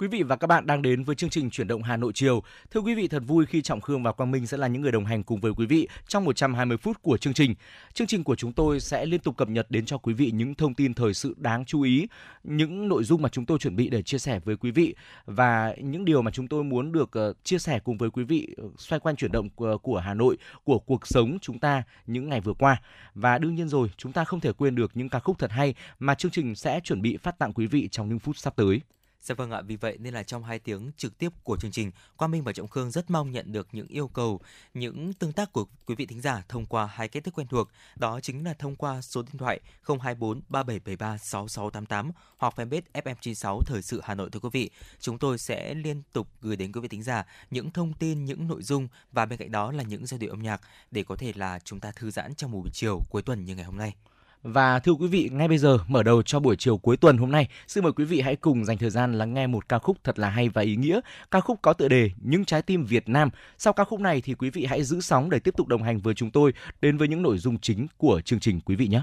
[0.00, 2.42] Quý vị và các bạn đang đến với chương trình Chuyển động Hà Nội chiều.
[2.70, 4.92] Thưa quý vị, thật vui khi Trọng Khương và Quang Minh sẽ là những người
[4.92, 7.54] đồng hành cùng với quý vị trong 120 phút của chương trình.
[7.94, 10.54] Chương trình của chúng tôi sẽ liên tục cập nhật đến cho quý vị những
[10.54, 12.06] thông tin thời sự đáng chú ý,
[12.44, 14.94] những nội dung mà chúng tôi chuẩn bị để chia sẻ với quý vị
[15.26, 18.54] và những điều mà chúng tôi muốn được ờ, chia sẻ cùng với quý vị
[18.56, 22.28] ờ, xoay quanh chuyển động ờ, của Hà Nội, của cuộc sống chúng ta những
[22.28, 22.82] ngày vừa qua.
[23.14, 25.74] Và đương nhiên rồi, chúng ta không thể quên được những ca khúc thật hay
[25.98, 28.80] mà chương trình sẽ chuẩn bị phát tặng quý vị trong những phút sắp tới.
[29.22, 31.90] Dạ vâng ạ, vì vậy nên là trong hai tiếng trực tiếp của chương trình,
[32.16, 34.40] Quang Minh và Trọng Khương rất mong nhận được những yêu cầu,
[34.74, 37.68] những tương tác của quý vị thính giả thông qua hai cách thức quen thuộc,
[37.96, 39.60] đó chính là thông qua số điện thoại
[40.00, 44.70] 024 3773 6688 hoặc fanpage FM96 Thời sự Hà Nội thưa quý vị.
[45.00, 48.48] Chúng tôi sẽ liên tục gửi đến quý vị thính giả những thông tin, những
[48.48, 51.32] nội dung và bên cạnh đó là những giai điệu âm nhạc để có thể
[51.36, 53.94] là chúng ta thư giãn trong buổi chiều cuối tuần như ngày hôm nay.
[54.42, 57.30] Và thưa quý vị, ngay bây giờ mở đầu cho buổi chiều cuối tuần hôm
[57.30, 59.96] nay, xin mời quý vị hãy cùng dành thời gian lắng nghe một ca khúc
[60.04, 61.00] thật là hay và ý nghĩa.
[61.30, 63.30] Ca khúc có tựa đề Những trái tim Việt Nam.
[63.58, 65.98] Sau ca khúc này thì quý vị hãy giữ sóng để tiếp tục đồng hành
[65.98, 69.02] với chúng tôi đến với những nội dung chính của chương trình quý vị nhé.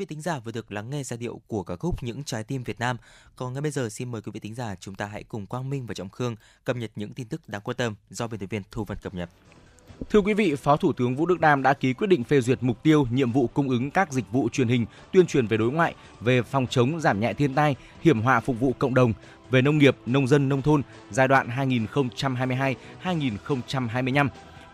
[0.00, 2.62] Vị thính giả vừa được lắng nghe giai điệu của ca khúc Những trái tim
[2.62, 2.96] Việt Nam.
[3.36, 5.70] Còn ngay bây giờ xin mời quý vị thính giả chúng ta hãy cùng Quang
[5.70, 8.46] Minh và Trọng Khương cập nhật những tin tức đáng quan tâm do biên tập
[8.50, 9.30] viên Thu Vân cập nhật.
[10.10, 12.58] Thưa quý vị, Phó Thủ tướng Vũ Đức Đam đã ký quyết định phê duyệt
[12.62, 15.72] mục tiêu, nhiệm vụ cung ứng các dịch vụ truyền hình, tuyên truyền về đối
[15.72, 19.12] ngoại, về phòng chống giảm nhẹ thiên tai, hiểm họa phục vụ cộng đồng,
[19.50, 21.48] về nông nghiệp, nông dân, nông thôn giai đoạn
[23.04, 24.28] 2022-2025.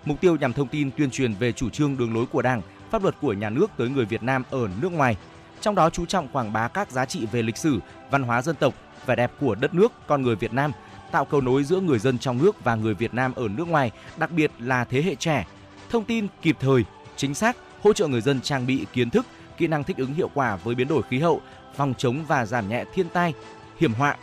[0.04, 3.02] Mục tiêu nhằm thông tin tuyên truyền về chủ trương đường lối của Đảng, pháp
[3.02, 5.16] luật của nhà nước tới người Việt Nam ở nước ngoài.
[5.60, 8.56] Trong đó chú trọng quảng bá các giá trị về lịch sử, văn hóa dân
[8.56, 8.74] tộc,
[9.06, 10.72] vẻ đẹp của đất nước, con người Việt Nam,
[11.10, 13.90] tạo cầu nối giữa người dân trong nước và người Việt Nam ở nước ngoài,
[14.16, 15.46] đặc biệt là thế hệ trẻ.
[15.90, 16.84] Thông tin kịp thời,
[17.16, 19.26] chính xác, hỗ trợ người dân trang bị kiến thức,
[19.56, 21.40] kỹ năng thích ứng hiệu quả với biến đổi khí hậu,
[21.76, 23.34] phòng chống và giảm nhẹ thiên tai,
[23.78, 24.16] hiểm họa.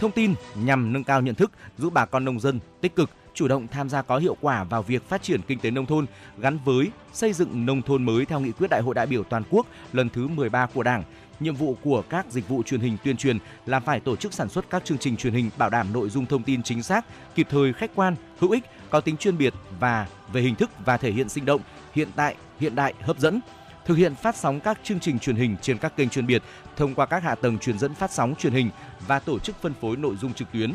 [0.00, 3.48] Thông tin nhằm nâng cao nhận thức, giúp bà con nông dân tích cực chủ
[3.48, 6.06] động tham gia có hiệu quả vào việc phát triển kinh tế nông thôn
[6.38, 9.42] gắn với xây dựng nông thôn mới theo nghị quyết Đại hội đại biểu toàn
[9.50, 11.02] quốc lần thứ 13 của Đảng.
[11.40, 14.48] Nhiệm vụ của các dịch vụ truyền hình tuyên truyền là phải tổ chức sản
[14.48, 17.46] xuất các chương trình truyền hình bảo đảm nội dung thông tin chính xác, kịp
[17.50, 21.10] thời, khách quan, hữu ích, có tính chuyên biệt và về hình thức và thể
[21.10, 21.60] hiện sinh động,
[21.94, 23.40] hiện tại, hiện đại, hấp dẫn
[23.84, 26.42] thực hiện phát sóng các chương trình truyền hình trên các kênh chuyên biệt
[26.76, 28.70] thông qua các hạ tầng truyền dẫn phát sóng truyền hình
[29.06, 30.72] và tổ chức phân phối nội dung trực tuyến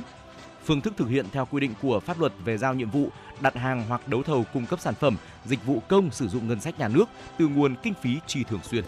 [0.70, 3.10] phương thức thực hiện theo quy định của pháp luật về giao nhiệm vụ,
[3.42, 6.62] đặt hàng hoặc đấu thầu cung cấp sản phẩm, dịch vụ công sử dụng ngân
[6.62, 7.06] sách nhà nước
[7.38, 8.84] từ nguồn kinh phí chi thường xuyên.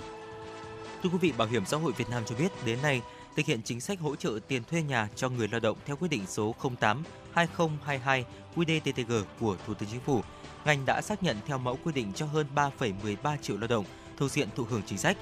[1.04, 3.02] Thưa quý vị, Bảo hiểm xã hội Việt Nam cho biết đến nay
[3.36, 6.08] thực hiện chính sách hỗ trợ tiền thuê nhà cho người lao động theo quyết
[6.08, 10.22] định số 08 2022 QĐ-TTG của Thủ tướng Chính phủ.
[10.66, 13.86] Ngành đã xác nhận theo mẫu quy định cho hơn 3,13 triệu lao động
[14.18, 15.18] thuộc diện thụ hưởng chính sách.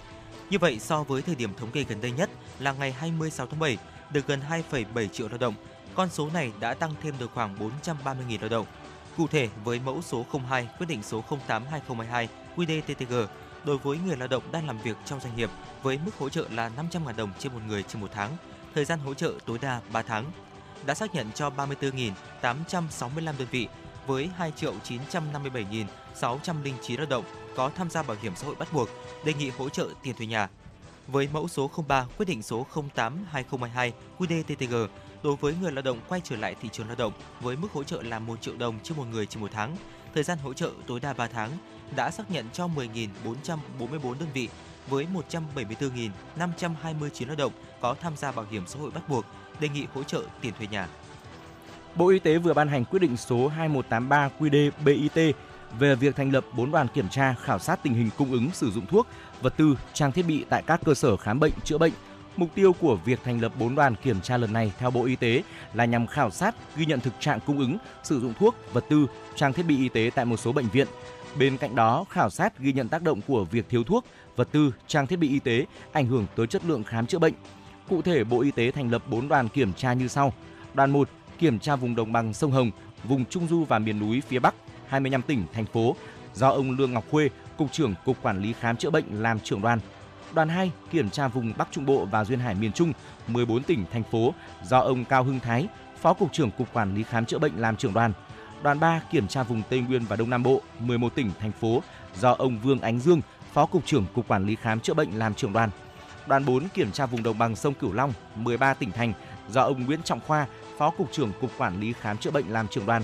[0.50, 3.60] Như vậy, so với thời điểm thống kê gần đây nhất là ngày 26 tháng
[3.60, 3.78] 7,
[4.12, 4.40] được gần
[4.72, 5.54] 2,7 triệu lao động
[6.00, 8.66] con số này đã tăng thêm được khoảng 430.000 lao động.
[9.18, 13.26] Cụ thể, với mẫu số 02 quyết định số 08/2022 QDTTG
[13.64, 15.50] đối với người lao động đang làm việc trong doanh nghiệp
[15.84, 18.38] với mức hỗ trợ là 500.000 đồng trên một người trên một tháng,
[18.76, 20.26] thời gian hỗ trợ tối đa 3 tháng.
[20.86, 23.68] Đã xác nhận cho 34.865 đơn vị
[24.08, 27.24] với 2.957.609 lao động
[27.56, 28.90] có tham gia bảo hiểm xã hội bắt buộc,
[29.26, 30.50] đề nghị hỗ trợ tiền thuê nhà.
[31.08, 34.88] Với mẫu số 03 quyết định số 08/2022 QDTTG
[35.24, 37.84] đối với người lao động quay trở lại thị trường lao động với mức hỗ
[37.84, 39.76] trợ là 1 triệu đồng trên một người trên một tháng,
[40.14, 41.52] thời gian hỗ trợ tối đa 3 tháng,
[41.96, 44.50] đã xác nhận cho 10.444 đơn vị
[44.90, 45.08] với
[46.38, 49.26] 174.529 lao động có tham gia bảo hiểm xã hội bắt buộc,
[49.60, 50.88] đề nghị hỗ trợ tiền thuê nhà.
[51.96, 55.34] Bộ Y tế vừa ban hành quyết định số 2183 QĐ-BIT
[55.80, 58.72] về việc thành lập 4 đoàn kiểm tra khảo sát tình hình cung ứng sử
[58.72, 59.08] dụng thuốc,
[59.42, 61.94] vật tư, trang thiết bị tại các cơ sở khám bệnh chữa bệnh
[62.38, 65.16] Mục tiêu của việc thành lập 4 đoàn kiểm tra lần này theo Bộ Y
[65.16, 65.44] tế
[65.74, 69.08] là nhằm khảo sát, ghi nhận thực trạng cung ứng, sử dụng thuốc, vật tư,
[69.36, 70.88] trang thiết bị y tế tại một số bệnh viện.
[71.40, 74.06] Bên cạnh đó, khảo sát ghi nhận tác động của việc thiếu thuốc,
[74.36, 77.34] vật tư, trang thiết bị y tế ảnh hưởng tới chất lượng khám chữa bệnh.
[77.90, 80.34] Cụ thể, Bộ Y tế thành lập 4 đoàn kiểm tra như sau.
[80.74, 81.10] Đoàn 1,
[81.40, 82.72] kiểm tra vùng đồng bằng sông Hồng,
[83.04, 84.56] vùng Trung Du và miền núi phía Bắc,
[84.88, 85.96] 25 tỉnh, thành phố,
[86.36, 89.62] do ông Lương Ngọc Khuê, Cục trưởng Cục Quản lý Khám chữa bệnh làm trưởng
[89.62, 89.80] đoàn.
[90.34, 92.94] Đoàn 2 kiểm tra vùng Bắc Trung Bộ và duyên hải miền Trung,
[93.28, 94.34] 14 tỉnh thành phố
[94.64, 95.68] do ông Cao Hưng Thái,
[96.02, 98.14] Phó cục trưởng Cục Quản lý khám chữa bệnh làm trưởng đoàn.
[98.64, 101.84] Đoàn 3 kiểm tra vùng Tây Nguyên và Đông Nam Bộ, 11 tỉnh thành phố
[102.20, 103.22] do ông Vương Ánh Dương,
[103.54, 105.70] Phó cục trưởng Cục Quản lý khám chữa bệnh làm trưởng đoàn.
[106.28, 109.14] Đoàn 4 kiểm tra vùng đồng bằng sông Cửu Long, 13 tỉnh thành
[109.50, 112.68] do ông Nguyễn Trọng Khoa, Phó cục trưởng Cục Quản lý khám chữa bệnh làm
[112.68, 113.04] trưởng đoàn.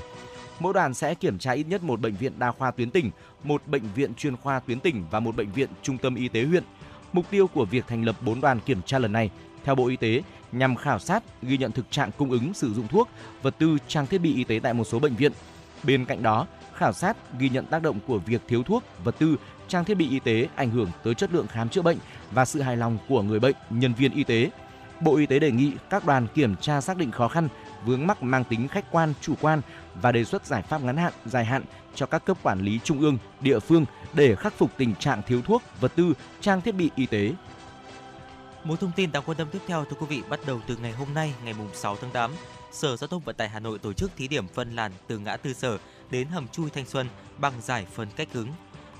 [0.60, 3.12] Mỗi đoàn sẽ kiểm tra ít nhất một bệnh viện đa khoa tuyến tỉnh,
[3.44, 6.44] một bệnh viện chuyên khoa tuyến tỉnh và một bệnh viện trung tâm y tế
[6.44, 6.64] huyện.
[7.16, 9.30] Mục tiêu của việc thành lập 4 đoàn kiểm tra lần này,
[9.64, 12.88] theo Bộ Y tế, nhằm khảo sát, ghi nhận thực trạng cung ứng sử dụng
[12.88, 13.10] thuốc,
[13.42, 15.32] vật tư, trang thiết bị y tế tại một số bệnh viện.
[15.84, 19.38] Bên cạnh đó, khảo sát, ghi nhận tác động của việc thiếu thuốc, vật tư,
[19.68, 21.98] trang thiết bị y tế ảnh hưởng tới chất lượng khám chữa bệnh
[22.32, 24.50] và sự hài lòng của người bệnh, nhân viên y tế.
[25.02, 27.48] Bộ Y tế đề nghị các đoàn kiểm tra xác định khó khăn,
[27.86, 29.62] vướng mắc mang tính khách quan, chủ quan
[30.02, 31.64] và đề xuất giải pháp ngắn hạn, dài hạn
[31.96, 35.42] cho các cấp quản lý trung ương, địa phương để khắc phục tình trạng thiếu
[35.42, 37.32] thuốc, vật tư, trang thiết bị y tế.
[38.64, 40.92] Một thông tin đáng quan tâm tiếp theo thưa quý vị, bắt đầu từ ngày
[40.92, 42.32] hôm nay, ngày 6 tháng 8,
[42.72, 45.38] Sở Giao thông Vận tải Hà Nội tổ chức thí điểm phân làn từ ngã
[45.38, 45.78] tư Sở
[46.10, 47.08] đến hầm chui Thanh Xuân
[47.38, 48.48] bằng giải phân cách cứng.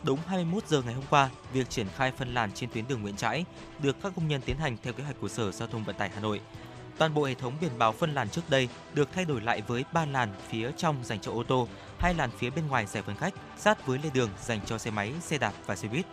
[0.04, 3.16] Đúng 21 giờ ngày hôm qua, việc triển khai phân làn trên tuyến đường Nguyễn
[3.16, 3.46] Trãi
[3.80, 6.10] được các công nhân tiến hành theo kế hoạch của Sở Giao thông Vận tải
[6.10, 6.42] Hà Nội.
[6.98, 9.86] Toàn bộ hệ thống biển báo phân làn trước đây được thay đổi lại với
[9.94, 11.68] 3 làn phía trong dành cho ô tô,
[12.06, 14.92] hai làn phía bên ngoài giải phân cách sát với lề đường dành cho xe
[14.92, 16.06] máy, xe đạp và xe buýt.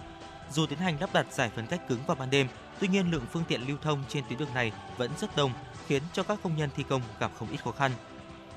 [0.50, 2.49] Dù tiến hành lắp đặt giải phân cách cứng vào ban đêm,
[2.80, 5.52] tuy nhiên lượng phương tiện lưu thông trên tuyến đường này vẫn rất đông,
[5.87, 7.92] khiến cho các công nhân thi công gặp không ít khó khăn.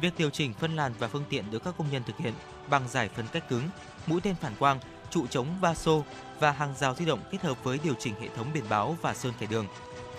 [0.01, 2.33] Việc điều chỉnh phân làn và phương tiện được các công nhân thực hiện
[2.69, 3.69] bằng giải phân cách cứng,
[4.07, 6.03] mũi tên phản quang, trụ chống va xô
[6.39, 9.13] và hàng rào di động kết hợp với điều chỉnh hệ thống biển báo và
[9.13, 9.67] sơn kẻ đường.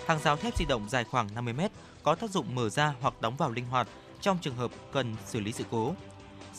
[0.07, 1.61] Hàng rào thép di động dài khoảng 50 m
[2.03, 3.87] có tác dụng mở ra hoặc đóng vào linh hoạt
[4.21, 5.95] trong trường hợp cần xử lý sự cố.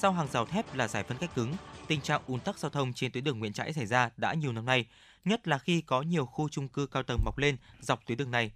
[0.00, 1.54] Sau hàng rào thép là giải phân cách cứng,
[1.86, 4.52] tình trạng ùn tắc giao thông trên tuyến đường Nguyễn Trãi xảy ra đã nhiều
[4.52, 4.86] năm nay,
[5.24, 8.30] nhất là khi có nhiều khu chung cư cao tầng mọc lên dọc tuyến đường
[8.30, 8.50] này.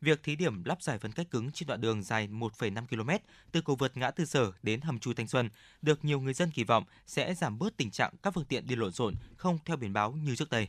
[0.00, 3.10] Việc thí điểm lắp giải phân cách cứng trên đoạn đường dài 1,5 km
[3.52, 5.50] từ cầu vượt ngã tư sở đến hầm chui Thanh Xuân
[5.82, 8.76] được nhiều người dân kỳ vọng sẽ giảm bớt tình trạng các phương tiện đi
[8.76, 10.68] lộn xộn không theo biển báo như trước đây.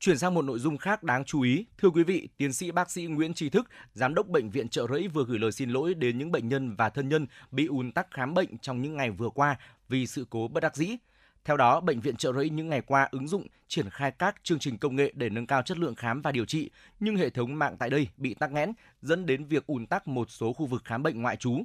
[0.00, 2.90] Chuyển sang một nội dung khác đáng chú ý, thưa quý vị, tiến sĩ bác
[2.90, 5.94] sĩ Nguyễn Tri Thức, giám đốc bệnh viện Trợ Rẫy vừa gửi lời xin lỗi
[5.94, 9.10] đến những bệnh nhân và thân nhân bị ùn tắc khám bệnh trong những ngày
[9.10, 9.56] vừa qua
[9.88, 10.96] vì sự cố bất đắc dĩ.
[11.44, 14.58] Theo đó, bệnh viện Trợ Rẫy những ngày qua ứng dụng triển khai các chương
[14.58, 17.58] trình công nghệ để nâng cao chất lượng khám và điều trị, nhưng hệ thống
[17.58, 20.84] mạng tại đây bị tắc nghẽn, dẫn đến việc ùn tắc một số khu vực
[20.84, 21.62] khám bệnh ngoại trú.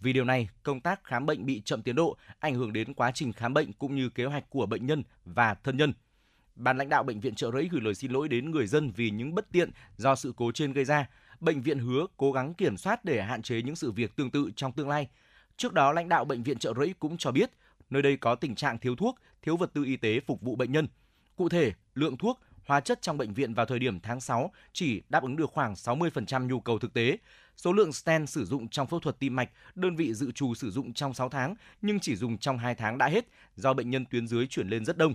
[0.00, 3.10] Vì điều này, công tác khám bệnh bị chậm tiến độ, ảnh hưởng đến quá
[3.14, 5.92] trình khám bệnh cũng như kế hoạch của bệnh nhân và thân nhân.
[6.56, 9.10] Ban lãnh đạo bệnh viện Trợ Rẫy gửi lời xin lỗi đến người dân vì
[9.10, 11.08] những bất tiện do sự cố trên gây ra.
[11.40, 14.50] Bệnh viện hứa cố gắng kiểm soát để hạn chế những sự việc tương tự
[14.56, 15.08] trong tương lai.
[15.56, 17.50] Trước đó, lãnh đạo bệnh viện Trợ Rẫy cũng cho biết,
[17.90, 20.72] nơi đây có tình trạng thiếu thuốc, thiếu vật tư y tế phục vụ bệnh
[20.72, 20.88] nhân.
[21.36, 25.02] Cụ thể, lượng thuốc, hóa chất trong bệnh viện vào thời điểm tháng 6 chỉ
[25.08, 27.18] đáp ứng được khoảng 60% nhu cầu thực tế.
[27.56, 30.70] Số lượng stent sử dụng trong phẫu thuật tim mạch, đơn vị dự trù sử
[30.70, 34.04] dụng trong 6 tháng nhưng chỉ dùng trong 2 tháng đã hết do bệnh nhân
[34.06, 35.14] tuyến dưới chuyển lên rất đông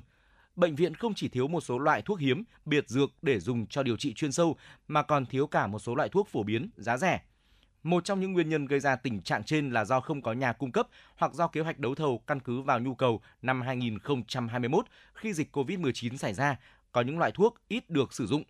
[0.57, 3.83] bệnh viện không chỉ thiếu một số loại thuốc hiếm, biệt dược để dùng cho
[3.83, 6.97] điều trị chuyên sâu mà còn thiếu cả một số loại thuốc phổ biến, giá
[6.97, 7.21] rẻ.
[7.83, 10.53] Một trong những nguyên nhân gây ra tình trạng trên là do không có nhà
[10.53, 14.85] cung cấp hoặc do kế hoạch đấu thầu căn cứ vào nhu cầu năm 2021
[15.13, 16.59] khi dịch COVID-19 xảy ra,
[16.91, 18.43] có những loại thuốc ít được sử dụng.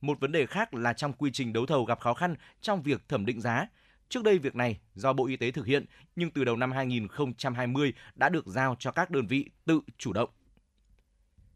[0.00, 3.08] Một vấn đề khác là trong quy trình đấu thầu gặp khó khăn trong việc
[3.08, 3.66] thẩm định giá.
[4.08, 5.84] Trước đây việc này do Bộ Y tế thực hiện,
[6.16, 10.30] nhưng từ đầu năm 2020 đã được giao cho các đơn vị tự chủ động.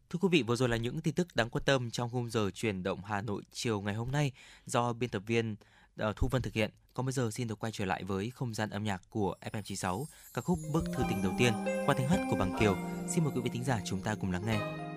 [0.09, 2.49] Thưa quý vị, vừa rồi là những tin tức đáng quan tâm trong khung giờ
[2.53, 4.31] chuyển động Hà Nội chiều ngày hôm nay
[4.65, 5.55] do biên tập viên
[6.03, 6.71] uh, Thu Vân thực hiện.
[6.93, 10.05] Còn bây giờ xin được quay trở lại với không gian âm nhạc của FM96,
[10.33, 11.53] ca khúc Bức thư tình đầu tiên
[11.85, 12.77] qua tiếng hát của Bằng Kiều.
[13.09, 14.88] Xin mời quý vị thính giả chúng ta cùng lắng nghe.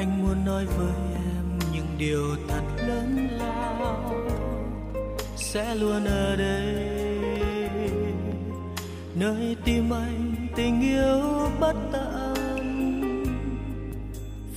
[0.00, 4.14] Anh muốn nói với em những điều thật lớn lao
[5.36, 6.74] sẽ luôn ở đây.
[9.14, 12.34] Nơi tim anh tình yêu bất tận.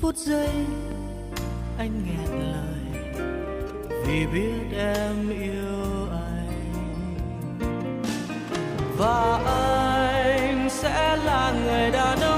[0.01, 0.49] Phút giây
[1.77, 2.83] anh nghẹn lời
[4.05, 6.73] vì biết em yêu anh.
[8.97, 12.32] Và anh sẽ là người đàn ông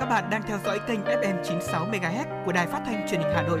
[0.00, 3.32] các bạn đang theo dõi kênh FM 96 MHz của đài phát thanh truyền hình
[3.34, 3.60] Hà Nội.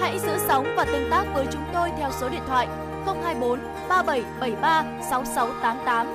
[0.00, 2.66] Hãy giữ sóng và tương tác với chúng tôi theo số điện thoại
[3.06, 6.06] 024 3773 6688.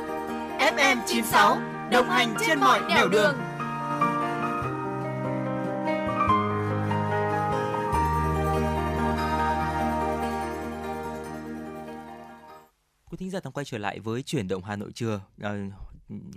[0.60, 1.58] FM 96
[1.92, 3.36] đồng hành trên mọi nẻo đường.
[13.10, 15.22] Quý thính giả đang quay trở lại với chuyển động Hà Nội trưa.
[15.42, 15.56] ờ,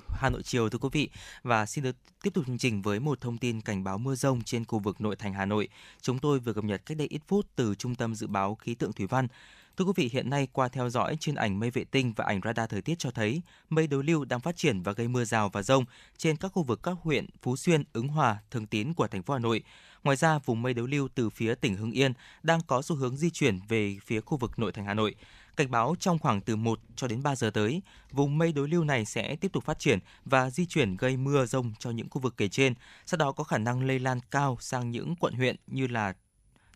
[0.09, 1.11] Hà Nội chiều thưa quý vị
[1.43, 4.43] và xin được tiếp tục chương trình với một thông tin cảnh báo mưa rông
[4.43, 5.69] trên khu vực nội thành Hà Nội.
[6.01, 8.75] Chúng tôi vừa cập nhật cách đây ít phút từ Trung tâm Dự báo Khí
[8.75, 9.29] tượng Thủy văn.
[9.77, 12.41] Thưa quý vị, hiện nay qua theo dõi trên ảnh mây vệ tinh và ảnh
[12.45, 15.49] radar thời tiết cho thấy mây đối lưu đang phát triển và gây mưa rào
[15.49, 15.85] và rông
[16.17, 19.35] trên các khu vực các huyện Phú Xuyên, Ứng Hòa, Thường Tín của thành phố
[19.35, 19.63] Hà Nội.
[20.05, 23.17] Ngoài ra, vùng mây đối lưu từ phía tỉnh Hưng Yên đang có xu hướng
[23.17, 25.15] di chuyển về phía khu vực nội thành Hà Nội.
[25.61, 28.85] Cảnh báo trong khoảng từ 1 cho đến 3 giờ tới, vùng mây đối lưu
[28.85, 32.21] này sẽ tiếp tục phát triển và di chuyển gây mưa rông cho những khu
[32.21, 32.75] vực kể trên,
[33.07, 36.15] sau đó có khả năng lây lan cao sang những quận huyện như là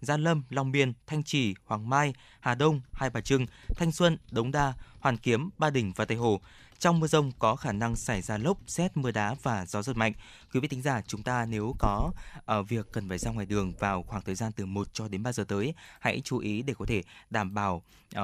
[0.01, 4.19] Gia Lâm, Long Biên, Thanh Trì, Hoàng Mai, Hà Đông, Hai Bà Trưng, Thanh Xuân,
[4.31, 6.41] Đống Đa, Hoàn Kiếm, Ba Đình và Tây Hồ.
[6.79, 9.97] Trong mưa rông có khả năng xảy ra lốc, xét, mưa đá và gió giật
[9.97, 10.13] mạnh.
[10.53, 12.11] Quý vị thính giả, chúng ta nếu có
[12.45, 15.23] ở việc cần phải ra ngoài đường vào khoảng thời gian từ 1 cho đến
[15.23, 17.83] 3 giờ tới, hãy chú ý để có thể đảm bảo
[18.19, 18.23] uh,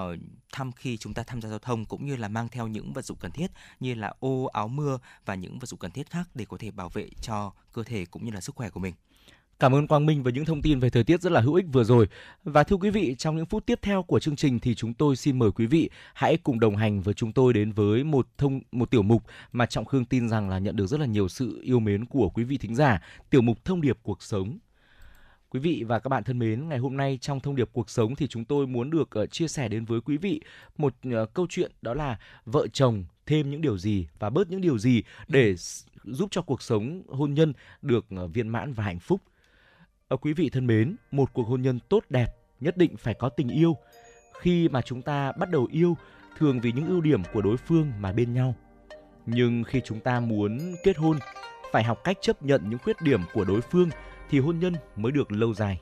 [0.52, 3.04] thăm khi chúng ta tham gia giao thông cũng như là mang theo những vật
[3.04, 6.28] dụng cần thiết như là ô, áo mưa và những vật dụng cần thiết khác
[6.34, 8.94] để có thể bảo vệ cho cơ thể cũng như là sức khỏe của mình.
[9.60, 11.66] Cảm ơn Quang Minh với những thông tin về thời tiết rất là hữu ích
[11.72, 12.08] vừa rồi.
[12.44, 15.16] Và thưa quý vị, trong những phút tiếp theo của chương trình thì chúng tôi
[15.16, 18.60] xin mời quý vị hãy cùng đồng hành với chúng tôi đến với một thông
[18.72, 21.60] một tiểu mục mà Trọng Khương tin rằng là nhận được rất là nhiều sự
[21.62, 24.58] yêu mến của quý vị thính giả, tiểu mục thông điệp cuộc sống.
[25.50, 28.16] Quý vị và các bạn thân mến, ngày hôm nay trong thông điệp cuộc sống
[28.16, 30.40] thì chúng tôi muốn được uh, chia sẻ đến với quý vị
[30.78, 34.60] một uh, câu chuyện đó là vợ chồng thêm những điều gì và bớt những
[34.60, 35.54] điều gì để
[36.04, 39.20] giúp cho cuộc sống hôn nhân được uh, viên mãn và hạnh phúc.
[40.10, 42.26] Ở quý vị thân mến, một cuộc hôn nhân tốt đẹp
[42.60, 43.76] nhất định phải có tình yêu.
[44.40, 45.96] Khi mà chúng ta bắt đầu yêu,
[46.38, 48.54] thường vì những ưu điểm của đối phương mà bên nhau.
[49.26, 51.18] Nhưng khi chúng ta muốn kết hôn,
[51.72, 53.90] phải học cách chấp nhận những khuyết điểm của đối phương
[54.30, 55.80] thì hôn nhân mới được lâu dài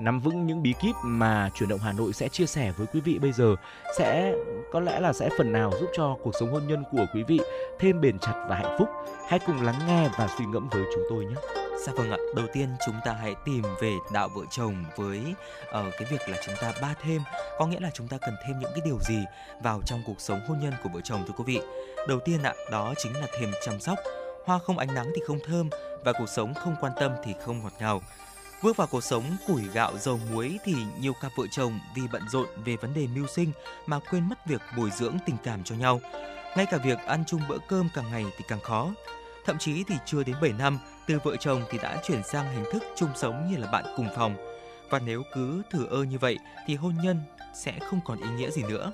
[0.00, 3.00] nắm vững những bí kíp mà chuyển động Hà Nội sẽ chia sẻ với quý
[3.00, 3.56] vị bây giờ
[3.98, 4.34] sẽ
[4.72, 7.40] có lẽ là sẽ phần nào giúp cho cuộc sống hôn nhân của quý vị
[7.78, 8.88] thêm bền chặt và hạnh phúc.
[9.28, 11.67] Hãy cùng lắng nghe và suy ngẫm với chúng tôi nhé.
[11.86, 15.20] Dạ vâng ạ, đầu tiên chúng ta hãy tìm về đạo vợ chồng với
[15.62, 17.22] uh, cái việc là chúng ta ba thêm,
[17.58, 19.24] có nghĩa là chúng ta cần thêm những cái điều gì
[19.62, 21.60] vào trong cuộc sống hôn nhân của vợ chồng thưa quý vị.
[22.08, 23.98] Đầu tiên ạ, đó chính là thêm chăm sóc.
[24.44, 25.70] Hoa không ánh nắng thì không thơm
[26.04, 28.02] và cuộc sống không quan tâm thì không ngọt ngào.
[28.62, 32.22] Bước vào cuộc sống củi gạo dầu muối thì nhiều cặp vợ chồng vì bận
[32.28, 33.52] rộn về vấn đề mưu sinh
[33.86, 36.00] mà quên mất việc bồi dưỡng tình cảm cho nhau.
[36.56, 38.90] Ngay cả việc ăn chung bữa cơm càng ngày thì càng khó.
[39.48, 42.64] Thậm chí thì chưa đến 7 năm, từ vợ chồng thì đã chuyển sang hình
[42.72, 44.36] thức chung sống như là bạn cùng phòng.
[44.90, 47.20] Và nếu cứ thử ơ như vậy thì hôn nhân
[47.54, 48.92] sẽ không còn ý nghĩa gì nữa.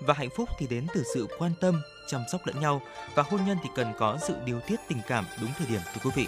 [0.00, 2.80] Và hạnh phúc thì đến từ sự quan tâm, chăm sóc lẫn nhau
[3.14, 6.00] và hôn nhân thì cần có sự điều tiết tình cảm đúng thời điểm thưa
[6.04, 6.26] quý vị.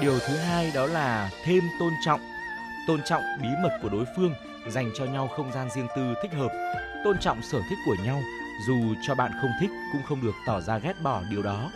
[0.00, 2.20] Điều thứ hai đó là thêm tôn trọng.
[2.88, 4.34] Tôn trọng bí mật của đối phương,
[4.68, 8.20] dành cho nhau không gian riêng tư thích hợp, tôn trọng sở thích của nhau,
[8.66, 11.70] dù cho bạn không thích cũng không được tỏ ra ghét bỏ điều đó.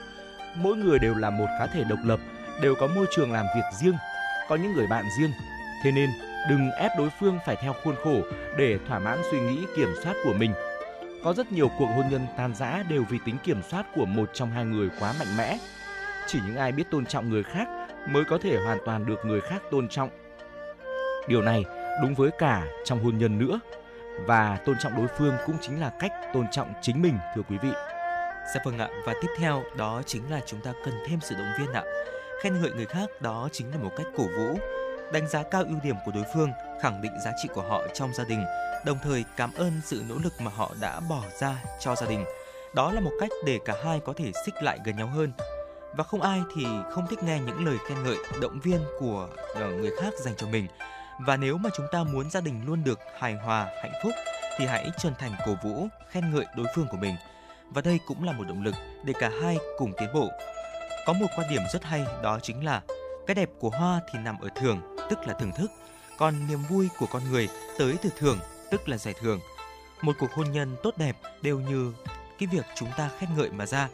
[0.54, 2.20] Mỗi người đều là một cá thể độc lập,
[2.62, 3.94] đều có môi trường làm việc riêng,
[4.48, 5.30] có những người bạn riêng.
[5.84, 6.10] Thế nên,
[6.48, 8.20] đừng ép đối phương phải theo khuôn khổ
[8.56, 10.52] để thỏa mãn suy nghĩ kiểm soát của mình.
[11.24, 14.30] Có rất nhiều cuộc hôn nhân tan rã đều vì tính kiểm soát của một
[14.32, 15.58] trong hai người quá mạnh mẽ.
[16.26, 17.68] Chỉ những ai biết tôn trọng người khác
[18.08, 20.10] mới có thể hoàn toàn được người khác tôn trọng.
[21.28, 21.64] Điều này
[22.02, 23.60] đúng với cả trong hôn nhân nữa
[24.26, 27.56] và tôn trọng đối phương cũng chính là cách tôn trọng chính mình thưa quý
[27.62, 27.70] vị.
[28.54, 31.52] Dạ vâng ạ, và tiếp theo đó chính là chúng ta cần thêm sự động
[31.58, 31.82] viên ạ.
[32.42, 34.58] Khen ngợi người khác đó chính là một cách cổ vũ,
[35.12, 36.50] đánh giá cao ưu điểm của đối phương,
[36.82, 38.44] khẳng định giá trị của họ trong gia đình,
[38.86, 42.24] đồng thời cảm ơn sự nỗ lực mà họ đã bỏ ra cho gia đình.
[42.74, 45.32] Đó là một cách để cả hai có thể xích lại gần nhau hơn
[45.96, 49.70] và không ai thì không thích nghe những lời khen ngợi động viên của ờ,
[49.70, 50.66] người khác dành cho mình
[51.18, 54.12] và nếu mà chúng ta muốn gia đình luôn được hài hòa hạnh phúc
[54.58, 57.14] thì hãy chân thành cổ vũ khen ngợi đối phương của mình
[57.74, 60.28] và đây cũng là một động lực để cả hai cùng tiến bộ.
[61.06, 62.82] Có một quan điểm rất hay đó chính là
[63.26, 65.70] cái đẹp của hoa thì nằm ở thường tức là thưởng thức
[66.18, 68.38] còn niềm vui của con người tới từ thưởng
[68.70, 69.40] tức là giải thưởng.
[70.02, 71.92] Một cuộc hôn nhân tốt đẹp đều như
[72.38, 73.88] cái việc chúng ta khen ngợi mà ra.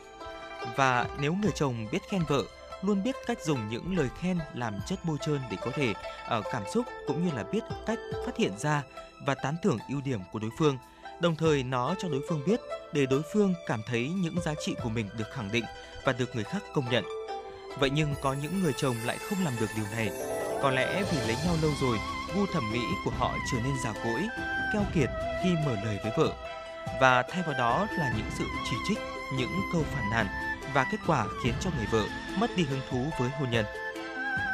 [0.77, 2.43] Và nếu người chồng biết khen vợ,
[2.83, 6.45] luôn biết cách dùng những lời khen làm chất bôi trơn để có thể uh,
[6.53, 8.83] cảm xúc cũng như là biết cách phát hiện ra
[9.27, 10.79] và tán thưởng ưu điểm của đối phương,
[11.21, 12.61] đồng thời nó cho đối phương biết
[12.93, 15.65] để đối phương cảm thấy những giá trị của mình được khẳng định
[16.05, 17.05] và được người khác công nhận.
[17.81, 20.11] Vậy nhưng có những người chồng lại không làm được điều này.
[20.63, 21.99] Có lẽ vì lấy nhau lâu rồi,
[22.35, 24.23] gu thẩm mỹ của họ trở nên già cỗi,
[24.73, 25.09] keo kiệt
[25.43, 26.33] khi mở lời với vợ.
[27.01, 28.99] Và thay vào đó là những sự chỉ trích,
[29.39, 30.27] những câu phản nàn
[30.75, 32.05] và kết quả khiến cho người vợ
[32.39, 33.65] mất đi hứng thú với hôn nhân.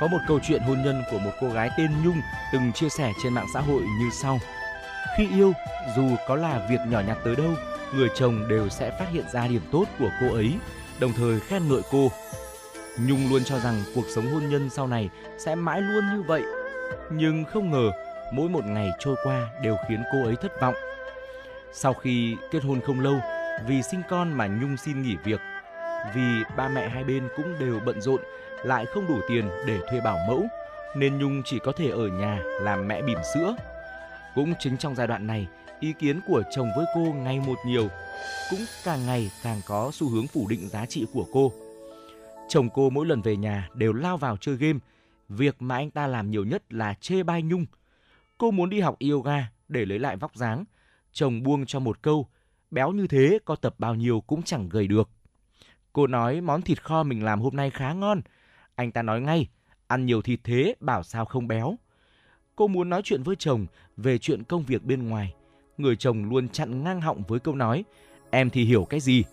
[0.01, 2.21] Có một câu chuyện hôn nhân của một cô gái tên Nhung
[2.53, 4.41] từng chia sẻ trên mạng xã hội như sau.
[5.17, 5.53] Khi yêu,
[5.97, 7.55] dù có là việc nhỏ nhặt tới đâu,
[7.97, 10.53] người chồng đều sẽ phát hiện ra điểm tốt của cô ấy,
[11.01, 12.11] đồng thời khen ngợi cô.
[12.99, 16.43] Nhung luôn cho rằng cuộc sống hôn nhân sau này sẽ mãi luôn như vậy,
[17.11, 17.91] nhưng không ngờ
[18.33, 20.75] mỗi một ngày trôi qua đều khiến cô ấy thất vọng.
[21.73, 23.21] Sau khi kết hôn không lâu,
[23.67, 25.41] vì sinh con mà Nhung xin nghỉ việc
[26.15, 28.21] vì ba mẹ hai bên cũng đều bận rộn,
[28.65, 30.47] lại không đủ tiền để thuê bảo mẫu,
[30.97, 33.57] nên Nhung chỉ có thể ở nhà làm mẹ bỉm sữa.
[34.35, 35.47] Cũng chính trong giai đoạn này,
[35.81, 37.89] ý kiến của chồng với cô ngày một nhiều,
[38.51, 41.53] cũng càng ngày càng có xu hướng phủ định giá trị của cô.
[42.49, 44.79] Chồng cô mỗi lần về nhà đều lao vào chơi game,
[45.29, 47.67] việc mà anh ta làm nhiều nhất là chê bai Nhung.
[48.39, 50.65] Cô muốn đi học yoga để lấy lại vóc dáng,
[51.13, 52.29] chồng buông cho một câu,
[52.71, 55.11] béo như thế có tập bao nhiêu cũng chẳng gầy được.
[55.93, 58.21] Cô nói món thịt kho mình làm hôm nay khá ngon.
[58.75, 59.49] Anh ta nói ngay,
[59.87, 61.77] ăn nhiều thịt thế bảo sao không béo.
[62.57, 65.35] Cô muốn nói chuyện với chồng về chuyện công việc bên ngoài.
[65.79, 67.85] Người chồng luôn chặn ngang họng với câu nói,
[68.31, 69.25] em thì hiểu cái gì.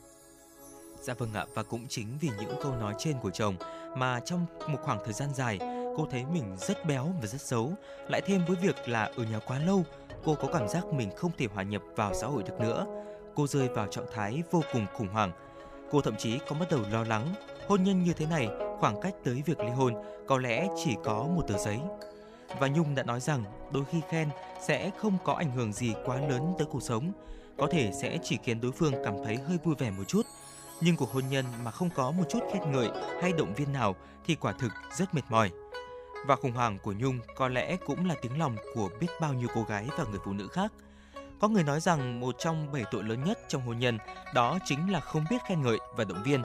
[1.02, 3.56] Dạ vâng ạ, và cũng chính vì những câu nói trên của chồng
[3.98, 5.60] mà trong một khoảng thời gian dài,
[5.98, 7.74] cô thấy mình rất béo và rất xấu.
[8.10, 9.84] Lại thêm với việc là ở nhà quá lâu,
[10.24, 12.86] cô có cảm giác mình không thể hòa nhập vào xã hội được nữa.
[13.36, 15.32] Cô rơi vào trạng thái vô cùng khủng hoảng,
[15.92, 17.34] Cô thậm chí có bắt đầu lo lắng,
[17.68, 18.50] hôn nhân như thế này,
[18.80, 19.94] khoảng cách tới việc ly hôn
[20.28, 21.80] có lẽ chỉ có một tờ giấy.
[22.60, 24.30] Và Nhung đã nói rằng đôi khi khen
[24.62, 27.12] sẽ không có ảnh hưởng gì quá lớn tới cuộc sống,
[27.58, 30.26] có thể sẽ chỉ khiến đối phương cảm thấy hơi vui vẻ một chút.
[30.82, 32.90] Nhưng cuộc hôn nhân mà không có một chút khen ngợi
[33.22, 35.52] hay động viên nào thì quả thực rất mệt mỏi.
[36.28, 39.48] Và khủng hoảng của Nhung có lẽ cũng là tiếng lòng của biết bao nhiêu
[39.56, 40.72] cô gái và người phụ nữ khác.
[41.40, 43.98] Có người nói rằng một trong bảy tội lớn nhất trong hôn nhân
[44.34, 46.44] đó chính là không biết khen ngợi và động viên.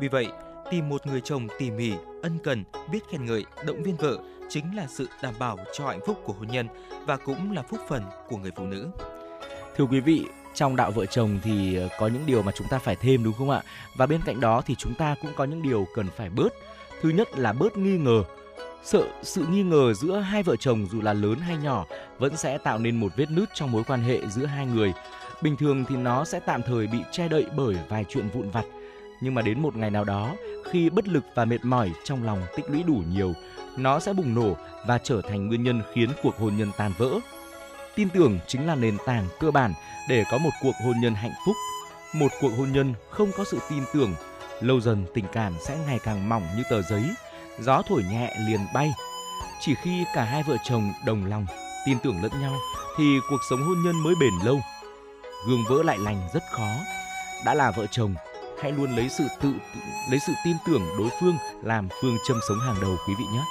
[0.00, 0.28] Vì vậy,
[0.70, 4.76] tìm một người chồng tỉ mỉ, ân cần, biết khen ngợi, động viên vợ chính
[4.76, 6.66] là sự đảm bảo cho hạnh phúc của hôn nhân
[7.06, 8.88] và cũng là phúc phần của người phụ nữ.
[9.76, 12.78] Thưa quý vị, trong đạo vợ chồng thì ờ, có những điều mà chúng ta
[12.78, 13.62] phải thêm đúng không ạ?
[13.96, 16.48] Và bên cạnh đó thì chúng ta cũng có những điều cần phải bớt.
[17.02, 18.22] Thứ nhất là bớt nghi ngờ.
[18.84, 21.86] Sợ sự nghi ngờ giữa hai vợ chồng dù là lớn hay nhỏ
[22.18, 24.92] vẫn sẽ tạo nên một vết nứt trong mối quan hệ giữa hai người.
[25.42, 28.64] Bình thường thì nó sẽ tạm thời bị che đậy bởi vài chuyện vụn vặt.
[29.20, 30.34] Nhưng mà đến một ngày nào đó,
[30.70, 33.32] khi bất lực và mệt mỏi trong lòng tích lũy đủ nhiều,
[33.76, 37.10] nó sẽ bùng nổ và trở thành nguyên nhân khiến cuộc hôn nhân tan vỡ.
[37.94, 39.74] Tin tưởng chính là nền tảng cơ bản
[40.08, 41.56] để có một cuộc hôn nhân hạnh phúc.
[42.12, 44.14] Một cuộc hôn nhân không có sự tin tưởng,
[44.60, 47.04] lâu dần tình cảm sẽ ngày càng mỏng như tờ giấy,
[47.60, 48.92] gió thổi nhẹ liền bay.
[49.60, 51.46] Chỉ khi cả hai vợ chồng đồng lòng,
[51.86, 52.52] tin tưởng lẫn nhau
[52.98, 54.60] thì cuộc sống hôn nhân mới bền lâu.
[55.48, 56.68] Gương vỡ lại lành rất khó.
[57.44, 58.14] Đã là vợ chồng,
[58.62, 59.52] hãy luôn lấy sự tự
[60.10, 63.42] lấy sự tin tưởng đối phương làm phương châm sống hàng đầu quý vị nhé.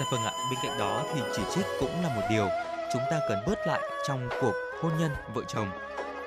[0.00, 2.48] Dạ vâng ạ, bên cạnh đó thì chỉ trích cũng là một điều
[2.92, 5.70] chúng ta cần bớt lại trong cuộc hôn nhân vợ chồng.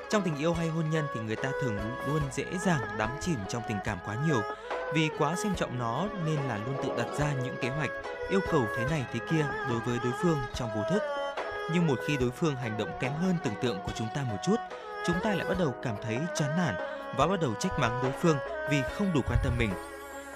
[0.09, 3.35] Trong tình yêu hay hôn nhân thì người ta thường luôn dễ dàng đắm chìm
[3.49, 4.41] trong tình cảm quá nhiều.
[4.93, 7.89] Vì quá xem trọng nó nên là luôn tự đặt ra những kế hoạch,
[8.29, 11.03] yêu cầu thế này thế kia đối với đối phương trong vô thức.
[11.73, 14.37] Nhưng một khi đối phương hành động kém hơn tưởng tượng của chúng ta một
[14.45, 14.55] chút,
[15.05, 16.75] chúng ta lại bắt đầu cảm thấy chán nản
[17.17, 18.37] và bắt đầu trách mắng đối phương
[18.69, 19.73] vì không đủ quan tâm mình.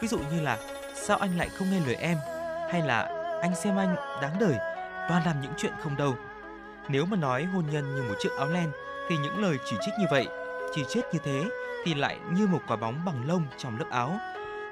[0.02, 0.58] Ví dụ như là
[0.96, 2.18] sao anh lại không nghe lời em
[2.72, 4.56] hay là anh xem anh đáng đời
[5.10, 6.16] toàn làm những chuyện không đâu.
[6.88, 8.72] Nếu mà nói hôn nhân như một chiếc áo len
[9.10, 10.28] thì những lời chỉ trích như vậy,
[10.76, 11.44] chỉ trích như thế
[11.86, 14.18] thì lại như một quả bóng bằng lông trong lớp áo.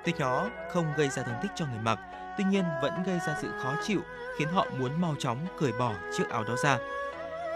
[0.04, 2.00] Tuy nó không gây ra thương tích cho người mặc,
[2.38, 4.02] tuy nhiên vẫn gây ra sự khó chịu
[4.38, 6.78] khiến họ muốn mau chóng cởi bỏ chiếc áo đó ra.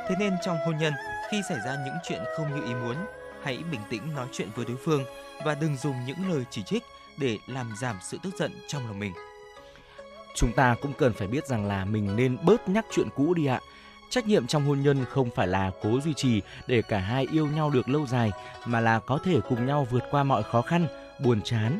[0.09, 0.93] Thế nên trong hôn nhân,
[1.31, 2.95] khi xảy ra những chuyện không như ý muốn,
[3.43, 5.03] hãy bình tĩnh nói chuyện với đối phương
[5.45, 6.83] và đừng dùng những lời chỉ trích
[7.19, 9.13] để làm giảm sự tức giận trong lòng mình.
[10.35, 13.45] Chúng ta cũng cần phải biết rằng là mình nên bớt nhắc chuyện cũ đi
[13.45, 13.59] ạ.
[14.09, 17.47] Trách nhiệm trong hôn nhân không phải là cố duy trì để cả hai yêu
[17.47, 18.31] nhau được lâu dài
[18.65, 20.87] mà là có thể cùng nhau vượt qua mọi khó khăn,
[21.19, 21.79] buồn chán.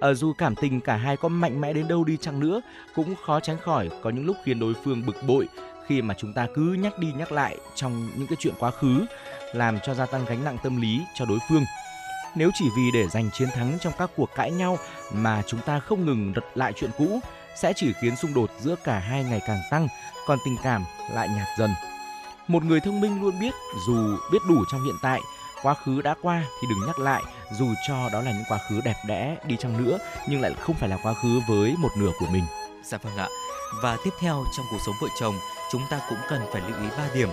[0.00, 2.60] Ở dù cảm tình cả hai có mạnh mẽ đến đâu đi chăng nữa
[2.94, 5.48] cũng khó tránh khỏi có những lúc khiến đối phương bực bội
[5.86, 9.06] khi mà chúng ta cứ nhắc đi nhắc lại trong những cái chuyện quá khứ
[9.52, 11.64] làm cho gia tăng gánh nặng tâm lý cho đối phương.
[12.36, 14.78] Nếu chỉ vì để giành chiến thắng trong các cuộc cãi nhau
[15.12, 17.20] mà chúng ta không ngừng lật lại chuyện cũ
[17.56, 19.88] sẽ chỉ khiến xung đột giữa cả hai ngày càng tăng,
[20.26, 21.70] còn tình cảm lại nhạt dần.
[22.48, 23.54] Một người thông minh luôn biết
[23.86, 25.20] dù biết đủ trong hiện tại,
[25.62, 28.80] quá khứ đã qua thì đừng nhắc lại dù cho đó là những quá khứ
[28.84, 32.10] đẹp đẽ đi chăng nữa nhưng lại không phải là quá khứ với một nửa
[32.18, 32.44] của mình.
[32.84, 33.28] Dạ vâng ạ.
[33.82, 35.34] Và tiếp theo trong cuộc sống vợ chồng,
[35.72, 37.28] chúng ta cũng cần phải lưu ý 3 điểm.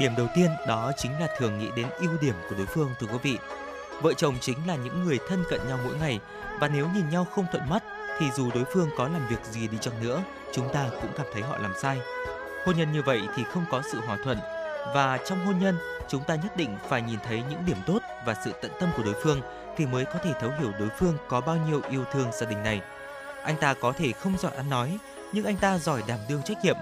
[0.00, 3.06] Điểm đầu tiên đó chính là thường nghĩ đến ưu điểm của đối phương thưa
[3.06, 3.38] quý vị.
[4.02, 6.20] Vợ chồng chính là những người thân cận nhau mỗi ngày
[6.60, 7.82] và nếu nhìn nhau không thuận mắt
[8.18, 11.26] thì dù đối phương có làm việc gì đi chăng nữa, chúng ta cũng cảm
[11.32, 11.98] thấy họ làm sai.
[12.66, 14.38] Hôn nhân như vậy thì không có sự hòa thuận
[14.94, 18.34] và trong hôn nhân chúng ta nhất định phải nhìn thấy những điểm tốt và
[18.44, 19.40] sự tận tâm của đối phương
[19.76, 22.62] thì mới có thể thấu hiểu đối phương có bao nhiêu yêu thương gia đình
[22.62, 22.80] này.
[23.42, 24.98] Anh ta có thể không giỏi ăn nói,
[25.32, 26.76] nhưng anh ta giỏi đảm đương trách nhiệm,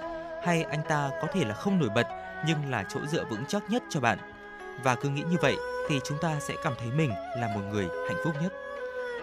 [0.45, 2.07] hay anh ta có thể là không nổi bật
[2.47, 4.19] nhưng là chỗ dựa vững chắc nhất cho bạn.
[4.83, 5.57] Và cứ nghĩ như vậy
[5.89, 8.53] thì chúng ta sẽ cảm thấy mình là một người hạnh phúc nhất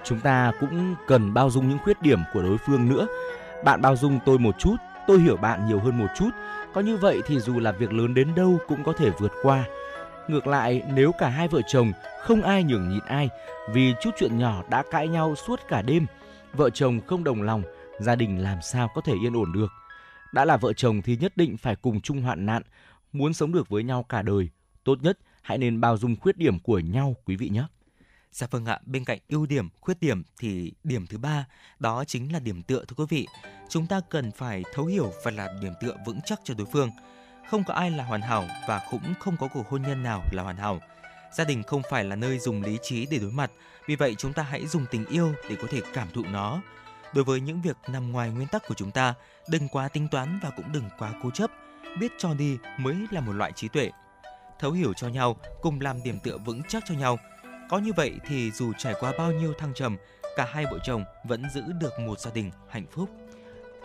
[0.04, 3.08] chúng ta cũng cần bao dung những khuyết điểm của đối phương nữa.
[3.64, 4.76] Bạn bao dung tôi một chút,
[5.08, 6.30] tôi hiểu bạn nhiều hơn một chút.
[6.74, 9.64] Có như vậy thì dù là việc lớn đến đâu cũng có thể vượt qua.
[10.28, 13.30] Ngược lại, nếu cả hai vợ chồng không ai nhường nhịn ai
[13.74, 16.06] vì chút chuyện nhỏ đã cãi nhau suốt cả đêm,
[16.54, 17.64] vợ chồng không đồng lòng,
[18.00, 19.72] gia đình làm sao có thể yên ổn được.
[20.34, 22.64] Đã là vợ chồng thì nhất định phải cùng chung hoạn nạn,
[23.14, 24.50] muốn sống được với nhau cả đời.
[24.84, 27.64] Tốt nhất hãy nên bao dung khuyết điểm của nhau quý vị nhé.
[28.32, 31.46] Dạ vâng ạ, bên cạnh ưu điểm, khuyết điểm thì điểm thứ ba
[31.80, 33.28] đó chính là điểm tựa thưa quý vị.
[33.70, 36.90] Chúng ta cần phải thấu hiểu và là điểm tựa vững chắc cho đối phương.
[37.50, 40.44] Không có ai là hoàn hảo và cũng không có cuộc hôn nhân nào là
[40.44, 40.80] hoàn hảo.
[41.34, 43.52] Gia đình không phải là nơi dùng lý trí để đối mặt,
[43.88, 46.62] vì vậy chúng ta hãy dùng tình yêu để có thể cảm thụ nó.
[47.14, 49.14] Đối với những việc nằm ngoài nguyên tắc của chúng ta,
[49.50, 51.52] đừng quá tính toán và cũng đừng quá cố chấp.
[52.00, 53.92] Biết cho đi mới là một loại trí tuệ.
[54.60, 57.18] Thấu hiểu cho nhau, cùng làm điểm tựa vững chắc cho nhau–
[57.72, 59.98] có như vậy thì dù trải qua bao nhiêu thăng trầm,
[60.36, 63.10] cả hai vợ chồng vẫn giữ được một gia đình hạnh phúc.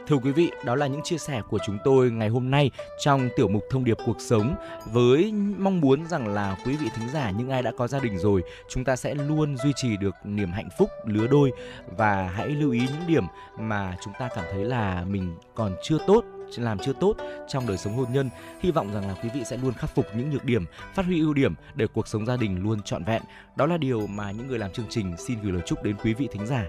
[0.07, 3.29] Thưa quý vị, đó là những chia sẻ của chúng tôi ngày hôm nay trong
[3.37, 4.55] tiểu mục thông điệp cuộc sống.
[4.93, 8.19] Với mong muốn rằng là quý vị thính giả những ai đã có gia đình
[8.19, 11.53] rồi, chúng ta sẽ luôn duy trì được niềm hạnh phúc lứa đôi.
[11.97, 13.25] Và hãy lưu ý những điểm
[13.59, 16.25] mà chúng ta cảm thấy là mình còn chưa tốt
[16.57, 17.17] làm chưa tốt
[17.49, 18.31] trong đời sống hôn nhân.
[18.61, 21.21] Hy vọng rằng là quý vị sẽ luôn khắc phục những nhược điểm, phát huy
[21.21, 23.23] ưu điểm để cuộc sống gia đình luôn trọn vẹn.
[23.57, 26.15] Đó là điều mà những người làm chương trình xin gửi lời chúc đến quý
[26.15, 26.65] vị thính giả.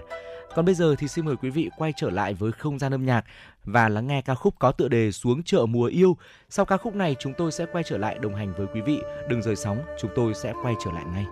[0.54, 3.06] Còn bây giờ thì xin mời quý vị quay trở lại với không gian âm
[3.06, 3.24] nhạc
[3.64, 6.16] và lắng nghe ca khúc có tựa đề Xuống chợ mùa yêu.
[6.50, 9.00] Sau ca khúc này chúng tôi sẽ quay trở lại đồng hành với quý vị.
[9.28, 11.24] Đừng rời sóng, chúng tôi sẽ quay trở lại ngay.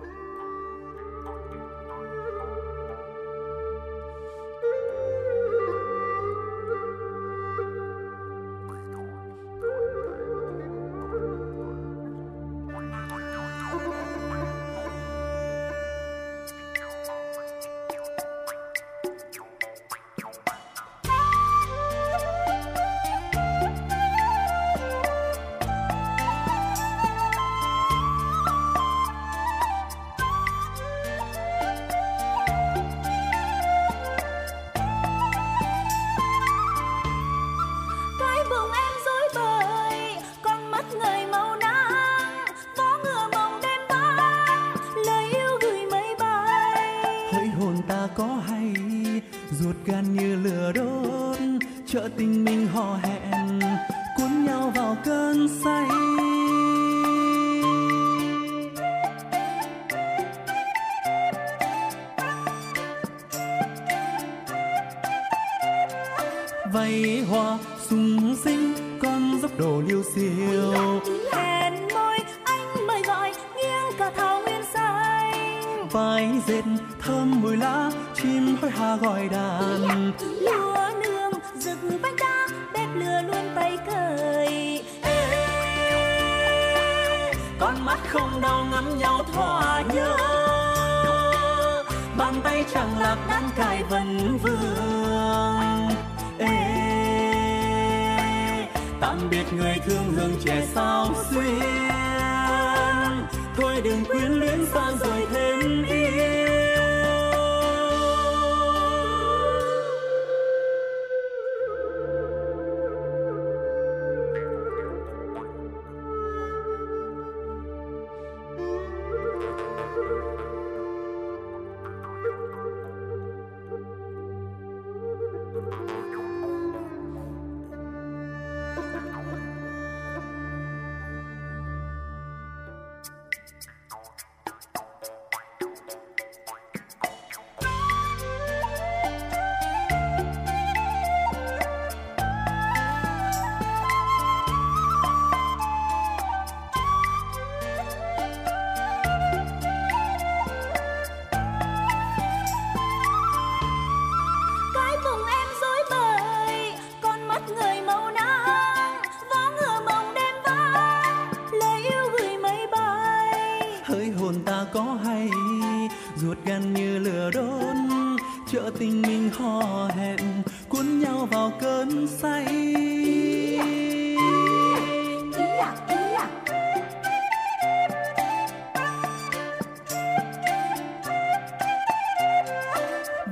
[171.37, 172.45] Vào cơn say.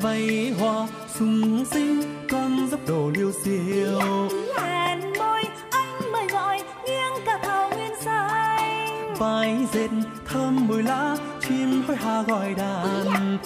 [0.01, 0.87] Vây hoa
[1.19, 3.99] sung sinh con dốc đổ liêu xiêu.
[4.57, 9.15] Hẹn môi anh mời gọi nghiêng cả thảo nguyên xanh.
[9.19, 9.89] Vai dệt
[10.25, 13.37] thơm mùi lá chim hối hà gọi đàn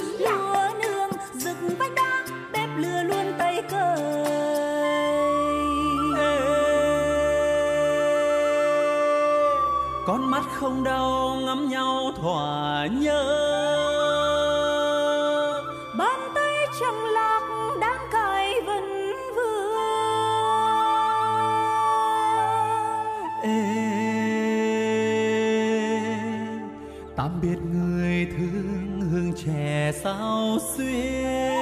[10.60, 13.24] không đau ngắm nhau thỏa nhớ.
[15.98, 17.42] Bàn tay chẳng lạc
[17.82, 19.74] đang cài vần vương.
[23.44, 23.64] Ê,
[27.16, 31.59] tạm biệt người thương hương trẻ sao xuyên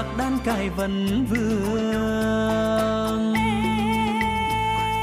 [0.00, 1.74] lạc đan cài vần vương.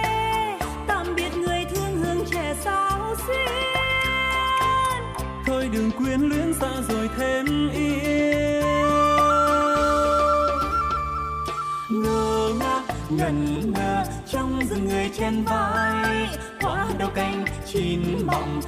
[0.03, 3.73] Ê, tạm biệt người thương hương trẻ sao xuyên.
[5.45, 8.63] Thôi đừng quyến luyến xa rồi thêm yêu.
[11.89, 16.27] Ngơ ngác ngẩn ngơ trong rừng người trên vai.
[16.61, 18.61] Hoa đầu cành chín mọng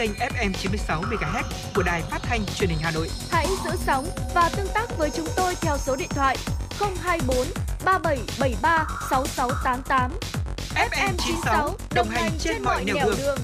[0.00, 1.42] kênh FM 96 MHz
[1.74, 3.08] của đài phát thanh truyền hình Hà Nội.
[3.30, 6.36] Hãy giữ sóng và tương tác với chúng tôi theo số điện thoại
[7.02, 7.46] 024
[7.84, 10.10] 3773 6688.
[10.74, 13.38] FM 96 đồng hành trên mọi nẻo đường.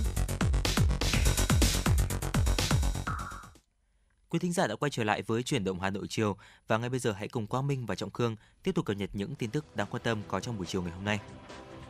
[4.28, 6.36] Quý thính giả đã quay trở lại với chuyển động Hà Nội chiều
[6.68, 9.11] và ngay bây giờ hãy cùng Quang Minh và Trọng Khương tiếp tục cập nhật
[9.12, 11.18] những tin tức đáng quan tâm có trong buổi chiều ngày hôm nay.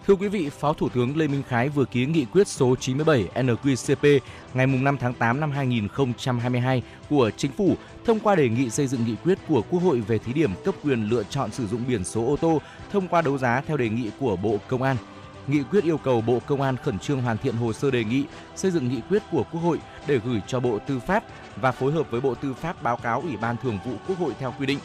[0.07, 3.29] Thưa quý vị, Phó Thủ tướng Lê Minh Khái vừa ký nghị quyết số 97
[3.35, 4.21] NQCP
[4.55, 9.05] ngày 5 tháng 8 năm 2022 của Chính phủ thông qua đề nghị xây dựng
[9.07, 12.05] nghị quyết của Quốc hội về thí điểm cấp quyền lựa chọn sử dụng biển
[12.05, 12.61] số ô tô
[12.93, 14.97] thông qua đấu giá theo đề nghị của Bộ Công an.
[15.47, 18.25] Nghị quyết yêu cầu Bộ Công an khẩn trương hoàn thiện hồ sơ đề nghị
[18.57, 21.25] xây dựng nghị quyết của Quốc hội để gửi cho Bộ Tư pháp
[21.57, 24.33] và phối hợp với Bộ Tư pháp báo cáo Ủy ban Thường vụ Quốc hội
[24.39, 24.79] theo quy định.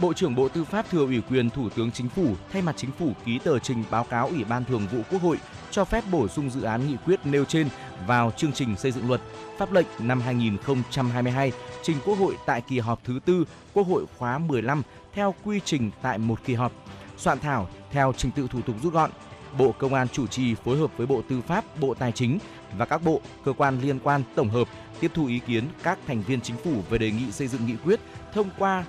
[0.00, 2.90] Bộ trưởng Bộ Tư pháp thừa ủy quyền Thủ tướng Chính phủ thay mặt Chính
[2.90, 5.36] phủ ký tờ trình báo cáo Ủy ban Thường vụ Quốc hội
[5.70, 7.68] cho phép bổ sung dự án nghị quyết nêu trên
[8.06, 9.20] vào chương trình xây dựng luật
[9.58, 13.44] pháp lệnh năm 2022 trình Quốc hội tại kỳ họp thứ tư
[13.74, 14.82] Quốc hội khóa 15
[15.14, 16.72] theo quy trình tại một kỳ họp.
[17.16, 19.10] Soạn thảo theo trình tự thủ tục rút gọn.
[19.58, 22.38] Bộ Công an chủ trì phối hợp với Bộ Tư pháp, Bộ Tài chính
[22.76, 24.68] và các bộ, cơ quan liên quan tổng hợp
[25.00, 27.76] tiếp thu ý kiến các thành viên chính phủ về đề nghị xây dựng nghị
[27.84, 28.00] quyết
[28.34, 28.84] thông qua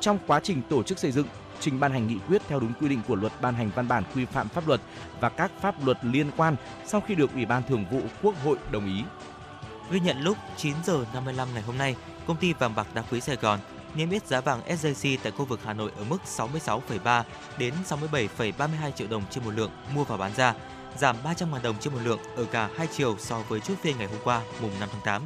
[0.00, 1.26] trong quá trình tổ chức xây dựng
[1.60, 4.04] trình ban hành nghị quyết theo đúng quy định của luật ban hành văn bản
[4.14, 4.80] quy phạm pháp luật
[5.20, 8.56] và các pháp luật liên quan sau khi được Ủy ban Thường vụ Quốc hội
[8.70, 9.04] đồng ý.
[9.90, 13.20] Ghi nhận lúc 9 giờ 55 ngày hôm nay, công ty vàng bạc đá quý
[13.20, 13.58] Sài Gòn
[13.94, 17.22] niêm yết giá vàng SJC tại khu vực Hà Nội ở mức 66,3
[17.58, 20.54] đến 67,32 triệu đồng trên một lượng mua và bán ra,
[20.98, 24.06] giảm 300.000 đồng trên một lượng ở cả hai chiều so với chốt phiên ngày
[24.06, 25.22] hôm qua, mùng 5 tháng 8.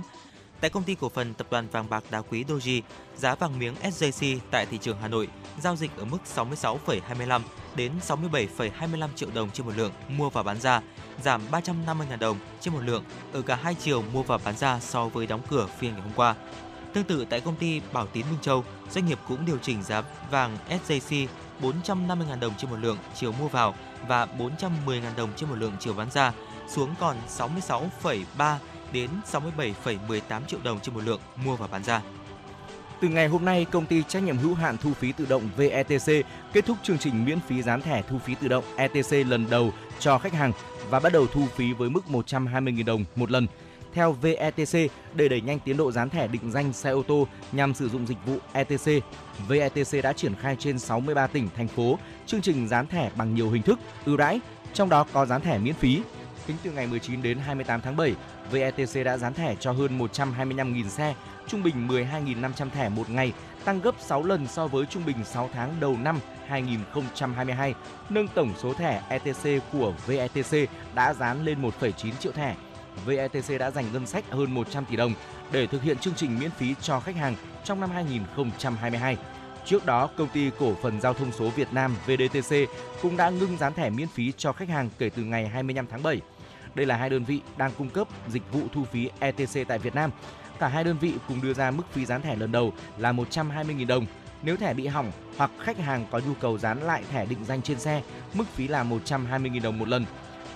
[0.60, 2.82] Tại công ty cổ phần tập đoàn vàng bạc đá quý Doji,
[3.16, 5.28] giá vàng miếng SJC tại thị trường Hà Nội
[5.62, 7.40] giao dịch ở mức 66,25
[7.76, 10.80] đến 67,25 triệu đồng trên một lượng mua và bán ra,
[11.22, 15.08] giảm 350.000 đồng trên một lượng ở cả hai chiều mua và bán ra so
[15.08, 16.34] với đóng cửa phiên ngày hôm qua.
[16.94, 20.02] Tương tự tại công ty Bảo Tín Minh Châu, doanh nghiệp cũng điều chỉnh giá
[20.30, 21.26] vàng SJC
[21.60, 23.74] 450.000 đồng trên một lượng chiều mua vào
[24.08, 26.32] và 410.000 đồng trên một lượng chiều bán ra,
[26.68, 28.56] xuống còn 66,3
[28.96, 32.02] đến 67,18 triệu đồng trên một lượng mua và bán ra.
[33.00, 36.26] Từ ngày hôm nay, công ty trách nhiệm hữu hạn thu phí tự động VETC
[36.52, 39.72] kết thúc chương trình miễn phí dán thẻ thu phí tự động ETC lần đầu
[39.98, 40.52] cho khách hàng
[40.90, 43.46] và bắt đầu thu phí với mức 120.000 đồng một lần.
[43.94, 47.74] Theo VETC, để đẩy nhanh tiến độ dán thẻ định danh xe ô tô nhằm
[47.74, 49.04] sử dụng dịch vụ ETC,
[49.48, 53.50] VETC đã triển khai trên 63 tỉnh, thành phố chương trình dán thẻ bằng nhiều
[53.50, 54.40] hình thức ưu đãi,
[54.74, 56.02] trong đó có dán thẻ miễn phí.
[56.46, 58.14] Tính từ ngày 19 đến 28 tháng 7,
[58.50, 61.14] VETC đã dán thẻ cho hơn 125.000 xe,
[61.46, 63.32] trung bình 12.500 thẻ một ngày,
[63.64, 67.74] tăng gấp 6 lần so với trung bình 6 tháng đầu năm 2022,
[68.08, 72.56] nâng tổng số thẻ ETC của VETC đã dán lên 1,9 triệu thẻ.
[73.04, 75.12] VETC đã dành ngân sách hơn 100 tỷ đồng
[75.52, 77.34] để thực hiện chương trình miễn phí cho khách hàng
[77.64, 79.16] trong năm 2022.
[79.64, 82.56] Trước đó, công ty cổ phần giao thông số Việt Nam VDTC
[83.02, 86.02] cũng đã ngưng dán thẻ miễn phí cho khách hàng kể từ ngày 25 tháng
[86.02, 86.20] 7.
[86.76, 89.94] Đây là hai đơn vị đang cung cấp dịch vụ thu phí ETC tại Việt
[89.94, 90.10] Nam.
[90.58, 93.86] Cả hai đơn vị cùng đưa ra mức phí dán thẻ lần đầu là 120.000
[93.86, 94.06] đồng.
[94.42, 97.62] Nếu thẻ bị hỏng hoặc khách hàng có nhu cầu dán lại thẻ định danh
[97.62, 98.02] trên xe,
[98.34, 100.04] mức phí là 120.000 đồng một lần.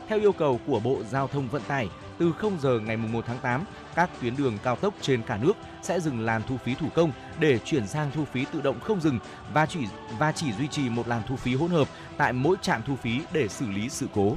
[0.08, 3.38] Theo yêu cầu của Bộ Giao thông Vận tải, từ 0 giờ ngày 1 tháng
[3.38, 3.64] 8,
[3.94, 5.52] các tuyến đường cao tốc trên cả nước
[5.82, 9.00] sẽ dừng làn thu phí thủ công để chuyển sang thu phí tự động không
[9.00, 9.18] dừng
[9.52, 9.80] và chỉ
[10.18, 13.20] và chỉ duy trì một làn thu phí hỗn hợp tại mỗi trạm thu phí
[13.32, 14.36] để xử lý sự cố.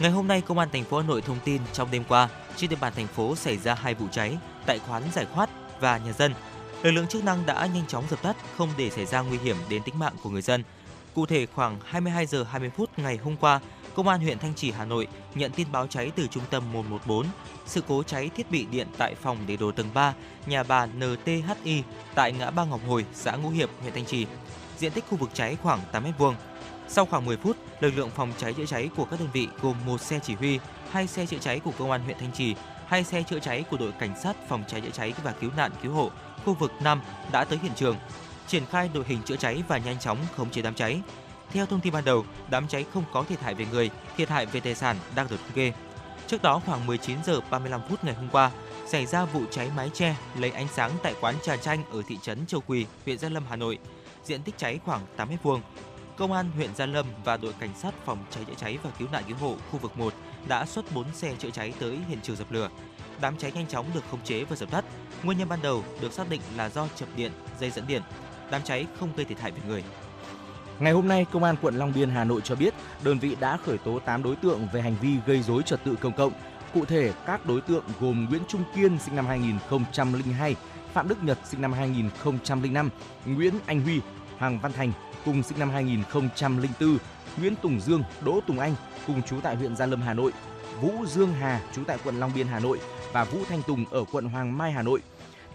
[0.00, 2.70] Ngày hôm nay, Công an thành phố Hà Nội thông tin trong đêm qua, trên
[2.70, 4.36] địa bàn thành phố xảy ra hai vụ cháy
[4.66, 6.34] tại quán giải khoát và nhà dân.
[6.82, 9.56] Lực lượng chức năng đã nhanh chóng dập tắt, không để xảy ra nguy hiểm
[9.68, 10.64] đến tính mạng của người dân.
[11.14, 13.60] Cụ thể, khoảng 22 giờ 20 phút ngày hôm qua,
[13.94, 17.26] Công an huyện Thanh Trì, Hà Nội nhận tin báo cháy từ trung tâm 114.
[17.66, 20.14] Sự cố cháy thiết bị điện tại phòng để đồ tầng 3,
[20.46, 21.82] nhà bà NTHI
[22.14, 24.26] tại ngã ba Ngọc Hồi, xã Ngũ Hiệp, huyện Thanh Trì.
[24.78, 26.34] Diện tích khu vực cháy khoảng 8 m2.
[26.88, 29.76] Sau khoảng 10 phút, lực lượng phòng cháy chữa cháy của các đơn vị gồm
[29.86, 30.58] một xe chỉ huy,
[30.90, 32.54] hai xe chữa cháy của công an huyện Thanh Trì,
[32.86, 35.70] hai xe chữa cháy của đội cảnh sát phòng cháy chữa cháy và cứu nạn
[35.82, 36.10] cứu hộ
[36.44, 37.00] khu vực 5
[37.32, 37.96] đã tới hiện trường,
[38.46, 41.00] triển khai đội hình chữa cháy và nhanh chóng khống chế đám cháy.
[41.50, 44.46] Theo thông tin ban đầu, đám cháy không có thiệt hại về người, thiệt hại
[44.46, 45.72] về tài sản đang được thống kê.
[46.26, 48.50] Trước đó khoảng 19 giờ 35 phút ngày hôm qua,
[48.86, 52.18] xảy ra vụ cháy mái che lấy ánh sáng tại quán trà chanh ở thị
[52.22, 53.78] trấn Châu Quỳ, huyện Gia Lâm, Hà Nội.
[54.24, 55.60] Diện tích cháy khoảng 8 m2.
[56.16, 59.08] Công an huyện Gia Lâm và đội cảnh sát phòng cháy chữa cháy và cứu
[59.12, 60.14] nạn cứu hộ khu vực 1
[60.48, 62.68] đã xuất 4 xe chữa cháy tới hiện trường dập lửa.
[63.20, 64.84] Đám cháy nhanh chóng được khống chế và dập tắt.
[65.22, 68.02] Nguyên nhân ban đầu được xác định là do chập điện, dây dẫn điện.
[68.50, 69.84] Đám cháy không gây thiệt hại về người.
[70.78, 73.56] Ngày hôm nay, Công an quận Long Biên, Hà Nội cho biết đơn vị đã
[73.56, 76.32] khởi tố 8 đối tượng về hành vi gây dối trật tự công cộng.
[76.74, 80.56] Cụ thể, các đối tượng gồm Nguyễn Trung Kiên sinh năm 2002,
[80.92, 82.90] Phạm Đức Nhật sinh năm 2005,
[83.26, 84.00] Nguyễn Anh Huy,
[84.44, 84.92] Hoàng Văn Thành
[85.24, 86.98] cùng sinh năm 2004,
[87.36, 88.74] Nguyễn Tùng Dương, Đỗ Tùng Anh
[89.06, 90.32] cùng chú tại huyện Gia Lâm, Hà Nội,
[90.80, 92.80] Vũ Dương Hà chú tại quận Long Biên, Hà Nội
[93.12, 95.00] và Vũ Thanh Tùng ở quận Hoàng Mai, Hà Nội.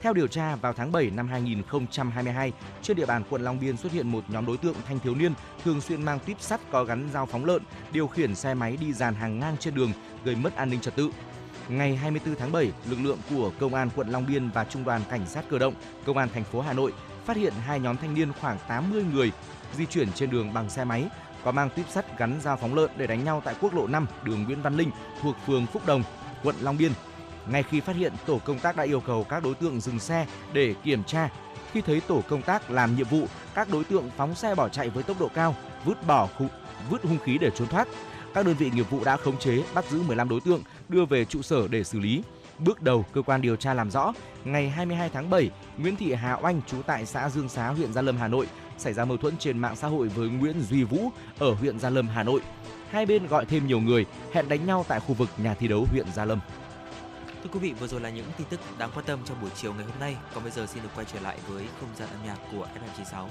[0.01, 3.91] Theo điều tra, vào tháng 7 năm 2022, trên địa bàn quận Long Biên xuất
[3.91, 5.33] hiện một nhóm đối tượng thanh thiếu niên
[5.63, 8.93] thường xuyên mang tuyếp sắt có gắn dao phóng lợn, điều khiển xe máy đi
[8.93, 9.91] dàn hàng ngang trên đường,
[10.23, 11.11] gây mất an ninh trật tự.
[11.69, 15.01] Ngày 24 tháng 7, lực lượng của Công an quận Long Biên và Trung đoàn
[15.09, 15.73] Cảnh sát cơ động,
[16.05, 16.93] Công an thành phố Hà Nội
[17.29, 19.31] phát hiện hai nhóm thanh niên khoảng 80 người
[19.77, 21.05] di chuyển trên đường bằng xe máy,
[21.43, 24.07] có mang tuyếp sắt gắn dao phóng lợn để đánh nhau tại quốc lộ 5
[24.23, 26.03] đường Nguyễn Văn Linh thuộc phường Phúc Đồng,
[26.43, 26.91] quận Long Biên.
[27.47, 30.27] Ngay khi phát hiện, tổ công tác đã yêu cầu các đối tượng dừng xe
[30.53, 31.29] để kiểm tra.
[31.71, 34.89] Khi thấy tổ công tác làm nhiệm vụ, các đối tượng phóng xe bỏ chạy
[34.89, 35.55] với tốc độ cao,
[35.85, 36.47] vứt bỏ khu,
[36.89, 37.87] vứt hung khí để trốn thoát.
[38.33, 41.25] Các đơn vị nghiệp vụ đã khống chế, bắt giữ 15 đối tượng, đưa về
[41.25, 42.23] trụ sở để xử lý.
[42.59, 44.13] Bước đầu, cơ quan điều tra làm rõ,
[44.45, 48.01] ngày 22 tháng 7, Nguyễn Thị Hà Oanh trú tại xã Dương Xá, huyện Gia
[48.01, 48.47] Lâm, Hà Nội
[48.77, 51.89] xảy ra mâu thuẫn trên mạng xã hội với Nguyễn Duy Vũ ở huyện Gia
[51.89, 52.41] Lâm, Hà Nội.
[52.89, 55.85] Hai bên gọi thêm nhiều người, hẹn đánh nhau tại khu vực nhà thi đấu
[55.91, 56.39] huyện Gia Lâm.
[57.43, 59.73] Thưa quý vị, vừa rồi là những tin tức đáng quan tâm trong buổi chiều
[59.73, 60.15] ngày hôm nay.
[60.33, 63.27] Còn bây giờ xin được quay trở lại với không gian âm nhạc của FM96.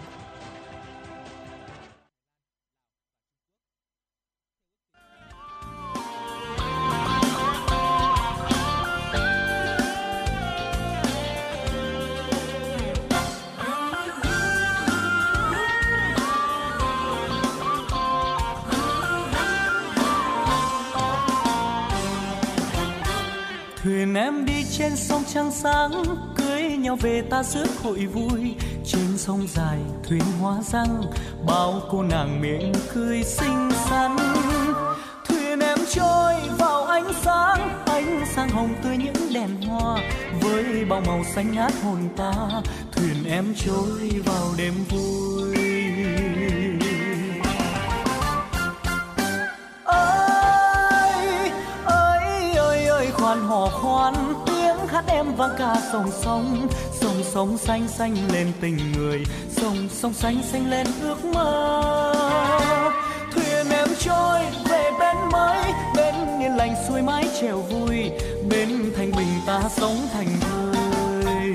[23.88, 26.04] Thuyền em đi trên sông trăng sáng,
[26.36, 28.54] cưới nhau về ta rước hội vui.
[28.86, 29.78] Trên sông dài
[30.08, 31.02] thuyền hoa răng,
[31.46, 34.16] bao cô nàng miệng cười xinh xắn.
[35.28, 40.02] Thuyền em trôi vào ánh sáng ánh sáng hồng tươi những đèn hoa.
[40.40, 42.32] Với bao màu xanh ngát hồn ta,
[42.92, 45.58] thuyền em trôi vào đêm vui.
[49.84, 50.27] Oh
[53.28, 54.14] hoan hò khoan,
[54.46, 56.68] tiếng hát em vang ca sông sông.
[56.92, 62.14] Sông sông xanh xanh lên tình người, sông sông xanh xanh lên ước mơ.
[63.34, 68.10] Thuyền em trôi về bên mới, bên yên lành xuôi mái chèo vui,
[68.50, 71.54] bên thanh bình ta sống thành thơi.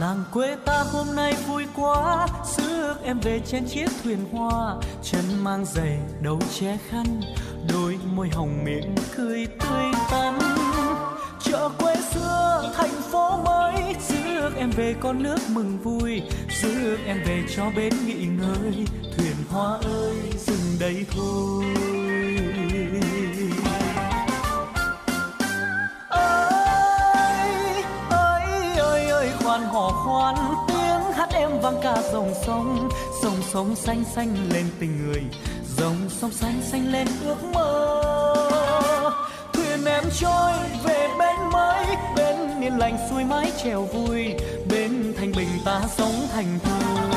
[0.00, 5.24] Làng quê ta hôm nay vui quá rước em về trên chiếc thuyền hoa, chân
[5.42, 7.20] mang giày đầu che khăn
[7.72, 10.38] đôi môi hồng miệng cười tươi tắn.
[11.42, 16.22] Chợ quê xưa, thành phố mới rước em về con nước mừng vui
[16.62, 18.86] rước em về cho bến nghỉ ngơi.
[19.16, 20.16] Thuyền hoa ơi,
[20.46, 21.64] dừng đây thôi.
[26.08, 30.36] Ơi ơi ơi ơi khoan hò khoan,
[30.68, 32.88] tiếng hát em vang ca dòng sông.
[33.22, 35.22] Sông sông xanh xanh lên tình người
[35.80, 38.02] dòng sông xanh xanh lên ước mơ.
[39.52, 40.52] Thuyền em trôi
[40.84, 44.34] về bên mới bên yên lành xuôi mái chèo vui,
[44.70, 47.09] bên thanh bình ta sống thành thơi.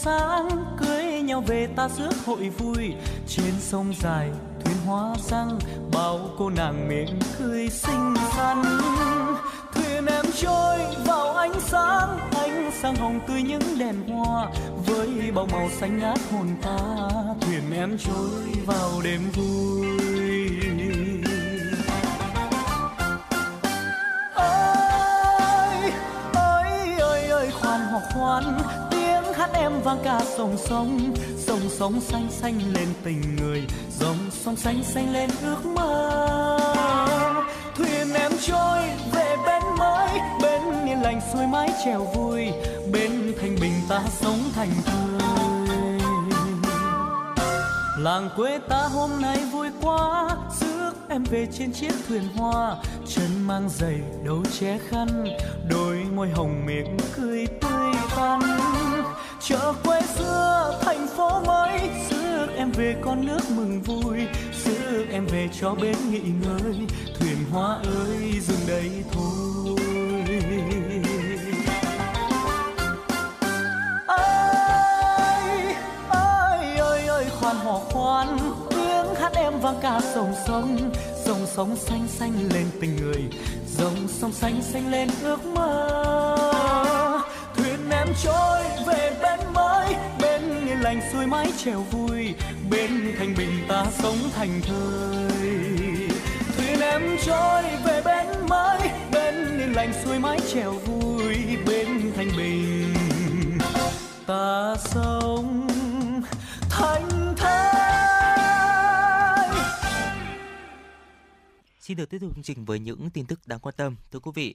[0.00, 2.94] Sáng cưới nhau về ta rước hội vui.
[3.28, 4.30] Trên sông dài,
[4.64, 5.58] thuyền hoa răng,
[5.92, 8.62] bao cô nàng mỉm cười xinh xắn.
[9.74, 14.46] Thuyền em trôi vào ánh sáng ánh sáng hồng tươi những đèn hoa.
[14.86, 16.78] Với bao màu xanh ngát hồn ta,
[17.40, 19.86] thuyền em trôi vào đêm vui.
[24.34, 25.92] Ơi
[26.32, 28.58] ơi ơi ơi khoan hoặc khoan
[29.78, 33.64] tiếng vang cả sông sông sông sông xanh xanh lên tình người,
[33.98, 36.58] dòng sông xanh xanh lên ước mơ.
[37.76, 38.78] Thuyền em trôi
[39.12, 40.08] về bên mới,
[40.42, 42.46] bên yên lành xuôi mái chèo vui,
[42.92, 45.20] bên thanh bình ta sống thành thơi.
[47.98, 50.28] Làng quê ta hôm nay vui quá,
[50.60, 52.76] rước em về trên chiếc thuyền hoa,
[53.06, 55.26] chân mang giày đầu che khăn,
[55.70, 58.40] đôi môi hồng miệng cười tươi tắn
[59.48, 61.80] chợ quê xưa, thành phố mới.
[62.10, 64.18] Rước em về con nước mừng vui.
[64.64, 66.74] Rước em về cho bến nghỉ ngơi.
[67.20, 69.76] Thuyền hoa ơi, dừng đây thôi.
[74.06, 75.74] Ơi
[76.08, 78.38] ơi ơi ơi khoan hò khoan.
[78.70, 80.90] Tiếng hát em vang cả sông sông.
[81.24, 83.24] Sông sông xanh xanh lên tình người.
[83.78, 86.57] Dòng sông xanh xanh lên ước mơ
[88.08, 89.94] em trôi về bên mới.
[90.20, 92.34] Bên yên lành xuôi mái chèo vui
[92.70, 95.28] bên thanh bình ta sống thành thơi
[96.56, 98.80] thuyền em trôi về bên mới
[99.12, 101.36] bên yên lành xuôi mái chèo vui
[101.66, 102.94] bên thanh bình
[104.26, 105.68] ta sống
[106.70, 107.58] thành thơi
[111.80, 113.96] Xin được tiếp tục chương trình với những tin tức đáng quan tâm.
[114.12, 114.54] Thưa quý vị,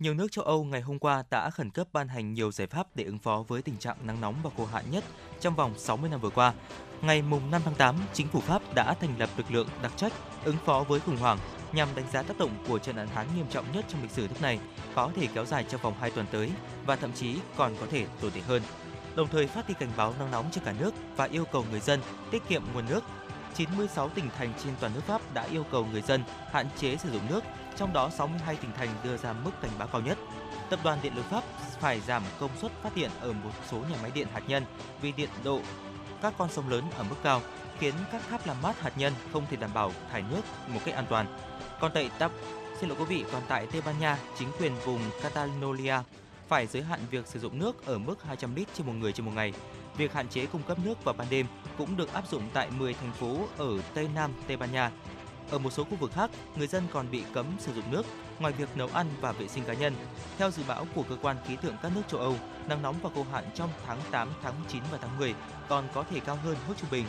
[0.00, 2.86] nhiều nước châu Âu ngày hôm qua đã khẩn cấp ban hành nhiều giải pháp
[2.94, 5.04] để ứng phó với tình trạng nắng nóng và khô hạn nhất
[5.40, 6.52] trong vòng 60 năm vừa qua.
[7.00, 10.12] Ngày 5 tháng 8, chính phủ Pháp đã thành lập lực lượng đặc trách
[10.44, 11.38] ứng phó với khủng hoảng
[11.72, 14.22] nhằm đánh giá tác động của trận hạn hán nghiêm trọng nhất trong lịch sử
[14.22, 14.58] nước này
[14.94, 16.50] có thể kéo dài trong vòng 2 tuần tới
[16.86, 18.62] và thậm chí còn có thể tồi tệ hơn.
[19.16, 21.80] Đồng thời phát đi cảnh báo nắng nóng trên cả nước và yêu cầu người
[21.80, 23.04] dân tiết kiệm nguồn nước
[23.54, 26.22] 96 tỉnh thành trên toàn nước Pháp đã yêu cầu người dân
[26.52, 27.44] hạn chế sử dụng nước,
[27.78, 30.18] trong đó 62 tỉnh thành đưa ra mức cảnh báo cao nhất.
[30.70, 31.44] Tập đoàn Điện lực Pháp
[31.80, 34.64] phải giảm công suất phát điện ở một số nhà máy điện hạt nhân
[35.00, 35.60] vì điện độ
[36.22, 37.42] các con sông lớn ở mức cao,
[37.78, 40.94] khiến các tháp làm mát hạt nhân không thể đảm bảo thải nước một cách
[40.94, 41.38] an toàn.
[41.80, 42.32] Còn tại Tap,
[42.80, 45.94] xin lỗi quý vị, còn tại Tây Ban Nha, chính quyền vùng Catalonia
[46.48, 49.26] phải giới hạn việc sử dụng nước ở mức 200 lít trên một người trên
[49.26, 49.52] một ngày.
[49.96, 51.46] Việc hạn chế cung cấp nước vào ban đêm
[51.78, 54.90] cũng được áp dụng tại 10 thành phố ở Tây Nam Tây Ban Nha.
[55.50, 58.06] Ở một số khu vực khác, người dân còn bị cấm sử dụng nước
[58.38, 59.94] ngoài việc nấu ăn và vệ sinh cá nhân.
[60.38, 62.34] Theo dự báo của cơ quan khí tượng các nước châu Âu,
[62.68, 65.34] nắng nóng và khô hạn trong tháng 8, tháng 9 và tháng 10
[65.68, 67.06] còn có thể cao hơn mức trung bình.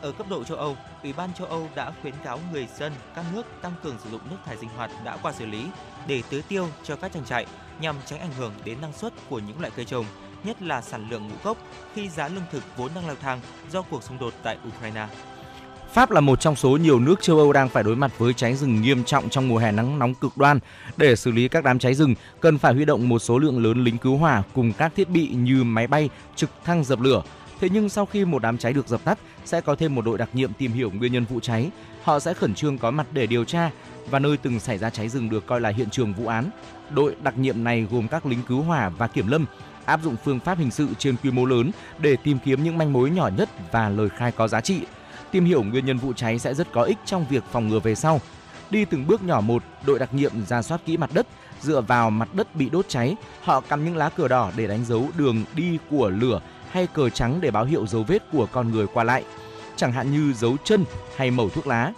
[0.00, 3.24] Ở cấp độ châu Âu, Ủy ban châu Âu đã khuyến cáo người dân các
[3.34, 5.66] nước tăng cường sử dụng nước thải sinh hoạt đã qua xử lý
[6.06, 7.46] để tưới tiêu cho các trang trại
[7.80, 10.06] nhằm tránh ảnh hưởng đến năng suất của những loại cây trồng,
[10.44, 11.58] nhất là sản lượng ngũ cốc
[11.94, 15.06] khi giá lương thực vốn đang leo thang do cuộc xung đột tại Ukraine.
[15.92, 18.54] Pháp là một trong số nhiều nước châu Âu đang phải đối mặt với cháy
[18.54, 20.58] rừng nghiêm trọng trong mùa hè nắng nóng cực đoan.
[20.96, 23.84] Để xử lý các đám cháy rừng, cần phải huy động một số lượng lớn
[23.84, 27.22] lính cứu hỏa cùng các thiết bị như máy bay, trực thăng dập lửa.
[27.60, 30.18] Thế nhưng sau khi một đám cháy được dập tắt, sẽ có thêm một đội
[30.18, 31.70] đặc nhiệm tìm hiểu nguyên nhân vụ cháy.
[32.02, 33.70] Họ sẽ khẩn trương có mặt để điều tra
[34.10, 36.50] và nơi từng xảy ra cháy rừng được coi là hiện trường vụ án.
[36.90, 39.46] Đội đặc nhiệm này gồm các lính cứu hỏa và kiểm lâm,
[39.84, 42.92] áp dụng phương pháp hình sự trên quy mô lớn để tìm kiếm những manh
[42.92, 44.80] mối nhỏ nhất và lời khai có giá trị.
[45.30, 47.94] Tìm hiểu nguyên nhân vụ cháy sẽ rất có ích trong việc phòng ngừa về
[47.94, 48.20] sau.
[48.70, 51.26] Đi từng bước nhỏ một, đội đặc nhiệm ra soát kỹ mặt đất,
[51.60, 54.84] dựa vào mặt đất bị đốt cháy, họ cắm những lá cờ đỏ để đánh
[54.84, 58.70] dấu đường đi của lửa hay cờ trắng để báo hiệu dấu vết của con
[58.70, 59.24] người qua lại,
[59.76, 60.84] chẳng hạn như dấu chân
[61.16, 61.92] hay mẩu thuốc lá.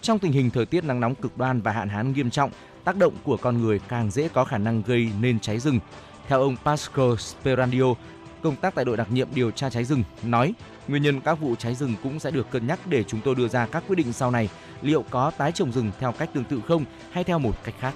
[0.00, 2.50] Trong tình hình thời tiết nắng nóng cực đoan và hạn hán nghiêm trọng,
[2.84, 5.80] tác động của con người càng dễ có khả năng gây nên cháy rừng.
[6.28, 7.94] Theo ông Pascal Sperandio,
[8.42, 10.54] công tác tại đội đặc nhiệm điều tra cháy rừng, nói
[10.88, 13.48] nguyên nhân các vụ cháy rừng cũng sẽ được cân nhắc để chúng tôi đưa
[13.48, 14.48] ra các quyết định sau này
[14.82, 17.94] liệu có tái trồng rừng theo cách tương tự không hay theo một cách khác.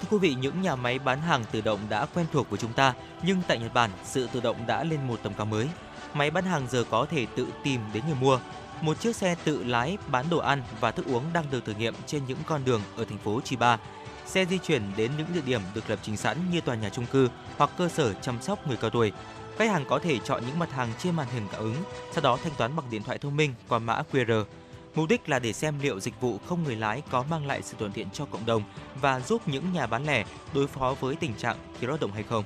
[0.00, 2.72] Thưa quý vị, những nhà máy bán hàng tự động đã quen thuộc với chúng
[2.72, 5.68] ta, nhưng tại Nhật Bản, sự tự động đã lên một tầm cao mới.
[6.14, 8.38] Máy bán hàng giờ có thể tự tìm đến người mua.
[8.80, 11.94] Một chiếc xe tự lái bán đồ ăn và thức uống đang được thử nghiệm
[12.06, 13.78] trên những con đường ở thành phố Chiba.
[14.26, 17.06] Xe di chuyển đến những địa điểm được lập trình sẵn như tòa nhà chung
[17.06, 19.12] cư hoặc cơ sở chăm sóc người cao tuổi.
[19.58, 21.74] Khách hàng có thể chọn những mặt hàng trên màn hình cảm ứng,
[22.12, 24.44] sau đó thanh toán bằng điện thoại thông minh qua mã QR.
[24.94, 27.76] Mục đích là để xem liệu dịch vụ không người lái có mang lại sự
[27.78, 28.62] thuận tiện cho cộng đồng
[29.00, 30.24] và giúp những nhà bán lẻ
[30.54, 32.44] đối phó với tình trạng thiếu lao động hay không.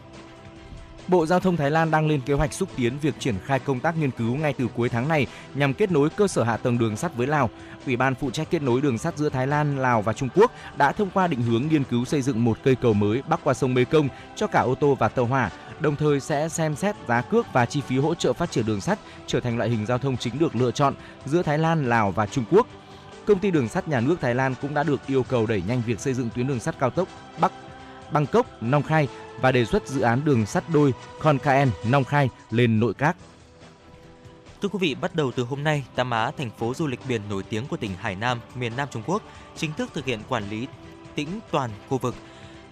[1.09, 3.81] Bộ Giao thông Thái Lan đang lên kế hoạch xúc tiến việc triển khai công
[3.81, 6.79] tác nghiên cứu ngay từ cuối tháng này nhằm kết nối cơ sở hạ tầng
[6.79, 7.51] đường sắt với Lào.
[7.87, 10.53] Ủy ban phụ trách kết nối đường sắt giữa Thái Lan, Lào và Trung Quốc
[10.77, 13.55] đã thông qua định hướng nghiên cứu xây dựng một cây cầu mới bắc qua
[13.55, 15.51] sông Mekong cho cả ô tô và tàu hỏa,
[15.81, 18.81] đồng thời sẽ xem xét giá cước và chi phí hỗ trợ phát triển đường
[18.81, 20.95] sắt trở thành loại hình giao thông chính được lựa chọn
[21.27, 22.67] giữa Thái Lan, Lào và Trung Quốc.
[23.27, 25.83] Công ty đường sắt nhà nước Thái Lan cũng đã được yêu cầu đẩy nhanh
[25.87, 27.09] việc xây dựng tuyến đường sắt cao tốc
[27.41, 27.53] Bắc
[28.13, 29.09] Bangkok Nong Khai
[29.41, 33.17] và đề xuất dự án đường sắt đôi Khon Kaen Nong Khai lên nội các.
[34.63, 37.23] Thưa quý vị, bắt đầu từ hôm nay, Tam Á, thành phố du lịch biển
[37.29, 39.23] nổi tiếng của tỉnh Hải Nam, miền Nam Trung Quốc,
[39.57, 40.67] chính thức thực hiện quản lý
[41.15, 42.15] tĩnh toàn khu vực.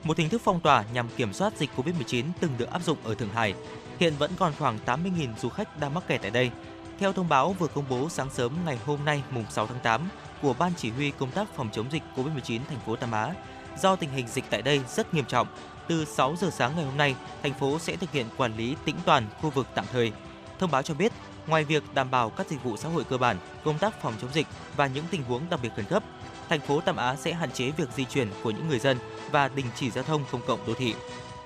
[0.05, 3.15] Một hình thức phong tỏa nhằm kiểm soát dịch Covid-19 từng được áp dụng ở
[3.15, 3.55] Thượng Hải.
[3.99, 6.51] Hiện vẫn còn khoảng 80.000 du khách đang mắc kẹt tại đây.
[6.99, 10.09] Theo thông báo vừa công bố sáng sớm ngày hôm nay mùng 6 tháng 8
[10.43, 13.35] của Ban Chỉ huy Công tác phòng chống dịch Covid-19 thành phố Tam Á,
[13.79, 15.47] do tình hình dịch tại đây rất nghiêm trọng,
[15.89, 18.97] từ 6 giờ sáng ngày hôm nay, thành phố sẽ thực hiện quản lý tĩnh
[19.05, 20.13] toàn khu vực tạm thời.
[20.59, 21.13] Thông báo cho biết,
[21.47, 24.33] ngoài việc đảm bảo các dịch vụ xã hội cơ bản, công tác phòng chống
[24.33, 26.03] dịch và những tình huống đặc biệt khẩn cấp,
[26.49, 28.99] thành phố Tam Á sẽ hạn chế việc di chuyển của những người dân
[29.31, 30.95] và đình chỉ giao thông công cộng đô thị.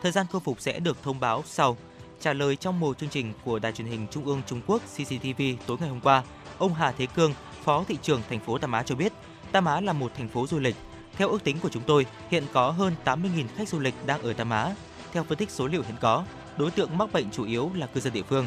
[0.03, 1.77] Thời gian khôi phục sẽ được thông báo sau.
[2.21, 5.43] Trả lời trong một chương trình của Đài truyền hình Trung ương Trung Quốc CCTV
[5.67, 6.23] tối ngày hôm qua,
[6.59, 7.35] ông Hà Thế Cương,
[7.65, 9.13] Phó thị trưởng thành phố Tam Á cho biết,
[9.53, 10.77] Tam Á là một thành phố du lịch.
[11.17, 14.33] Theo ước tính của chúng tôi, hiện có hơn 80.000 khách du lịch đang ở
[14.33, 14.75] Tam Á.
[15.13, 16.25] Theo phân tích số liệu hiện có,
[16.57, 18.47] đối tượng mắc bệnh chủ yếu là cư dân địa phương.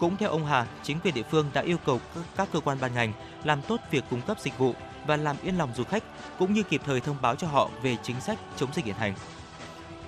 [0.00, 2.00] Cũng theo ông Hà, chính quyền địa phương đã yêu cầu
[2.36, 3.12] các cơ quan ban ngành
[3.44, 4.74] làm tốt việc cung cấp dịch vụ
[5.06, 6.04] và làm yên lòng du khách,
[6.38, 9.14] cũng như kịp thời thông báo cho họ về chính sách chống dịch hiện hành.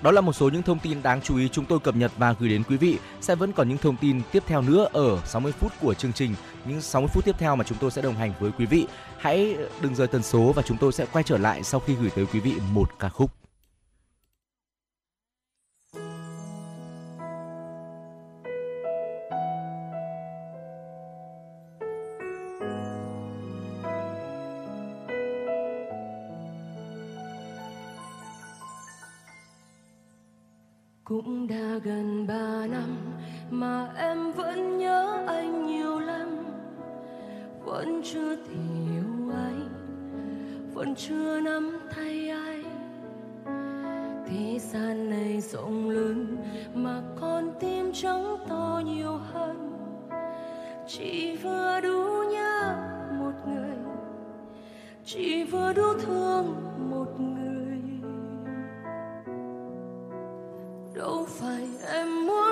[0.03, 2.33] Đó là một số những thông tin đáng chú ý chúng tôi cập nhật và
[2.33, 2.99] gửi đến quý vị.
[3.21, 6.35] Sẽ vẫn còn những thông tin tiếp theo nữa ở 60 phút của chương trình.
[6.65, 8.87] Những 60 phút tiếp theo mà chúng tôi sẽ đồng hành với quý vị.
[9.19, 12.11] Hãy đừng rời tần số và chúng tôi sẽ quay trở lại sau khi gửi
[12.11, 13.42] tới quý vị một ca khúc.
[33.63, 36.29] Mà em vẫn nhớ anh nhiều lắm.
[37.65, 39.69] Vẫn chưa tìm hiểu anh,
[40.75, 42.63] vẫn chưa nắm tay anh
[44.27, 46.37] thế gian này rộng lớn
[46.75, 49.73] mà con tim trắng to nhiều hơn.
[50.87, 52.75] Chỉ vừa đủ nhớ
[53.19, 53.77] một người,
[55.05, 56.55] chỉ vừa đủ thương
[56.91, 57.79] một người.
[60.95, 62.52] Đâu phải em muốn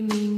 [0.00, 0.37] nhớ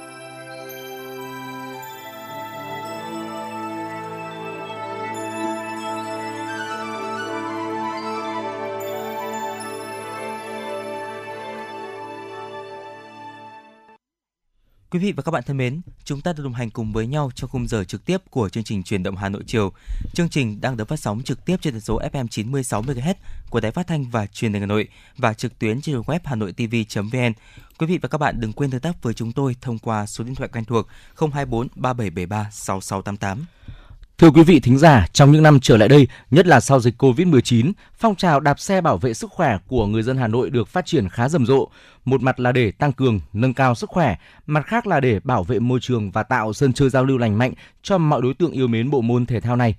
[14.91, 17.31] Quý vị và các bạn thân mến, chúng ta đã đồng hành cùng với nhau
[17.35, 19.71] trong khung giờ trực tiếp của chương trình truyền động Hà Nội chiều.
[20.13, 23.13] Chương trình đang được phát sóng trực tiếp trên tần số FM 96 MHz
[23.49, 24.87] của Đài Phát thanh và Truyền hình Hà Nội
[25.17, 27.33] và trực tuyến trên web hanoitv.vn.
[27.77, 30.23] Quý vị và các bạn đừng quên tương tác với chúng tôi thông qua số
[30.23, 33.45] điện thoại quen thuộc 024 3773 6688.
[34.21, 37.03] Thưa quý vị thính giả, trong những năm trở lại đây, nhất là sau dịch
[37.03, 40.67] Covid-19, phong trào đạp xe bảo vệ sức khỏe của người dân Hà Nội được
[40.67, 41.67] phát triển khá rầm rộ.
[42.05, 44.15] Một mặt là để tăng cường, nâng cao sức khỏe,
[44.45, 47.37] mặt khác là để bảo vệ môi trường và tạo sân chơi giao lưu lành
[47.37, 49.75] mạnh cho mọi đối tượng yêu mến bộ môn thể thao này.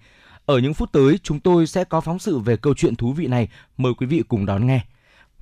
[0.47, 3.27] Ở những phút tới, chúng tôi sẽ có phóng sự về câu chuyện thú vị
[3.27, 4.81] này, mời quý vị cùng đón nghe.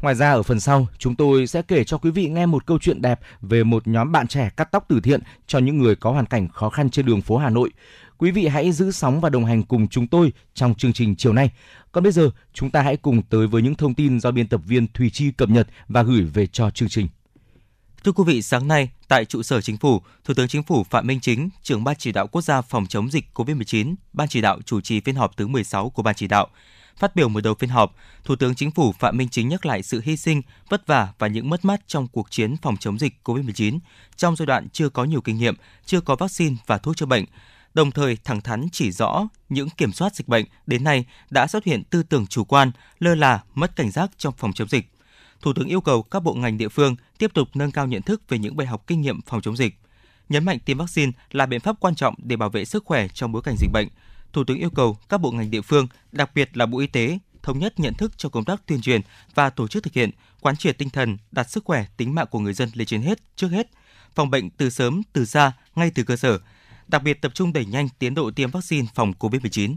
[0.03, 2.79] Ngoài ra ở phần sau, chúng tôi sẽ kể cho quý vị nghe một câu
[2.79, 6.11] chuyện đẹp về một nhóm bạn trẻ cắt tóc từ thiện cho những người có
[6.11, 7.71] hoàn cảnh khó khăn trên đường phố Hà Nội.
[8.21, 11.33] Quý vị hãy giữ sóng và đồng hành cùng chúng tôi trong chương trình chiều
[11.33, 11.51] nay.
[11.93, 14.61] Còn bây giờ, chúng ta hãy cùng tới với những thông tin do biên tập
[14.67, 17.09] viên Thùy Chi cập nhật và gửi về cho chương trình.
[18.05, 21.07] Thưa quý vị, sáng nay tại trụ sở Chính phủ, Thủ tướng Chính phủ Phạm
[21.07, 24.59] Minh Chính, trưởng ban chỉ đạo quốc gia phòng chống dịch COVID-19, ban chỉ đạo
[24.65, 26.49] chủ trì phiên họp thứ 16 của ban chỉ đạo.
[26.97, 27.95] Phát biểu mở đầu phiên họp,
[28.25, 31.27] Thủ tướng Chính phủ Phạm Minh Chính nhắc lại sự hy sinh, vất vả và
[31.27, 33.79] những mất mát trong cuộc chiến phòng chống dịch COVID-19
[34.17, 35.55] trong giai đoạn chưa có nhiều kinh nghiệm,
[35.85, 37.25] chưa có vaccine và thuốc chữa bệnh,
[37.75, 41.65] đồng thời thẳng thắn chỉ rõ những kiểm soát dịch bệnh đến nay đã xuất
[41.65, 44.93] hiện tư tưởng chủ quan, lơ là, mất cảnh giác trong phòng chống dịch.
[45.43, 48.23] Thủ tướng yêu cầu các bộ ngành địa phương tiếp tục nâng cao nhận thức
[48.29, 49.75] về những bài học kinh nghiệm phòng chống dịch.
[50.29, 53.33] Nhấn mạnh tiêm vaccine là biện pháp quan trọng để bảo vệ sức khỏe trong
[53.33, 53.89] bối cảnh dịch bệnh.
[54.33, 57.19] Thủ tướng yêu cầu các bộ ngành địa phương, đặc biệt là Bộ Y tế,
[57.43, 59.01] thống nhất nhận thức cho công tác tuyên truyền
[59.35, 60.11] và tổ chức thực hiện,
[60.41, 63.19] quán triệt tinh thần đặt sức khỏe, tính mạng của người dân lên trên hết,
[63.37, 63.71] trước hết,
[64.15, 66.39] phòng bệnh từ sớm, từ xa, ngay từ cơ sở,
[66.91, 69.77] đặc biệt tập trung đẩy nhanh tiến độ tiêm vaccine phòng COVID-19.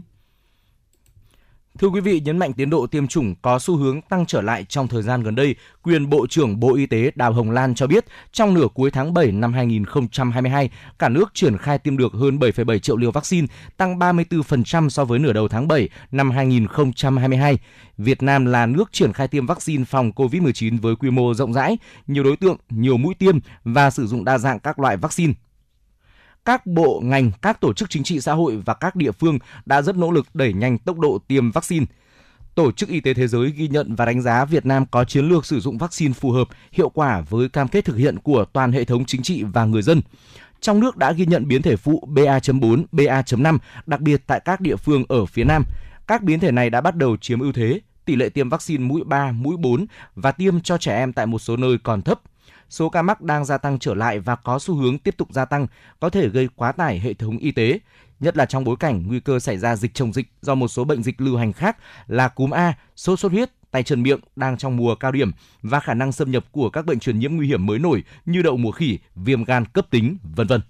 [1.78, 4.64] Thưa quý vị, nhấn mạnh tiến độ tiêm chủng có xu hướng tăng trở lại
[4.64, 7.86] trong thời gian gần đây, quyền Bộ trưởng Bộ Y tế Đào Hồng Lan cho
[7.86, 12.38] biết, trong nửa cuối tháng 7 năm 2022, cả nước triển khai tiêm được hơn
[12.38, 13.46] 7,7 triệu liều vaccine,
[13.76, 17.58] tăng 34% so với nửa đầu tháng 7 năm 2022.
[17.98, 21.78] Việt Nam là nước triển khai tiêm vaccine phòng COVID-19 với quy mô rộng rãi,
[22.06, 25.32] nhiều đối tượng, nhiều mũi tiêm và sử dụng đa dạng các loại vaccine
[26.44, 29.82] các bộ ngành, các tổ chức chính trị xã hội và các địa phương đã
[29.82, 31.86] rất nỗ lực đẩy nhanh tốc độ tiêm vaccine.
[32.54, 35.28] Tổ chức Y tế Thế giới ghi nhận và đánh giá Việt Nam có chiến
[35.28, 38.72] lược sử dụng vaccine phù hợp, hiệu quả với cam kết thực hiện của toàn
[38.72, 40.00] hệ thống chính trị và người dân.
[40.60, 44.76] Trong nước đã ghi nhận biến thể phụ BA.4, BA.5, đặc biệt tại các địa
[44.76, 45.64] phương ở phía Nam.
[46.06, 49.02] Các biến thể này đã bắt đầu chiếm ưu thế, tỷ lệ tiêm vaccine mũi
[49.04, 52.20] 3, mũi 4 và tiêm cho trẻ em tại một số nơi còn thấp–
[52.70, 55.44] số ca mắc đang gia tăng trở lại và có xu hướng tiếp tục gia
[55.44, 55.66] tăng,
[56.00, 57.78] có thể gây quá tải hệ thống y tế,
[58.20, 60.84] nhất là trong bối cảnh nguy cơ xảy ra dịch chồng dịch do một số
[60.84, 64.56] bệnh dịch lưu hành khác là cúm A, sốt xuất huyết, tay chân miệng đang
[64.56, 65.30] trong mùa cao điểm
[65.62, 68.42] và khả năng xâm nhập của các bệnh truyền nhiễm nguy hiểm mới nổi như
[68.42, 70.60] đậu mùa khỉ, viêm gan cấp tính, vân vân.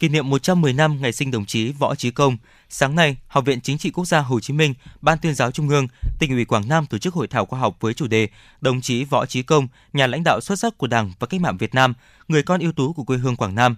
[0.00, 2.36] Kỷ niệm 110 năm ngày sinh đồng chí Võ Chí Công,
[2.68, 5.68] sáng nay, Học viện Chính trị Quốc gia Hồ Chí Minh, Ban tuyên giáo Trung
[5.68, 5.86] ương,
[6.18, 8.28] tỉnh ủy Quảng Nam tổ chức hội thảo khoa học với chủ đề
[8.60, 11.56] Đồng chí Võ Chí Công, nhà lãnh đạo xuất sắc của Đảng và cách mạng
[11.56, 11.94] Việt Nam,
[12.28, 13.76] người con ưu tú của quê hương Quảng Nam.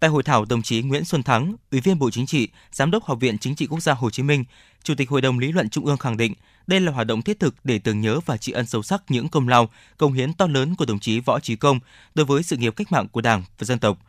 [0.00, 3.04] Tại hội thảo, đồng chí Nguyễn Xuân Thắng, Ủy viên Bộ Chính trị, Giám đốc
[3.04, 4.44] Học viện Chính trị Quốc gia Hồ Chí Minh,
[4.82, 6.34] Chủ tịch Hội đồng Lý luận Trung ương khẳng định,
[6.66, 9.28] đây là hoạt động thiết thực để tưởng nhớ và tri ân sâu sắc những
[9.28, 11.80] công lao, công hiến to lớn của đồng chí Võ Chí Công
[12.14, 13.98] đối với sự nghiệp cách mạng của Đảng và dân tộc–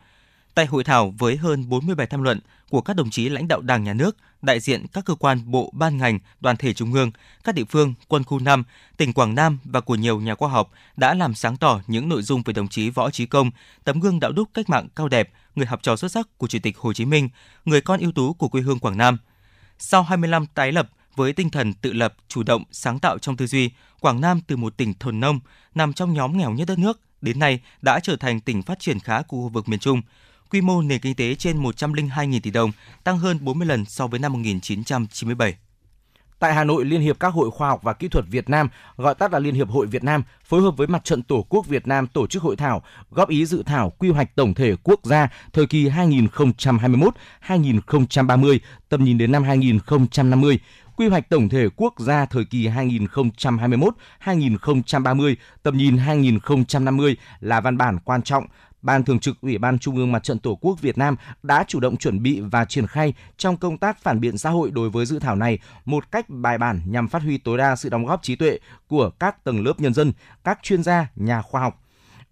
[0.58, 2.40] Tại hội thảo với hơn 40 bài tham luận
[2.70, 5.70] của các đồng chí lãnh đạo Đảng, Nhà nước, đại diện các cơ quan bộ
[5.74, 7.10] ban ngành, đoàn thể trung ương,
[7.44, 8.64] các địa phương, quân khu 5,
[8.96, 12.22] tỉnh Quảng Nam và của nhiều nhà khoa học đã làm sáng tỏ những nội
[12.22, 13.50] dung về đồng chí Võ Trí Công,
[13.84, 16.58] tấm gương đạo đức cách mạng cao đẹp, người học trò xuất sắc của Chủ
[16.62, 17.28] tịch Hồ Chí Minh,
[17.64, 19.18] người con ưu tú của quê hương Quảng Nam.
[19.78, 23.46] Sau 25 tái lập với tinh thần tự lập, chủ động, sáng tạo trong tư
[23.46, 25.40] duy, Quảng Nam từ một tỉnh thuần nông
[25.74, 29.00] nằm trong nhóm nghèo nhất đất nước đến nay đã trở thành tỉnh phát triển
[29.00, 30.02] khá của khu vực miền Trung
[30.50, 32.70] quy mô nền kinh tế trên 102.000 tỷ đồng,
[33.04, 35.56] tăng hơn 40 lần so với năm 1997.
[36.38, 39.14] Tại Hà Nội, Liên hiệp các hội khoa học và kỹ thuật Việt Nam, gọi
[39.14, 41.86] tắt là Liên hiệp hội Việt Nam, phối hợp với Mặt trận Tổ quốc Việt
[41.86, 45.28] Nam tổ chức hội thảo góp ý dự thảo quy hoạch tổng thể quốc gia
[45.52, 50.58] thời kỳ 2021-2030, tầm nhìn đến năm 2050,
[50.96, 57.98] quy hoạch tổng thể quốc gia thời kỳ 2021-2030, tầm nhìn 2050 là văn bản
[58.04, 58.46] quan trọng
[58.82, 61.80] Ban Thường trực Ủy ban Trung ương Mặt trận Tổ quốc Việt Nam đã chủ
[61.80, 65.06] động chuẩn bị và triển khai trong công tác phản biện xã hội đối với
[65.06, 68.22] dự thảo này một cách bài bản nhằm phát huy tối đa sự đóng góp
[68.22, 68.58] trí tuệ
[68.88, 70.12] của các tầng lớp nhân dân,
[70.44, 71.82] các chuyên gia, nhà khoa học.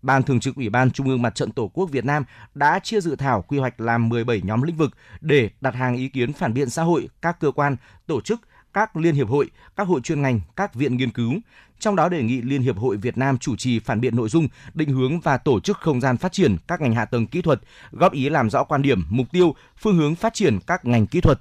[0.03, 2.25] Ban Thường trực Ủy ban Trung ương Mặt trận Tổ quốc Việt Nam
[2.55, 4.91] đã chia dự thảo quy hoạch làm 17 nhóm lĩnh vực
[5.21, 7.77] để đặt hàng ý kiến phản biện xã hội, các cơ quan,
[8.07, 8.41] tổ chức,
[8.77, 11.35] các liên hiệp hội, các hội chuyên ngành, các viện nghiên cứu.
[11.79, 14.49] Trong đó đề nghị Liên hiệp hội Việt Nam chủ trì phản biện nội dung,
[14.74, 17.61] định hướng và tổ chức không gian phát triển các ngành hạ tầng kỹ thuật,
[17.93, 21.20] góp ý làm rõ quan điểm, mục tiêu, phương hướng phát triển các ngành kỹ
[21.20, 21.39] thuật.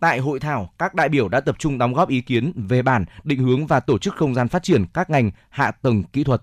[0.00, 3.04] Tại hội thảo, các đại biểu đã tập trung đóng góp ý kiến về bản,
[3.24, 6.42] định hướng và tổ chức không gian phát triển các ngành hạ tầng kỹ thuật.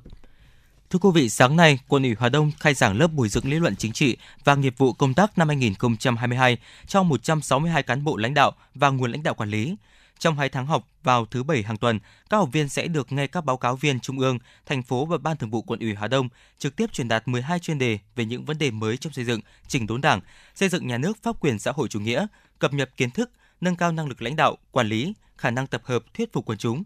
[0.90, 3.60] Thưa quý vị, sáng nay, Quận ủy Hà Đông khai giảng lớp bồi dưỡng lý
[3.60, 6.58] luận chính trị và nghiệp vụ công tác năm 2022
[6.88, 9.76] cho 162 cán bộ lãnh đạo và nguồn lãnh đạo quản lý.
[10.24, 12.00] Trong 2 tháng học vào thứ Bảy hàng tuần,
[12.30, 15.18] các học viên sẽ được nghe các báo cáo viên Trung ương, thành phố và
[15.18, 18.26] Ban Thường vụ Quận ủy Hà Đông trực tiếp truyền đạt 12 chuyên đề về
[18.26, 20.22] những vấn đề mới trong xây dựng, chỉnh đốn Đảng,
[20.56, 22.28] xây dựng nhà nước pháp quyền xã hội chủ nghĩa,
[22.60, 25.82] cập nhật kiến thức, nâng cao năng lực lãnh đạo, quản lý, khả năng tập
[25.86, 26.84] hợp thuyết phục quần chúng,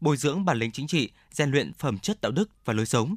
[0.00, 3.14] bồi dưỡng bản lĩnh chính trị, rèn luyện phẩm chất đạo đức và lối sống.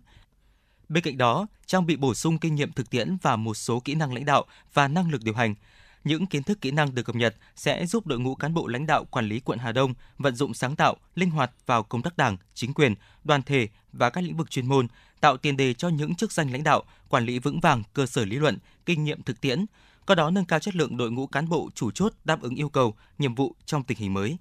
[0.89, 3.95] Bên cạnh đó, trang bị bổ sung kinh nghiệm thực tiễn và một số kỹ
[3.95, 5.55] năng lãnh đạo và năng lực điều hành.
[6.04, 8.86] Những kiến thức kỹ năng được cập nhật sẽ giúp đội ngũ cán bộ lãnh
[8.86, 12.18] đạo quản lý quận Hà Đông vận dụng sáng tạo, linh hoạt vào công tác
[12.18, 14.88] đảng, chính quyền, đoàn thể và các lĩnh vực chuyên môn,
[15.20, 18.26] tạo tiền đề cho những chức danh lãnh đạo, quản lý vững vàng cơ sở
[18.26, 19.66] lý luận, kinh nghiệm thực tiễn,
[20.08, 22.70] qua đó nâng cao chất lượng đội ngũ cán bộ chủ chốt đáp ứng yêu
[22.70, 24.38] cầu, nhiệm vụ trong tình hình mới.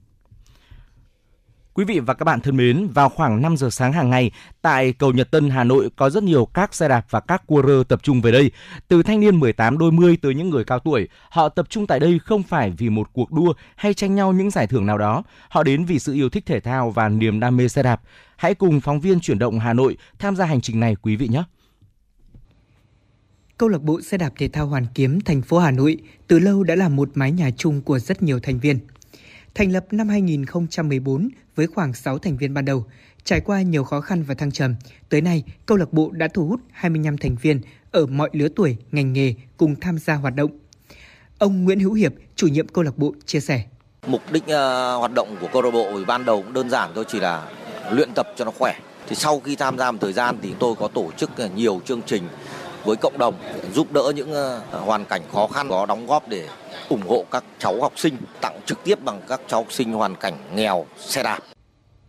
[1.74, 4.30] Quý vị và các bạn thân mến, vào khoảng 5 giờ sáng hàng ngày,
[4.62, 7.62] tại cầu Nhật Tân, Hà Nội có rất nhiều các xe đạp và các cua
[7.62, 8.50] rơ tập trung về đây.
[8.88, 12.00] Từ thanh niên 18 đôi mươi tới những người cao tuổi, họ tập trung tại
[12.00, 15.22] đây không phải vì một cuộc đua hay tranh nhau những giải thưởng nào đó.
[15.48, 18.00] Họ đến vì sự yêu thích thể thao và niềm đam mê xe đạp.
[18.36, 21.28] Hãy cùng phóng viên chuyển động Hà Nội tham gia hành trình này quý vị
[21.28, 21.42] nhé.
[23.58, 25.96] Câu lạc bộ xe đạp thể thao Hoàn Kiếm, thành phố Hà Nội
[26.28, 28.78] từ lâu đã là một mái nhà chung của rất nhiều thành viên.
[29.54, 32.84] Thành lập năm 2014 với khoảng 6 thành viên ban đầu,
[33.24, 34.74] trải qua nhiều khó khăn và thăng trầm,
[35.08, 38.76] tới nay câu lạc bộ đã thu hút 25 thành viên ở mọi lứa tuổi,
[38.92, 40.50] ngành nghề cùng tham gia hoạt động.
[41.38, 43.64] Ông Nguyễn Hữu Hiệp, chủ nhiệm câu lạc bộ chia sẻ:
[44.06, 44.50] Mục đích uh,
[44.98, 47.48] hoạt động của câu lạc bộ thì ban đầu cũng đơn giản thôi chỉ là
[47.90, 48.74] luyện tập cho nó khỏe.
[49.08, 51.80] Thì sau khi tham gia một thời gian thì tôi có tổ chức ờ, nhiều
[51.84, 52.22] chương trình
[52.84, 53.34] với cộng đồng
[53.74, 56.48] giúp đỡ những ờ, hoàn cảnh khó khăn có đóng góp để
[56.92, 60.16] ủng hộ các cháu học sinh tặng trực tiếp bằng các cháu học sinh hoàn
[60.16, 61.38] cảnh nghèo xe đạp.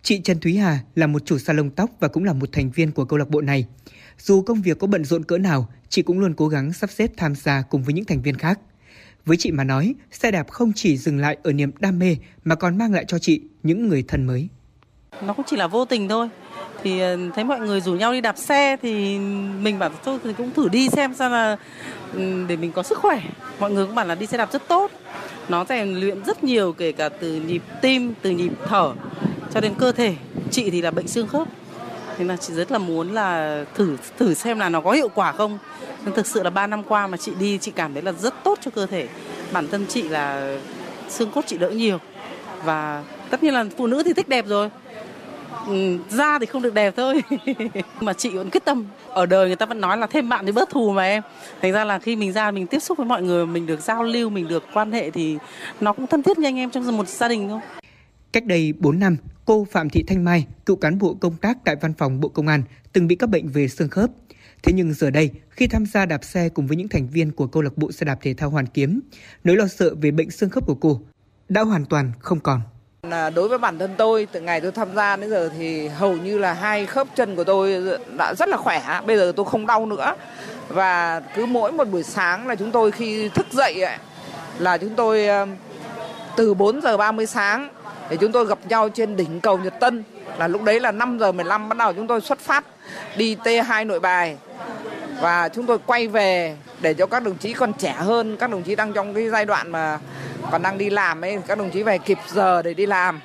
[0.01, 2.91] Chị Trần Thúy Hà là một chủ salon tóc và cũng là một thành viên
[2.91, 3.65] của câu lạc bộ này.
[4.19, 7.11] Dù công việc có bận rộn cỡ nào, chị cũng luôn cố gắng sắp xếp
[7.17, 8.59] tham gia cùng với những thành viên khác.
[9.25, 12.55] Với chị mà nói, xe đạp không chỉ dừng lại ở niềm đam mê mà
[12.55, 14.49] còn mang lại cho chị những người thân mới.
[15.21, 16.29] Nó cũng chỉ là vô tình thôi.
[16.83, 19.19] Thì ờ, thấy mọi người rủ nhau đi đạp xe thì
[19.61, 21.57] mình bảo tôi thì cũng thử đi xem sao là
[22.13, 23.19] ừ, để mình có sức khỏe.
[23.59, 24.91] Mọi người cũng bảo là đi xe đạp rất tốt.
[25.49, 28.93] Nó rèn luyện rất nhiều kể cả từ nhịp tim, từ nhịp thở
[29.53, 30.15] cho đến cơ thể.
[30.51, 31.47] Chị thì là bệnh xương khớp.
[32.17, 35.31] nên là chị rất là muốn là thử thử xem là nó có hiệu quả
[35.31, 35.57] không.
[36.05, 38.43] Nhưng thực sự là 3 năm qua mà chị đi chị cảm thấy là rất
[38.43, 39.07] tốt cho cơ thể.
[39.51, 40.55] Bản thân chị là
[41.09, 41.97] xương cốt chị đỡ nhiều.
[42.63, 43.03] Và
[43.33, 44.69] tất nhiên là phụ nữ thì thích đẹp rồi.
[45.67, 47.21] Ừ, da thì không được đẹp thôi
[48.01, 50.51] mà chị vẫn quyết tâm ở đời người ta vẫn nói là thêm bạn thì
[50.51, 51.23] bớt thù mà em
[51.61, 54.03] thành ra là khi mình ra mình tiếp xúc với mọi người mình được giao
[54.03, 55.37] lưu mình được quan hệ thì
[55.81, 57.59] nó cũng thân thiết như anh em trong một gia đình thôi
[58.31, 61.75] Cách đây 4 năm, cô Phạm Thị Thanh Mai, cựu cán bộ công tác tại
[61.81, 62.63] văn phòng Bộ Công an,
[62.93, 64.09] từng bị các bệnh về xương khớp.
[64.63, 67.47] Thế nhưng giờ đây, khi tham gia đạp xe cùng với những thành viên của
[67.47, 68.99] câu lạc bộ xe đạp thể thao Hoàn Kiếm,
[69.43, 71.01] nỗi lo sợ về bệnh xương khớp của cô
[71.49, 72.61] đã hoàn toàn không còn.
[73.09, 76.13] Là đối với bản thân tôi, từ ngày tôi tham gia đến giờ thì hầu
[76.13, 77.83] như là hai khớp chân của tôi
[78.17, 79.01] đã rất là khỏe.
[79.05, 80.15] Bây giờ tôi không đau nữa.
[80.69, 83.97] Và cứ mỗi một buổi sáng là chúng tôi khi thức dậy ấy,
[84.59, 85.45] là chúng tôi à,
[86.35, 87.69] từ 4 giờ 30 sáng
[88.09, 90.03] thì chúng tôi gặp nhau trên đỉnh cầu Nhật Tân
[90.37, 92.65] là lúc đấy là 5 giờ 15 bắt đầu chúng tôi xuất phát
[93.17, 94.37] đi T2 nội bài
[95.21, 98.63] và chúng tôi quay về để cho các đồng chí còn trẻ hơn các đồng
[98.63, 99.99] chí đang trong cái giai đoạn mà
[100.51, 103.19] còn đang đi làm ấy các đồng chí về kịp giờ để đi làm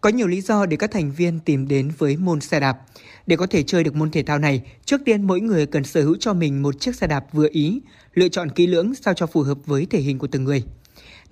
[0.00, 2.78] Có nhiều lý do để các thành viên tìm đến với môn xe đạp.
[3.26, 6.02] Để có thể chơi được môn thể thao này, trước tiên mỗi người cần sở
[6.02, 7.80] hữu cho mình một chiếc xe đạp vừa ý,
[8.14, 10.62] lựa chọn kỹ lưỡng sao cho phù hợp với thể hình của từng người.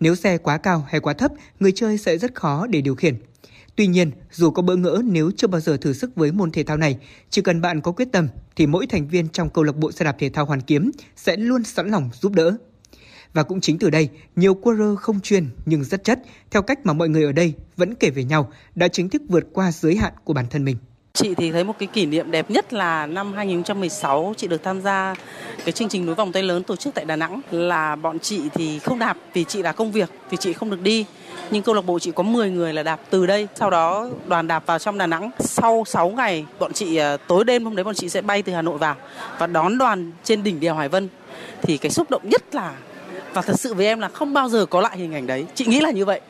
[0.00, 3.14] Nếu xe quá cao hay quá thấp, người chơi sẽ rất khó để điều khiển.
[3.78, 6.62] Tuy nhiên, dù có bỡ ngỡ nếu chưa bao giờ thử sức với môn thể
[6.62, 6.96] thao này,
[7.30, 10.04] chỉ cần bạn có quyết tâm thì mỗi thành viên trong câu lạc bộ xe
[10.04, 12.56] đạp thể thao Hoàn Kiếm sẽ luôn sẵn lòng giúp đỡ.
[13.32, 16.20] Và cũng chính từ đây, nhiều quarter không chuyên nhưng rất chất,
[16.50, 19.44] theo cách mà mọi người ở đây vẫn kể về nhau, đã chính thức vượt
[19.52, 20.76] qua giới hạn của bản thân mình.
[21.12, 24.80] Chị thì thấy một cái kỷ niệm đẹp nhất là năm 2016 chị được tham
[24.80, 25.14] gia
[25.64, 28.42] cái chương trình núi vòng tay lớn tổ chức tại Đà Nẵng là bọn chị
[28.54, 31.06] thì không đạp vì chị là công việc thì chị không được đi
[31.50, 33.48] nhưng câu lạc bộ chị có 10 người là đạp từ đây.
[33.54, 35.30] Sau đó đoàn đạp vào trong Đà Nẵng.
[35.38, 38.52] Sau 6 ngày, bọn chị à, tối đêm hôm đấy bọn chị sẽ bay từ
[38.52, 38.96] Hà Nội vào
[39.38, 41.08] và đón đoàn trên đỉnh đèo Hải Vân.
[41.62, 42.72] Thì cái xúc động nhất là,
[43.32, 45.46] và thật sự với em là không bao giờ có lại hình ảnh đấy.
[45.54, 46.20] Chị nghĩ là như vậy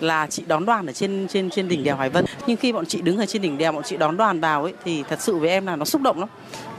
[0.00, 2.24] là chị đón đoàn ở trên trên trên đỉnh đèo Hải Vân.
[2.46, 4.72] Nhưng khi bọn chị đứng ở trên đỉnh đèo, bọn chị đón đoàn vào ấy,
[4.84, 6.28] thì thật sự với em là nó xúc động lắm.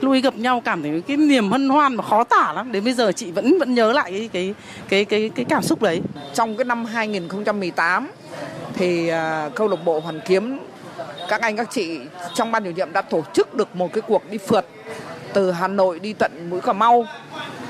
[0.02, 2.72] Lui gặp nhau cảm thấy cái niềm hân hoan mà khó tả lắm.
[2.72, 4.54] Đến bây giờ chị vẫn vẫn nhớ lại cái cái
[4.90, 6.02] cái cái cái cảm xúc đấy.
[6.34, 8.12] Trong cái năm 2018
[8.74, 10.58] thì à, câu lạc bộ Hoàn Kiếm,
[11.30, 12.00] các anh, các chị
[12.34, 14.66] trong ban chủ nhiệm đã tổ chức được một cái cuộc đi phượt
[15.34, 17.06] từ Hà Nội đi tận mũi Cà Mau.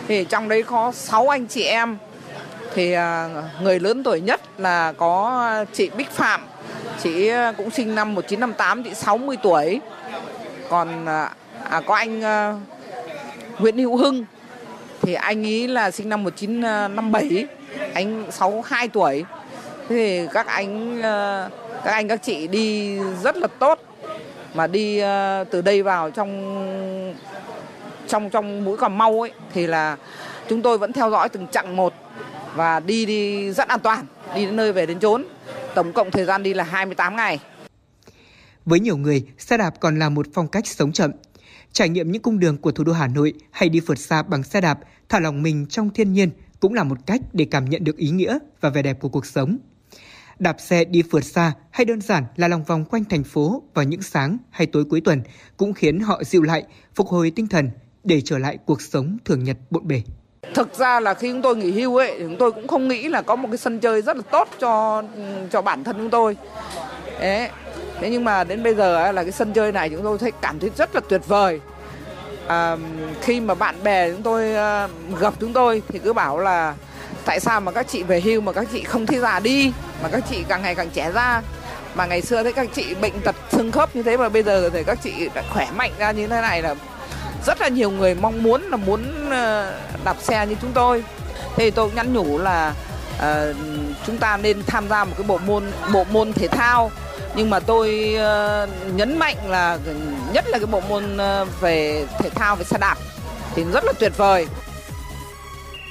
[0.08, 1.98] Thì trong đấy có 6 anh chị em
[2.76, 3.30] thì à,
[3.62, 6.42] người lớn tuổi nhất là có chị Bích Phạm.
[7.04, 9.80] Chị à, cũng sinh năm 1958 chị 60 tuổi.
[10.70, 11.32] Còn à,
[11.70, 12.54] à, có anh à,
[13.60, 14.26] Nguyễn Hữu Hưng.
[15.02, 17.46] Thì anh ấy là sinh năm 1957
[17.94, 19.26] anh 62 tuổi.
[19.90, 21.50] Thế thì các anh à,
[21.84, 23.80] các anh các chị đi rất là tốt.
[24.54, 26.32] Mà đi à, từ đây vào trong
[28.08, 29.98] trong trong mũi Cà Mau ấy thì là
[30.50, 31.94] chúng tôi vẫn theo dõi từng chặng một
[32.56, 34.06] và đi đi rất an toàn,
[34.36, 35.26] đi đến nơi về đến chốn.
[35.76, 37.40] Tổng cộng thời gian đi là 28 ngày.
[38.66, 41.12] Với nhiều người, xe đạp còn là một phong cách sống chậm.
[41.72, 44.44] Trải nghiệm những cung đường của thủ đô Hà Nội hay đi phượt xa bằng
[44.44, 44.80] xe đạp,
[45.10, 46.30] thả lòng mình trong thiên nhiên
[46.60, 49.26] cũng là một cách để cảm nhận được ý nghĩa và vẻ đẹp của cuộc
[49.26, 49.58] sống.
[50.40, 53.86] Đạp xe đi phượt xa hay đơn giản là lòng vòng quanh thành phố vào
[53.86, 55.22] những sáng hay tối cuối tuần
[55.58, 56.64] cũng khiến họ dịu lại,
[56.96, 57.70] phục hồi tinh thần
[58.04, 60.02] để trở lại cuộc sống thường nhật bộn bề.
[60.54, 63.22] Thực ra là khi chúng tôi nghỉ hưu ấy, chúng tôi cũng không nghĩ là
[63.22, 65.04] có một cái sân chơi rất là tốt cho
[65.52, 66.38] cho bản thân chúng tôi.
[67.20, 67.50] Đấy.
[68.00, 70.60] Thế nhưng mà đến bây giờ là cái sân chơi này chúng tôi thấy cảm
[70.60, 71.60] thấy rất là tuyệt vời.
[72.48, 72.78] À,
[73.22, 74.90] khi mà bạn bè chúng tôi ờ,
[75.20, 76.74] gặp chúng tôi thì cứ bảo là
[77.26, 79.72] tại sao mà các chị về hưu mà các chị không thấy già đi
[80.04, 81.42] mà các chị càng ngày càng trẻ ra
[81.96, 84.70] mà ngày xưa thấy các chị bệnh tật xương khớp như thế mà bây giờ
[84.74, 86.76] thì các chị đã khỏe mạnh ra như thế này là
[87.46, 91.04] rất là nhiều người mong muốn là muốn ờ, đạp xe như chúng tôi.
[91.56, 92.74] Thì tôi cũng nhắn nhủ là
[93.18, 93.54] ờ,
[94.08, 95.64] chúng ta nên tham gia một cái bộ môn
[95.94, 96.92] bộ môn thể thao.
[97.36, 99.80] Nhưng mà tôi ờ, nhấn mạnh là
[100.34, 101.18] nhất là cái bộ môn
[101.62, 102.98] về thể thao về xe đạp
[103.56, 104.48] thì rất là tuyệt vời.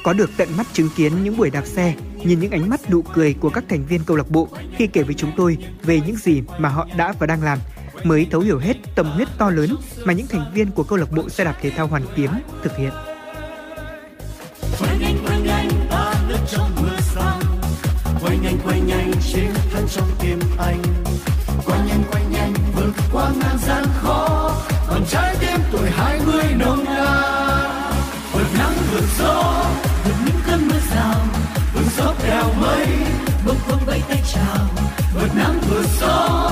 [0.05, 1.95] Có được tận mắt chứng kiến những buổi đạp xe,
[2.25, 5.03] nhìn những ánh mắt nụ cười của các thành viên câu lạc bộ khi kể
[5.03, 7.59] với chúng tôi về những gì mà họ đã và đang làm
[8.06, 11.10] mới thấu hiểu hết tâm huyết to lớn mà những thành viên của câu lạc
[11.10, 12.31] bộ xe đạp thể thao Hoàn Kiếm
[12.62, 12.90] thực hiện.
[14.81, 17.39] Quay nhanh quay nhanh ta nước trong mưa xa
[18.22, 20.82] Quay nhanh quay nhanh chiến thắng trong tim anh
[21.66, 24.51] Quay nhanh quay nhanh vượt qua ngàn gian khó.
[24.89, 27.93] Còn trái tim tuổi hai mươi nồng nàn
[28.32, 29.64] Vượt nắng, vượt gió,
[30.05, 31.20] vượt những cơn mưa rào.
[31.74, 32.86] Vượt dốc đèo mây,
[33.47, 34.68] bước không vẫy tay chào.
[35.14, 36.51] Vượt nắng, vượt gió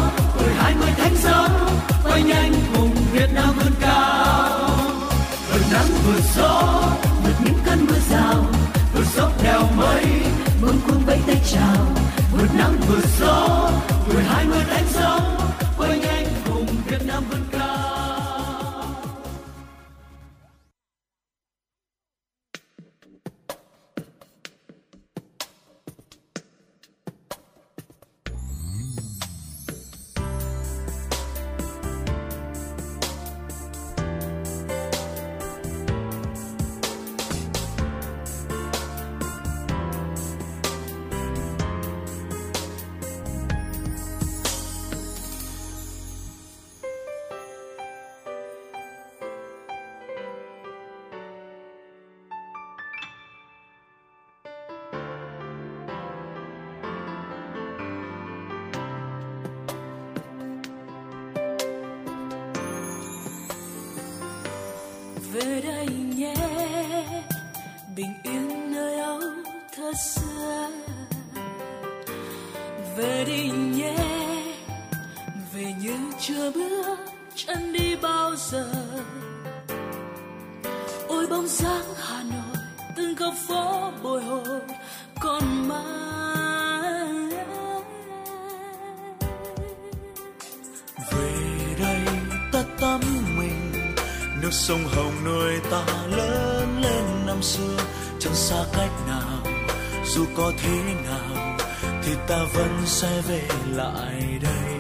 [103.03, 103.41] sẽ về
[103.75, 104.79] lại đây.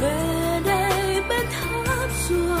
[0.00, 2.58] Về đây bên tháp xưa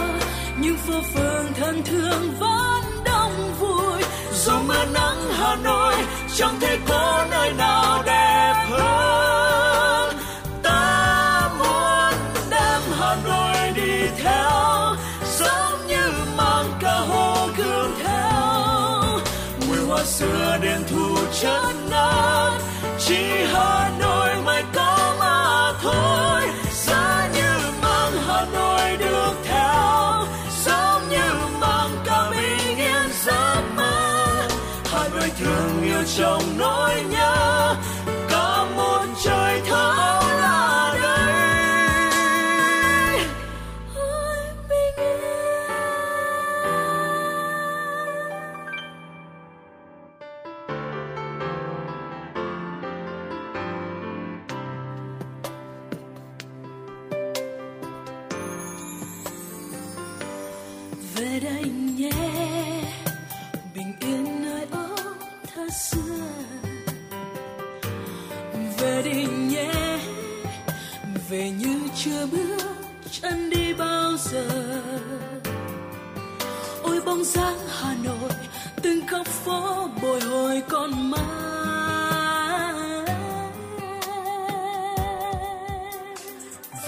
[0.58, 4.02] những phố phường thân thương vẫn đông vui.
[4.32, 5.94] Dù mưa nắng hà nội,
[6.36, 10.16] chẳng thể có nơi nào đẹp hơn.
[10.62, 12.14] Ta muốn
[12.50, 14.50] đem hà nội đi theo,
[15.38, 19.20] giống như mang cả hồ gương theo.
[19.68, 20.82] Mùi hoa xưa đến
[21.42, 22.52] chất ngát
[22.98, 23.42] chỉ
[36.06, 37.74] trong nỗi nhớ.
[77.12, 78.30] Bóng dáng hà nội,
[78.82, 81.12] từng góc phố bồi hồi con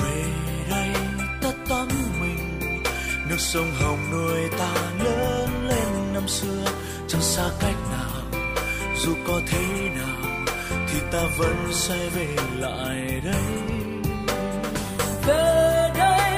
[0.00, 0.24] về
[0.70, 0.94] đây
[1.42, 1.88] ta tắm
[2.20, 2.82] mình,
[3.28, 4.74] nước sông hồng nuôi ta
[5.04, 6.64] lớn lên năm xưa.
[7.08, 8.40] Chẳng xa cách nào,
[8.96, 10.30] dù có thế nào,
[10.88, 13.44] thì ta vẫn sẽ về lại đây.
[15.26, 16.33] Về đây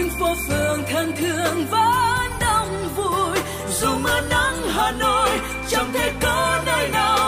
[0.00, 3.38] những phố phường thân thương vẫn đông vui.
[3.80, 5.30] Dù mưa nắng hà nội,
[5.68, 7.19] chẳng thể có nơi nào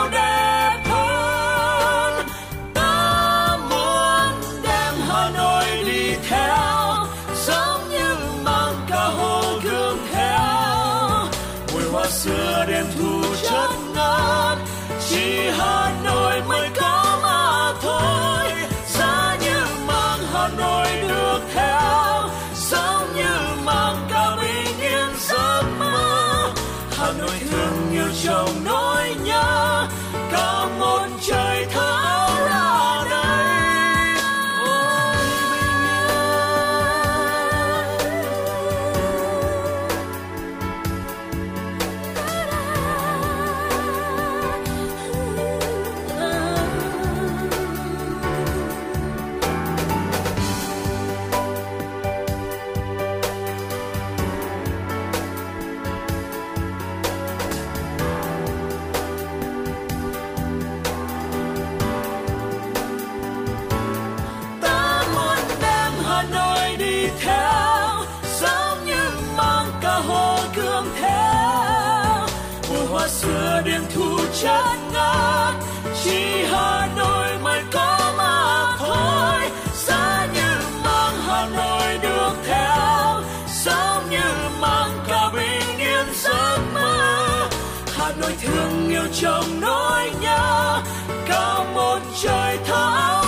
[74.43, 75.53] chất ngát
[76.03, 79.49] chỉ Hà Nội mới có mà thôi.
[79.73, 80.55] Giá như
[80.85, 83.21] mang Hà Nội được theo.
[83.63, 87.49] Giống như mang cả bình yên giấc mơ.
[87.97, 90.81] Hà Nội thương yêu trong nỗi nhớ.
[91.27, 93.22] Cả một trời thao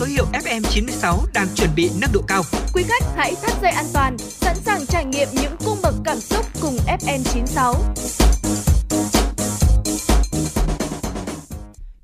[0.00, 2.42] số hiệu FM96 đang chuẩn bị nâng độ cao.
[2.74, 6.20] Quý khách hãy thắt dây an toàn, sẵn sàng trải nghiệm những cung bậc cảm
[6.20, 7.74] xúc cùng FN96.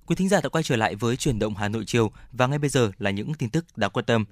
[0.07, 2.59] Quý thính giả đã quay trở lại với chuyển động Hà Nội chiều và ngay
[2.59, 4.25] bây giờ là những tin tức đáng quan tâm.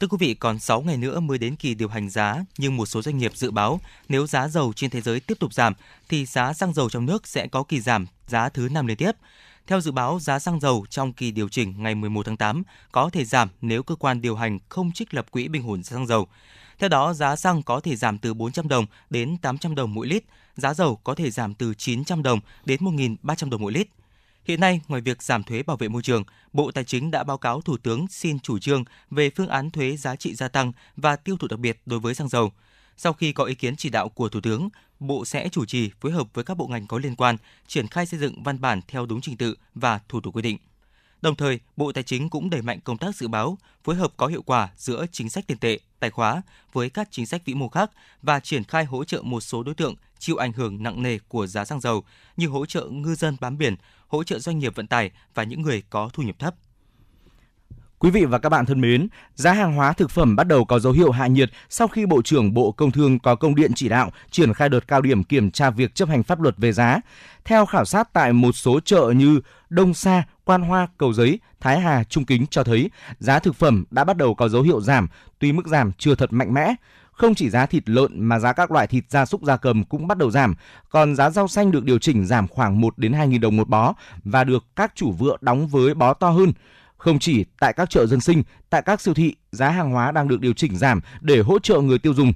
[0.00, 2.86] Thưa quý vị, còn 6 ngày nữa mới đến kỳ điều hành giá, nhưng một
[2.86, 5.74] số doanh nghiệp dự báo nếu giá dầu trên thế giới tiếp tục giảm
[6.08, 9.12] thì giá xăng dầu trong nước sẽ có kỳ giảm giá thứ năm liên tiếp.
[9.68, 12.62] Theo dự báo, giá xăng dầu trong kỳ điều chỉnh ngày 11 tháng 8
[12.92, 16.06] có thể giảm nếu cơ quan điều hành không trích lập quỹ bình ổn xăng
[16.06, 16.26] dầu.
[16.78, 20.24] Theo đó, giá xăng có thể giảm từ 400 đồng đến 800 đồng mỗi lít,
[20.56, 23.88] giá dầu có thể giảm từ 900 đồng đến 1.300 đồng mỗi lít.
[24.44, 27.38] Hiện nay, ngoài việc giảm thuế bảo vệ môi trường, Bộ Tài chính đã báo
[27.38, 31.16] cáo Thủ tướng xin chủ trương về phương án thuế giá trị gia tăng và
[31.16, 32.52] tiêu thụ đặc biệt đối với xăng dầu.
[33.00, 34.68] Sau khi có ý kiến chỉ đạo của Thủ tướng,
[35.00, 38.06] Bộ sẽ chủ trì phối hợp với các bộ ngành có liên quan triển khai
[38.06, 40.58] xây dựng văn bản theo đúng trình tự và thủ tục quy định.
[41.22, 44.26] Đồng thời, Bộ Tài chính cũng đẩy mạnh công tác dự báo, phối hợp có
[44.26, 46.42] hiệu quả giữa chính sách tiền tệ, tài khóa
[46.72, 47.90] với các chính sách vĩ mô khác
[48.22, 51.46] và triển khai hỗ trợ một số đối tượng chịu ảnh hưởng nặng nề của
[51.46, 52.04] giá xăng dầu
[52.36, 53.76] như hỗ trợ ngư dân bám biển,
[54.08, 56.54] hỗ trợ doanh nghiệp vận tải và những người có thu nhập thấp.
[58.00, 60.78] Quý vị và các bạn thân mến, giá hàng hóa thực phẩm bắt đầu có
[60.78, 63.88] dấu hiệu hạ nhiệt sau khi Bộ trưởng Bộ Công Thương có công điện chỉ
[63.88, 67.00] đạo triển khai đợt cao điểm kiểm tra việc chấp hành pháp luật về giá.
[67.44, 71.80] Theo khảo sát tại một số chợ như Đông Sa, Quan Hoa, Cầu Giấy, Thái
[71.80, 75.08] Hà, Trung Kính cho thấy giá thực phẩm đã bắt đầu có dấu hiệu giảm,
[75.38, 76.74] tuy mức giảm chưa thật mạnh mẽ.
[77.12, 80.06] Không chỉ giá thịt lợn mà giá các loại thịt gia súc gia cầm cũng
[80.08, 80.54] bắt đầu giảm,
[80.90, 83.68] còn giá rau xanh được điều chỉnh giảm khoảng 1 đến 2 000 đồng một
[83.68, 83.94] bó
[84.24, 86.52] và được các chủ vựa đóng với bó to hơn.
[86.98, 90.28] Không chỉ tại các chợ dân sinh, tại các siêu thị, giá hàng hóa đang
[90.28, 92.32] được điều chỉnh giảm để hỗ trợ người tiêu dùng.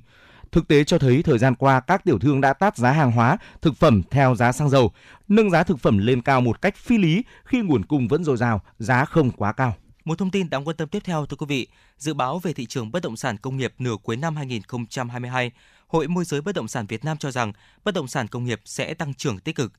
[0.53, 3.37] Thực tế cho thấy thời gian qua các tiểu thương đã tát giá hàng hóa,
[3.63, 4.93] thực phẩm theo giá xăng dầu,
[5.29, 8.37] nâng giá thực phẩm lên cao một cách phi lý khi nguồn cung vẫn dồi
[8.37, 9.75] dào, giá không quá cao.
[10.05, 11.67] Một thông tin đáng quan tâm tiếp theo thưa quý vị,
[11.99, 15.51] dự báo về thị trường bất động sản công nghiệp nửa cuối năm 2022,
[15.87, 17.53] Hội môi giới bất động sản Việt Nam cho rằng
[17.85, 19.73] bất động sản công nghiệp sẽ tăng trưởng tích cực.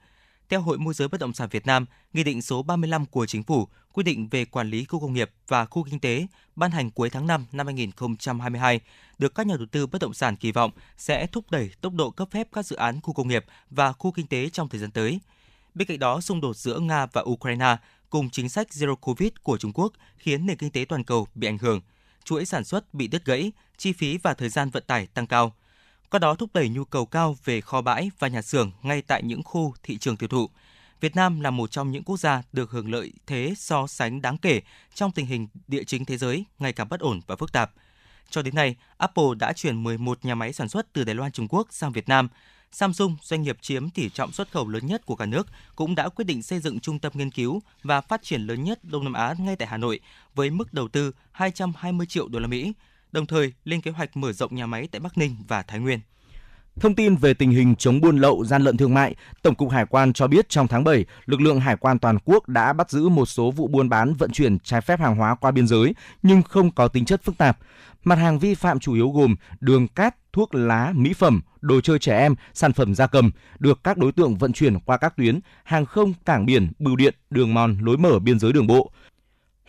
[0.49, 3.43] Theo Hội môi giới bất động sản Việt Nam, Nghị định số 35 của Chính
[3.43, 6.91] phủ quy định về quản lý khu công nghiệp và khu kinh tế ban hành
[6.91, 8.79] cuối tháng 5 năm 2022
[9.17, 12.09] được các nhà đầu tư bất động sản kỳ vọng sẽ thúc đẩy tốc độ
[12.09, 14.91] cấp phép các dự án khu công nghiệp và khu kinh tế trong thời gian
[14.91, 15.19] tới.
[15.73, 17.77] Bên cạnh đó, xung đột giữa Nga và Ukraine
[18.09, 21.47] cùng chính sách Zero Covid của Trung Quốc khiến nền kinh tế toàn cầu bị
[21.47, 21.81] ảnh hưởng,
[22.23, 25.53] chuỗi sản xuất bị đứt gãy, chi phí và thời gian vận tải tăng cao.
[26.09, 29.23] Qua đó thúc đẩy nhu cầu cao về kho bãi và nhà xưởng ngay tại
[29.23, 30.49] những khu thị trường tiêu thụ.
[31.03, 34.37] Việt Nam là một trong những quốc gia được hưởng lợi thế so sánh đáng
[34.37, 34.61] kể
[34.93, 37.71] trong tình hình địa chính thế giới ngày càng bất ổn và phức tạp.
[38.29, 41.47] Cho đến nay, Apple đã chuyển 11 nhà máy sản xuất từ Đài Loan Trung
[41.47, 42.27] Quốc sang Việt Nam.
[42.71, 46.09] Samsung, doanh nghiệp chiếm tỷ trọng xuất khẩu lớn nhất của cả nước, cũng đã
[46.09, 49.13] quyết định xây dựng trung tâm nghiên cứu và phát triển lớn nhất Đông Nam
[49.13, 49.99] Á ngay tại Hà Nội
[50.35, 52.73] với mức đầu tư 220 triệu đô la Mỹ,
[53.11, 55.99] đồng thời lên kế hoạch mở rộng nhà máy tại Bắc Ninh và Thái Nguyên.
[56.79, 59.85] Thông tin về tình hình chống buôn lậu, gian lận thương mại, Tổng cục Hải
[59.85, 63.09] quan cho biết trong tháng 7, lực lượng hải quan toàn quốc đã bắt giữ
[63.09, 66.41] một số vụ buôn bán vận chuyển trái phép hàng hóa qua biên giới nhưng
[66.41, 67.57] không có tính chất phức tạp.
[68.03, 71.99] Mặt hàng vi phạm chủ yếu gồm đường cát, thuốc lá, mỹ phẩm, đồ chơi
[71.99, 75.39] trẻ em, sản phẩm gia cầm được các đối tượng vận chuyển qua các tuyến
[75.63, 78.91] hàng không, cảng biển, bưu điện, đường mòn, lối mở biên giới đường bộ.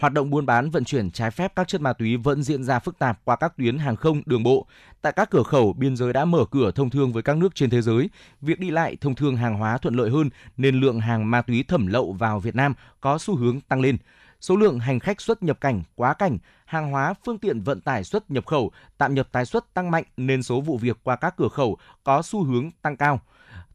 [0.01, 2.79] Hoạt động buôn bán vận chuyển trái phép các chất ma túy vẫn diễn ra
[2.79, 4.67] phức tạp qua các tuyến hàng không, đường bộ.
[5.03, 7.71] Tại các cửa khẩu, biên giới đã mở cửa thông thương với các nước trên
[7.71, 8.11] thế giới.
[8.41, 11.63] Việc đi lại thông thương hàng hóa thuận lợi hơn nên lượng hàng ma túy
[11.63, 13.97] thẩm lậu vào Việt Nam có xu hướng tăng lên.
[14.41, 18.05] Số lượng hành khách xuất nhập cảnh, quá cảnh, hàng hóa, phương tiện vận tải
[18.05, 21.35] xuất nhập khẩu, tạm nhập tái xuất tăng mạnh nên số vụ việc qua các
[21.37, 23.21] cửa khẩu có xu hướng tăng cao.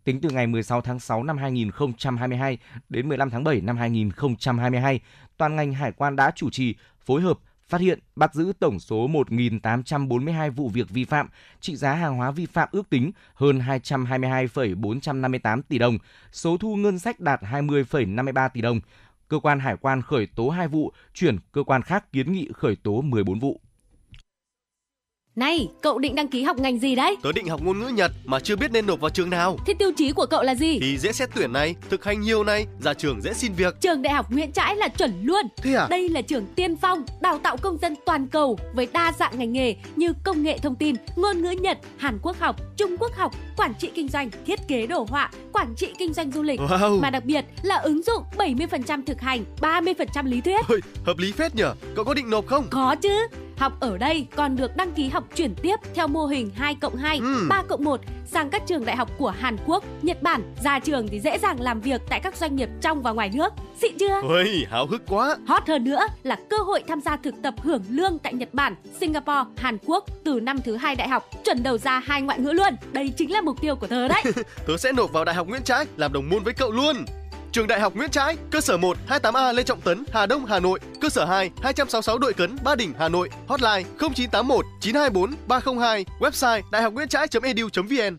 [0.04, 2.58] Tính từ ngày 16 tháng 6 năm 2022
[2.90, 5.00] đến 15 tháng 7 năm 2022,
[5.40, 6.76] toàn ngành hải quan đã chủ trì,
[7.06, 11.30] phối hợp, phát hiện, bắt giữ tổng số 1.842 vụ việc vi phạm,
[11.62, 15.98] trị giá hàng hóa vi phạm ước tính hơn 222,458 tỷ đồng,
[16.32, 18.80] số thu ngân sách đạt 20,53 tỷ đồng.
[19.28, 22.76] Cơ quan hải quan khởi tố 2 vụ, chuyển cơ quan khác kiến nghị khởi
[22.76, 23.62] tố 14 vụ.
[25.40, 27.16] Này, cậu định đăng ký học ngành gì đấy?
[27.24, 29.58] Tớ định học ngôn ngữ Nhật mà chưa biết nên nộp vào trường nào.
[29.68, 30.80] Thế tiêu chí của cậu là gì?
[30.82, 33.82] Thì dễ xét tuyển này, thực hành nhiều này, ra trường dễ xin việc.
[33.82, 35.46] Trường Đại học Nguyễn Trãi là chuẩn luôn.
[35.58, 35.88] Thế à?
[35.90, 39.54] Đây là trường tiên phong, đào tạo công dân toàn cầu với đa dạng ngành
[39.54, 43.32] nghề như công nghệ thông tin, ngôn ngữ Nhật, Hàn Quốc học, Trung Quốc học,
[43.58, 46.60] quản trị kinh doanh, thiết kế đồ họa, quản trị kinh doanh du lịch.
[46.60, 47.02] Wow.
[47.02, 50.66] Mà đặc biệt là ứng dụng 70% thực hành, 30% lý thuyết.
[50.70, 51.74] Ôi, hợp lý phết nhở.
[51.96, 52.68] Cậu có định nộp không?
[52.72, 53.28] Có chứ.
[53.58, 56.96] Học ở đây còn được đăng ký học chuyển tiếp theo mô hình 2 cộng
[56.96, 57.46] 2, Ừ.
[57.50, 60.42] 3 cộng 1 sang các trường đại học của Hàn Quốc, Nhật Bản.
[60.64, 63.54] Ra trường thì dễ dàng làm việc tại các doanh nghiệp trong và ngoài nước.
[63.82, 64.22] Xịn chưa?
[64.22, 65.36] Ôi, háo hức quá.
[65.48, 68.76] Hot hơn nữa là cơ hội tham gia thực tập hưởng lương tại Nhật Bản,
[69.00, 72.52] Singapore, Hàn Quốc từ năm thứ hai đại học, chuẩn đầu ra hai ngoại ngữ
[72.52, 72.69] luôn.
[72.92, 74.24] Đây chính là mục tiêu của tớ đấy.
[74.68, 77.06] Tớ sẽ nộp vào Đại học Nguyễn Trãi làm đồng môn với cậu luôn.
[77.52, 80.60] Trường Đại học Nguyễn Trãi, cơ sở 1 28A Lê Trọng Tấn, Hà Đông, Hà
[80.60, 86.06] Nội, cơ sở 2 266 Đội Cấn, Ba Đình, Hà Nội, hotline 0981 924 302,
[86.20, 88.18] website đạihocnguyentrai.edu.vn.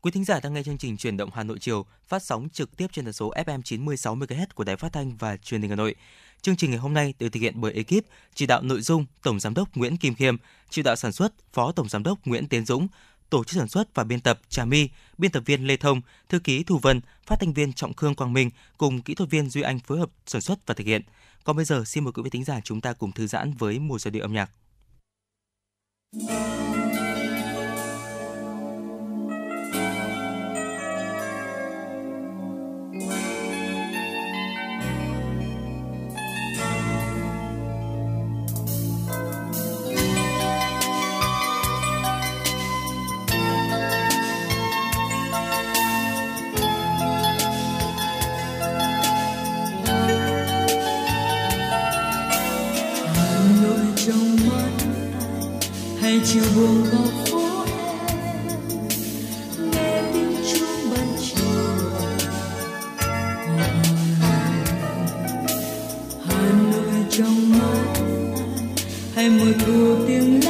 [0.00, 2.76] Quý thính giả đang nghe chương trình truyền động Hà Nội chiều phát sóng trực
[2.76, 5.76] tiếp trên tần số FM 96 MHz của Đài Phát thanh và Truyền hình Hà
[5.76, 5.94] Nội.
[6.42, 8.04] Chương trình ngày hôm nay được thực hiện bởi ekip
[8.34, 10.36] chỉ đạo nội dung Tổng giám đốc Nguyễn Kim Khiêm,
[10.70, 12.88] chỉ đạo sản xuất Phó Tổng giám đốc Nguyễn Tiến Dũng,
[13.30, 14.88] tổ chức sản xuất và biên tập Trà My,
[15.18, 18.32] biên tập viên Lê Thông, thư ký Thu Vân, phát thanh viên Trọng Khương Quang
[18.32, 21.02] Minh cùng kỹ thuật viên Duy Anh phối hợp sản xuất và thực hiện.
[21.44, 23.78] Còn bây giờ xin mời quý vị thính giả chúng ta cùng thư giãn với
[23.78, 24.50] một giai điệu âm nhạc.
[56.18, 58.58] ngày chiều buồn góc phố em,
[59.72, 61.44] nghe tiếng chuông ban chiều
[66.26, 67.94] hà nội trong mắt,
[69.14, 70.47] hay mùa thu tiếng lá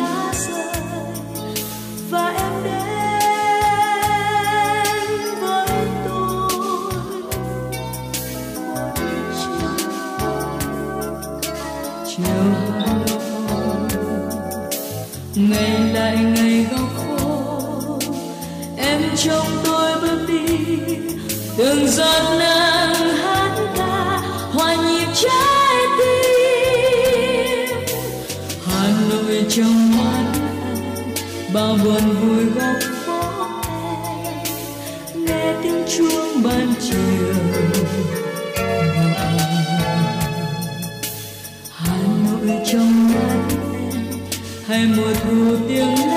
[31.59, 32.77] bao buồn vui góc
[33.07, 33.21] phố
[35.15, 37.35] nghe tiếng chuông ban chiều.
[41.75, 43.57] Hà nội trong mắt
[44.67, 46.08] hay mùa thu tiếng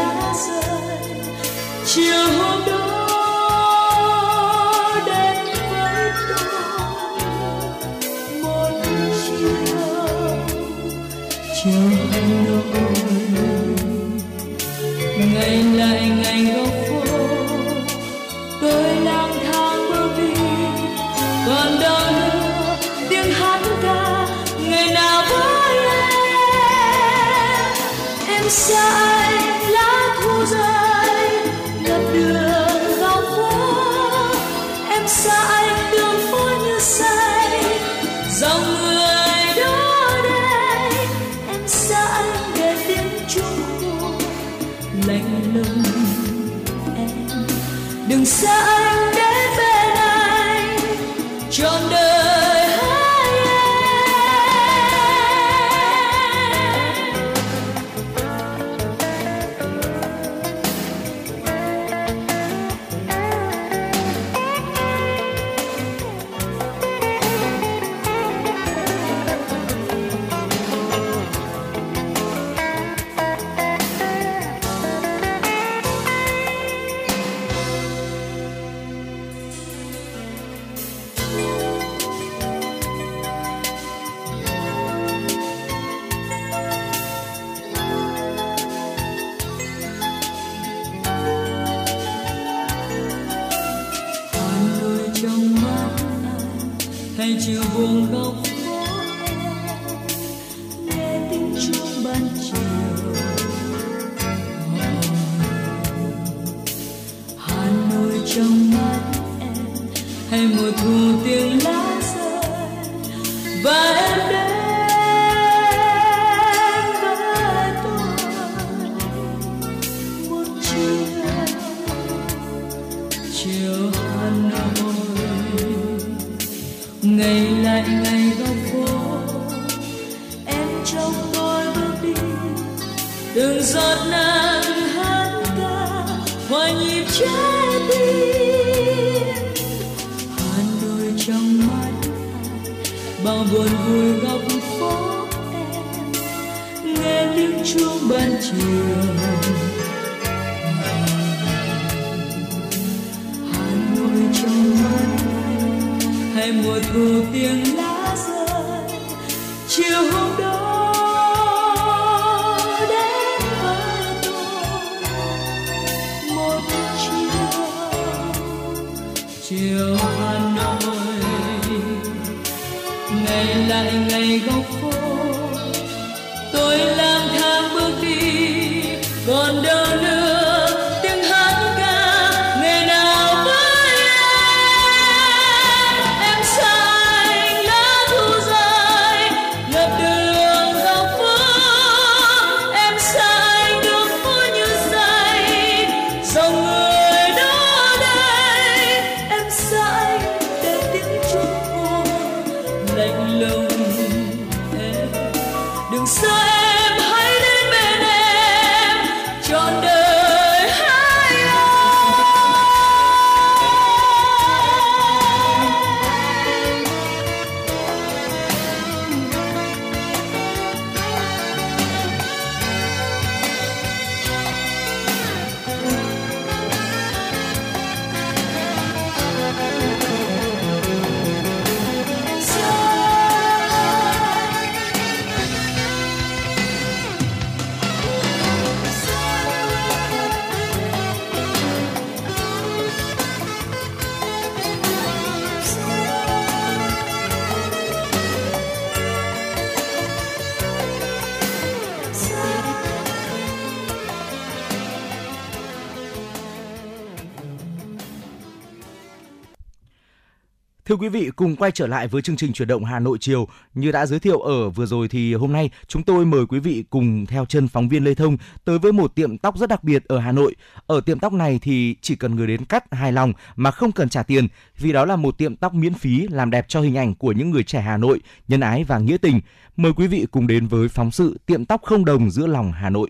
[260.91, 263.47] Thưa quý vị, cùng quay trở lại với chương trình chuyển động Hà Nội chiều.
[263.73, 266.84] Như đã giới thiệu ở vừa rồi thì hôm nay chúng tôi mời quý vị
[266.89, 270.05] cùng theo chân phóng viên Lê Thông tới với một tiệm tóc rất đặc biệt
[270.05, 270.55] ở Hà Nội.
[270.88, 274.09] Ở tiệm tóc này thì chỉ cần người đến cắt hài lòng mà không cần
[274.09, 274.47] trả tiền
[274.80, 277.49] vì đó là một tiệm tóc miễn phí làm đẹp cho hình ảnh của những
[277.49, 279.41] người trẻ Hà Nội, nhân ái và nghĩa tình.
[279.77, 282.89] Mời quý vị cùng đến với phóng sự tiệm tóc không đồng giữa lòng Hà
[282.89, 283.09] Nội.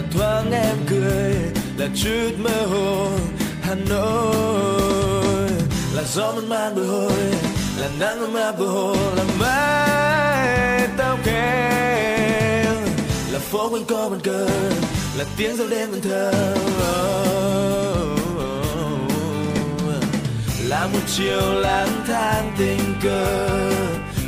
[0.00, 1.34] Là thoáng em cười
[1.76, 3.08] là chút mơ hồ.
[3.62, 5.50] Hà Nội
[5.94, 7.22] là gió mơn man bồi hồi,
[7.78, 12.76] là nắng mơn man bồi hồi, là mái tóc em
[13.32, 14.48] là phố quanh co bàn cờ,
[15.16, 16.32] là tiếng giao đêm vần thơ.
[20.68, 23.48] Là một chiều lang thang tình cờ,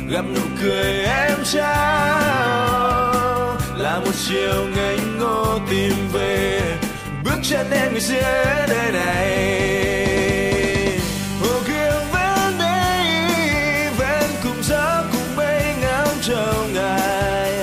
[0.09, 3.32] gặp nụ cười em trao
[3.83, 6.61] là một chiều ngây ngô tìm về.
[7.23, 9.79] Bước chân em người giữa đời này.
[11.41, 13.05] Hồ gương vẫn đây
[13.97, 17.53] vẫn cùng gió cùng mây ngắm chờ ngày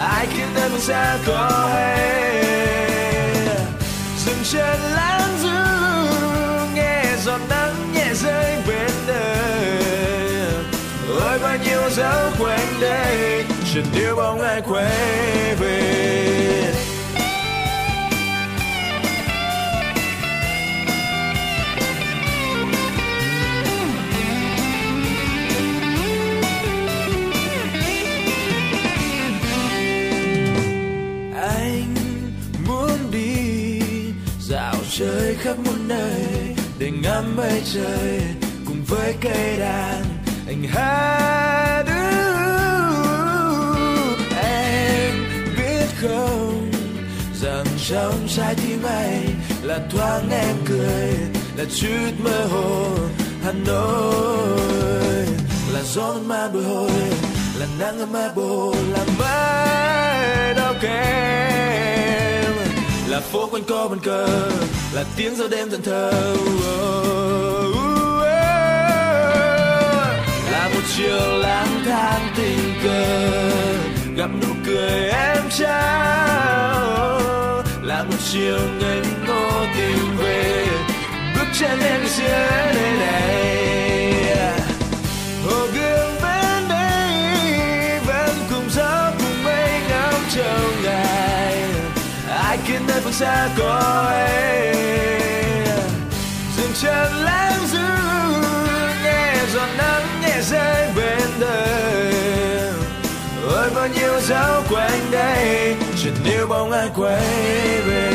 [0.00, 2.44] ai khiến em xa có hay?
[4.26, 5.58] Dừng chân lãng dư,
[6.74, 9.82] nghe giọt nắng nhẹ rơi bên đời.
[11.20, 13.44] Ôi, bao nhiêu dấu quanh đây
[13.74, 16.74] chợt níu bóng ai quay về.
[31.36, 31.94] Anh
[32.68, 33.80] muốn đi
[34.40, 38.20] dạo chơi khắp muôn nơi để ngắm mây trời
[38.66, 40.04] cùng với cây đàn.
[40.46, 41.77] Anh hát
[46.02, 46.70] không?
[47.40, 49.26] Rằng trong trái tim anh
[49.62, 51.10] là thoáng em cười,
[51.56, 52.90] là chút mơ hồ.
[53.44, 55.26] Hà Nội
[55.72, 56.90] là gió man bồi hồi,
[57.58, 62.52] là nắng ấm bồ là mái đau kém.
[63.08, 64.50] Là phố quanh co bàn cờ,
[64.92, 66.12] là tiếng giao đêm dần thơ
[70.52, 77.20] là một chiều lang thang tình cờ gặp nụ cười em trao.
[77.82, 80.66] Là một chiều ngây ngô tìm về,
[81.34, 84.14] bước chân em giữa nơi này.
[85.44, 91.64] Hồ gương bên đây vẫn cùng gió cùng mây ngắm chờ ngày
[92.38, 94.76] ai khiến nơi phương xa có em?
[96.56, 97.88] Dừng chân lãng dư,
[99.04, 102.47] nghe giọt nắng nhẹ rơi bên đời
[103.68, 107.20] ôi vẫn yêu dấu quanh đây chợt níu bóng ai quay
[107.86, 108.12] về.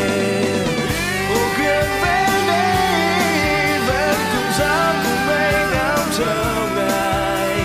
[1.30, 7.58] Hồ gương bên đây vẫn cùng gió cùng mây ngắm chờ ngày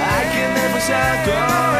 [0.00, 1.75] ai khiến em phương xa có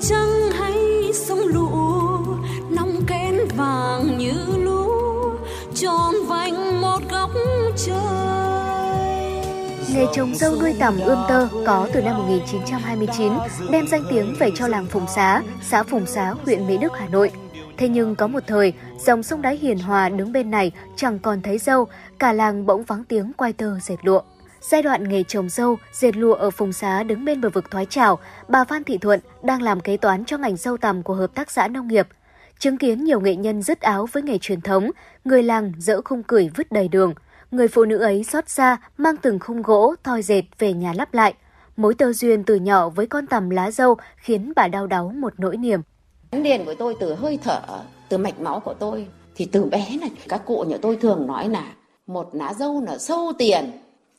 [0.00, 0.74] trắng hay
[1.14, 1.68] sông lũ
[2.70, 4.90] nong kén vàng như lũ
[5.74, 7.30] tròn vành một góc
[7.76, 8.40] trời
[9.94, 13.32] Nghề trồng dâu nuôi tằm ươm tơ có từ năm 1929,
[13.70, 17.08] đem danh tiếng về cho làng Phùng Xá, xã Phùng Xá, huyện Mỹ Đức, Hà
[17.08, 17.30] Nội.
[17.76, 21.42] Thế nhưng có một thời, dòng sông đáy hiền hòa đứng bên này chẳng còn
[21.42, 21.86] thấy dâu,
[22.18, 24.20] cả làng bỗng vắng tiếng quay tơ dệt lụa.
[24.60, 27.86] Giai đoạn nghề trồng dâu, dệt lụa ở Phùng Xá đứng bên bờ vực thoái
[27.86, 28.18] trào,
[28.48, 31.50] bà Phan Thị Thuận đang làm kế toán cho ngành dâu tằm của hợp tác
[31.50, 32.08] xã nông nghiệp.
[32.58, 34.90] Chứng kiến nhiều nghệ nhân dứt áo với nghề truyền thống,
[35.24, 37.14] người làng dỡ khung cửi vứt đầy đường.
[37.50, 41.14] Người phụ nữ ấy xót xa mang từng khung gỗ, thoi dệt về nhà lắp
[41.14, 41.34] lại.
[41.76, 45.32] Mối tơ duyên từ nhỏ với con tằm lá dâu khiến bà đau đáu một
[45.38, 45.80] nỗi niềm.
[46.32, 47.60] gắn liền của tôi từ hơi thở,
[48.08, 51.48] từ mạch máu của tôi thì từ bé này các cụ nhà tôi thường nói
[51.48, 51.64] là
[52.06, 53.70] một lá dâu là sâu tiền.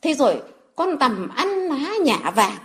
[0.02, 0.42] Thế rồi
[0.76, 2.56] con tầm ăn lá nhả vàng.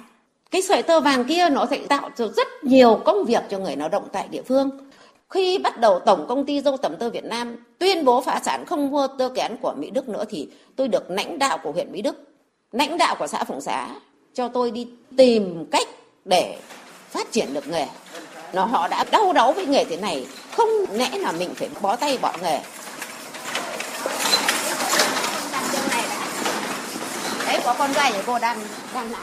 [0.52, 3.76] Cái sợi tơ vàng kia nó sẽ tạo được rất nhiều công việc cho người
[3.76, 4.70] lao động tại địa phương.
[5.30, 8.66] Khi bắt đầu Tổng công ty dâu tầm tơ Việt Nam tuyên bố phá sản
[8.66, 11.92] không mua tơ kén của Mỹ Đức nữa thì tôi được lãnh đạo của huyện
[11.92, 12.16] Mỹ Đức,
[12.72, 13.88] lãnh đạo của xã Phụng Xá
[14.34, 14.88] cho tôi đi
[15.18, 15.88] tìm cách
[16.26, 16.58] để
[17.10, 17.88] phát triển được nghề.
[18.54, 21.96] Nó họ đã đau đáu với nghề thế này, không lẽ là mình phải bó
[21.96, 22.60] tay bỏ nghề.
[27.48, 28.60] Đấy có con gái nhà cô đang
[28.94, 29.22] đang làm.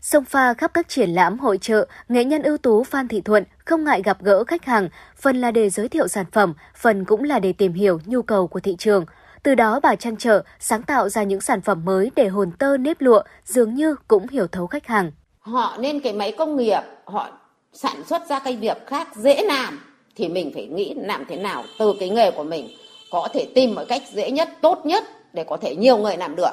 [0.00, 3.44] Sông pha khắp các triển lãm hội trợ, nghệ nhân ưu tú Phan Thị Thuận
[3.64, 7.24] không ngại gặp gỡ khách hàng, phần là để giới thiệu sản phẩm, phần cũng
[7.24, 9.04] là để tìm hiểu nhu cầu của thị trường.
[9.42, 12.76] Từ đó bà chăn trở, sáng tạo ra những sản phẩm mới để hồn tơ
[12.76, 15.12] nếp lụa dường như cũng hiểu thấu khách hàng.
[15.40, 17.28] Họ nên cái máy công nghiệp, họ
[17.72, 19.80] sản xuất ra cái việc khác dễ làm
[20.16, 22.68] thì mình phải nghĩ làm thế nào từ cái nghề của mình
[23.10, 25.04] có thể tìm mọi cách dễ nhất, tốt nhất
[25.34, 26.52] để có thể nhiều người làm được.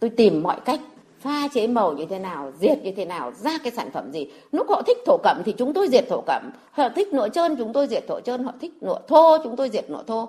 [0.00, 0.80] Tôi tìm mọi cách
[1.20, 4.26] pha chế màu như thế nào, diệt như thế nào, ra cái sản phẩm gì.
[4.52, 7.56] Lúc họ thích thổ cẩm thì chúng tôi diệt thổ cẩm, họ thích nụa trơn
[7.56, 10.28] chúng tôi diệt thổ trơn, họ thích nụa thô chúng tôi diệt nụa thô.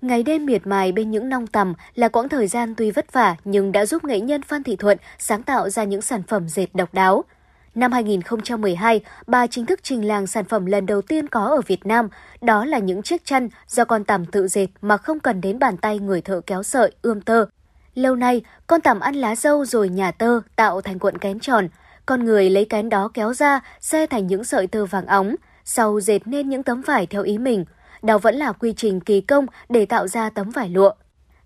[0.00, 3.36] Ngày đêm miệt mài bên những nong tầm là quãng thời gian tuy vất vả
[3.44, 6.66] nhưng đã giúp nghệ nhân Phan Thị Thuận sáng tạo ra những sản phẩm dệt
[6.74, 7.24] độc đáo.
[7.76, 11.86] Năm 2012, bà chính thức trình làng sản phẩm lần đầu tiên có ở Việt
[11.86, 12.08] Nam,
[12.40, 15.76] đó là những chiếc chăn do con tằm tự dệt mà không cần đến bàn
[15.76, 17.44] tay người thợ kéo sợi, ươm tơ.
[17.94, 21.68] Lâu nay, con tằm ăn lá dâu rồi nhả tơ tạo thành cuộn kén tròn.
[22.06, 25.34] Con người lấy kén đó kéo ra, xe thành những sợi tơ vàng óng,
[25.64, 27.64] sau dệt nên những tấm vải theo ý mình.
[28.02, 30.92] Đó vẫn là quy trình kỳ công để tạo ra tấm vải lụa.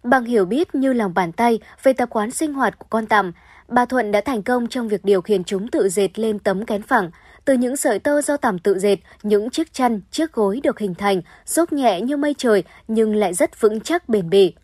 [0.02, 3.32] Bằng hiểu biết như lòng bàn tay về tập quán sinh hoạt của con tằm,
[3.70, 6.82] bà Thuận đã thành công trong việc điều khiển chúng tự dệt lên tấm kén
[6.82, 7.10] phẳng.
[7.44, 10.94] Từ những sợi tơ do tằm tự dệt, những chiếc chăn, chiếc gối được hình
[10.94, 14.55] thành, xốp nhẹ như mây trời nhưng lại rất vững chắc bền bỉ.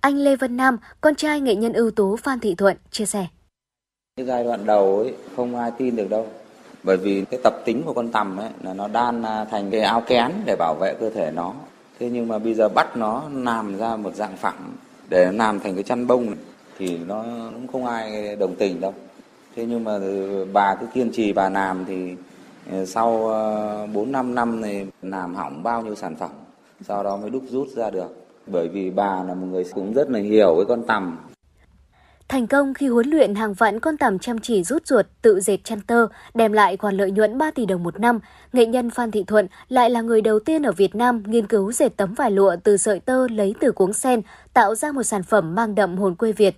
[0.00, 3.26] Anh Lê Văn Nam, con trai nghệ nhân ưu tú Phan Thị Thuận, chia sẻ.
[4.16, 6.26] Cái giai đoạn đầu ấy không ai tin được đâu.
[6.82, 9.80] Bởi vì cái tập tính của con tằm ấy là nó đan à, thành cái
[9.80, 11.54] áo kén để bảo vệ cơ thể nó.
[11.98, 14.72] Thế nhưng mà bây giờ bắt nó làm ra một dạng phẳng
[15.10, 16.38] để làm thành cái chăn bông này,
[16.78, 17.24] thì nó
[17.54, 18.94] cũng không ai đồng tình đâu.
[19.56, 19.98] Thế nhưng mà
[20.52, 22.14] bà cứ kiên trì bà làm thì
[22.70, 26.30] ờ, sau ờ, 4 5 năm này làm hỏng bao nhiêu sản phẩm,
[26.88, 30.10] sau đó mới đúc rút ra được bởi vì bà là một người cũng rất
[30.10, 31.18] là hiểu với con tằm.
[32.28, 35.64] Thành công khi huấn luyện hàng vạn con tằm chăm chỉ rút ruột, tự dệt
[35.64, 38.20] chăn tơ, đem lại khoản lợi nhuận 3 tỷ đồng một năm,
[38.52, 41.72] nghệ nhân Phan Thị Thuận lại là người đầu tiên ở Việt Nam nghiên cứu
[41.72, 44.22] dệt tấm vải lụa từ sợi tơ lấy từ cuống sen,
[44.54, 46.56] tạo ra một sản phẩm mang đậm hồn quê Việt.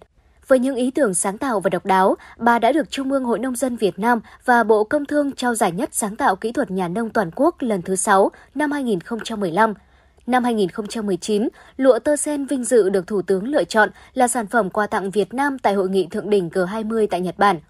[0.48, 3.38] Với những ý tưởng sáng tạo và độc đáo, bà đã được Trung ương Hội
[3.38, 6.70] Nông dân Việt Nam và Bộ Công Thương trao giải nhất sáng tạo kỹ thuật
[6.70, 9.74] nhà nông toàn quốc lần thứ 6 năm 2015.
[10.26, 14.70] Năm 2019, lụa tơ sen vinh dự được Thủ tướng lựa chọn là sản phẩm
[14.70, 17.60] quà tặng Việt Nam tại hội nghị thượng đỉnh G20 tại Nhật Bản.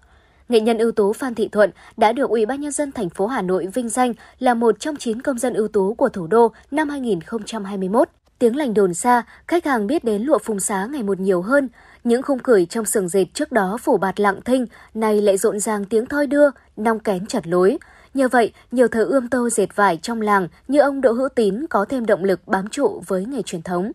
[0.49, 3.27] Nghệ nhân ưu tú Phan Thị Thuận đã được Ủy ban nhân dân thành phố
[3.27, 6.51] Hà Nội vinh danh là một trong 9 công dân ưu tú của thủ đô
[6.71, 8.09] năm 2021.
[8.39, 11.69] Tiếng lành đồn xa, khách hàng biết đến lụa phùng xá ngày một nhiều hơn.
[12.03, 15.59] Những khung cửi trong sừng dệt trước đó phủ bạt lặng thinh, nay lại rộn
[15.59, 17.77] ràng tiếng thoi đưa, nong kén chặt lối.
[18.13, 21.67] Nhờ vậy, nhiều thợ ươm tơ dệt vải trong làng như ông Đỗ Hữu Tín
[21.69, 23.91] có thêm động lực bám trụ với nghề truyền thống.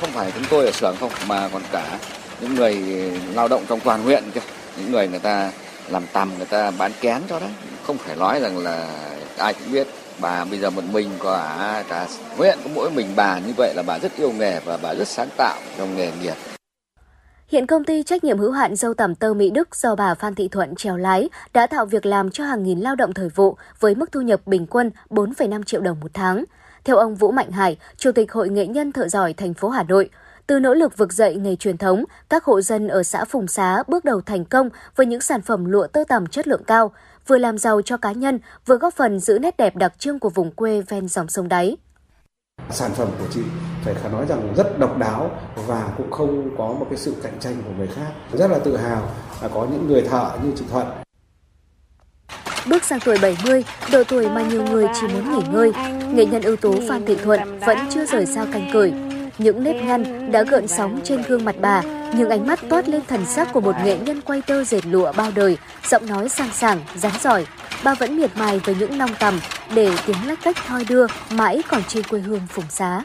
[0.00, 1.98] Không phải chúng tôi ở xưởng không mà còn cả
[2.40, 2.74] những người
[3.34, 4.40] lao động trong toàn huyện kia,
[4.78, 5.52] những người người ta
[5.90, 7.50] làm tầm, người ta bán kén cho đấy,
[7.86, 8.88] không phải nói rằng là
[9.38, 9.86] ai cũng biết
[10.20, 13.74] bà bây giờ một mình cả à, cả huyện có mỗi mình bà như vậy
[13.74, 16.34] là bà rất yêu nghề và bà rất sáng tạo trong nghề nghiệp
[17.48, 20.34] Hiện công ty trách nhiệm hữu hạn dâu tằm tơ Mỹ Đức do bà Phan
[20.34, 23.56] Thị Thuận trèo lái đã tạo việc làm cho hàng nghìn lao động thời vụ
[23.80, 26.44] với mức thu nhập bình quân 4,5 triệu đồng một tháng.
[26.84, 29.82] Theo ông Vũ Mạnh Hải, Chủ tịch Hội nghệ nhân thợ giỏi thành phố Hà
[29.82, 30.10] Nội,
[30.46, 33.82] từ nỗ lực vực dậy nghề truyền thống, các hộ dân ở xã Phùng Xá
[33.88, 36.92] bước đầu thành công với những sản phẩm lụa tơ tằm chất lượng cao,
[37.26, 40.30] vừa làm giàu cho cá nhân, vừa góp phần giữ nét đẹp đặc trưng của
[40.30, 41.76] vùng quê ven dòng sông đáy.
[42.70, 43.40] Sản phẩm của chị
[43.84, 45.30] phải khả nói rằng rất độc đáo
[45.66, 48.10] và cũng không có một cái sự cạnh tranh của người khác.
[48.32, 49.10] Rất là tự hào
[49.42, 50.86] là có những người thợ như chị Thuận.
[52.68, 55.72] Bước sang tuổi 70, độ tuổi mà nhiều người chỉ muốn nghỉ ngơi,
[56.12, 58.92] nghệ nhân ưu tú Phan Thị Thuận vẫn chưa rời xa canh cửi.
[59.38, 61.82] Những nếp nhăn đã gợn sóng trên gương mặt bà,
[62.16, 65.12] nhưng ánh mắt toát lên thần sắc của một nghệ nhân quay tơ dệt lụa
[65.12, 65.56] bao đời,
[65.88, 67.46] giọng nói sang sảng, rắn giỏi.
[67.84, 69.40] Bà vẫn miệt mài với những nong tầm
[69.74, 73.02] để tiếng lách cách thoi đưa mãi còn trên quê hương phùng xá.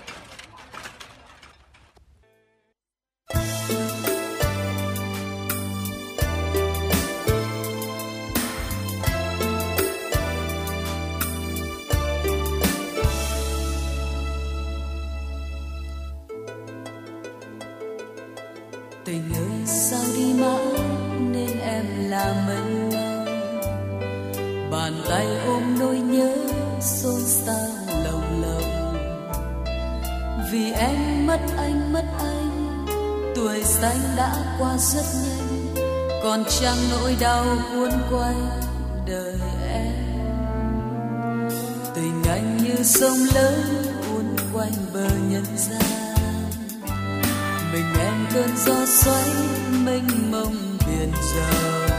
[36.61, 38.49] Chẳng nỗi đau cuốn quanh
[39.07, 39.35] đời
[39.69, 39.93] em.
[41.95, 43.63] Tình anh như sông lớn
[44.07, 46.15] cuốn quanh bờ nhân gian.
[47.73, 49.29] Mình em cơn gió xoáy
[49.85, 51.89] mênh mông biển rộng.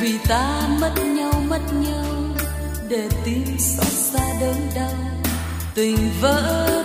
[0.00, 2.04] Vì ta mất nhau mất nhau
[2.88, 4.94] để tim xót xa đớn đau.
[5.74, 6.79] Tình vỡ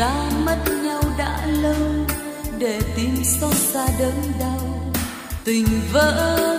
[0.00, 2.06] ta mất nhau đã lâu
[2.58, 4.92] để tim xót xa đớn đau.
[5.44, 6.49] Tình vỡ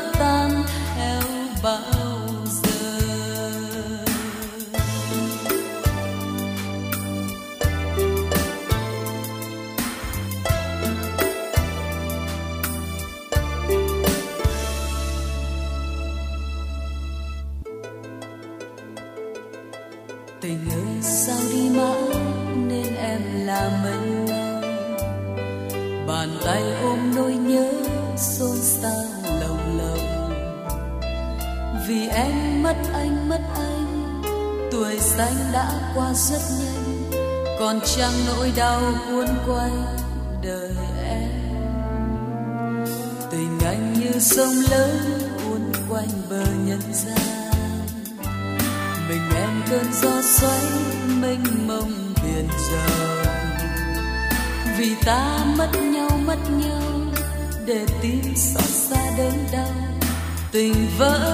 [60.52, 61.31] tình vẫn.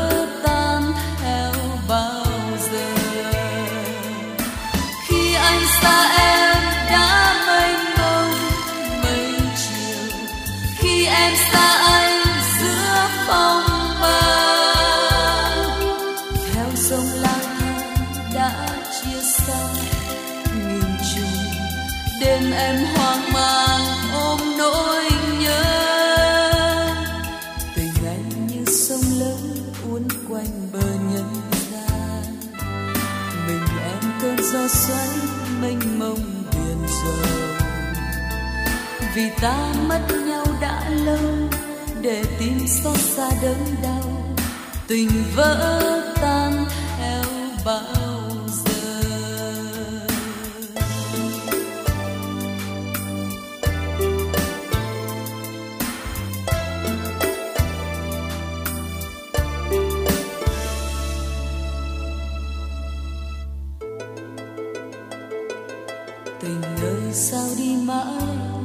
[67.07, 68.23] Tình sao đi mãi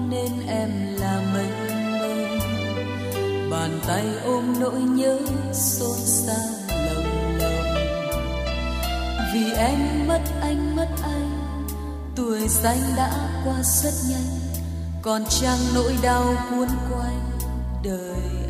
[0.09, 2.39] nên em là mênh mông.
[3.51, 5.19] Bàn tay ôm nỗi nhớ
[5.53, 6.37] xôn xa
[6.69, 7.65] lòng lòng
[9.35, 11.31] vì em mất anh mất anh,
[12.17, 13.11] tuổi xanh đã
[13.45, 14.39] qua rất nhanh.
[15.03, 17.31] Còn trang nỗi đau cuốn quanh
[17.85, 18.42] đời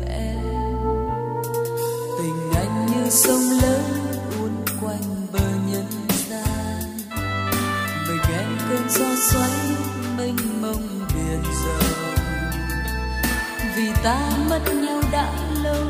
[14.03, 15.31] ta mất nhau đã
[15.63, 15.85] lâu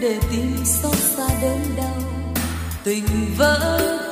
[0.00, 2.02] để tim xót xa đớn đau.
[2.84, 3.04] Tình
[3.38, 4.03] vỡ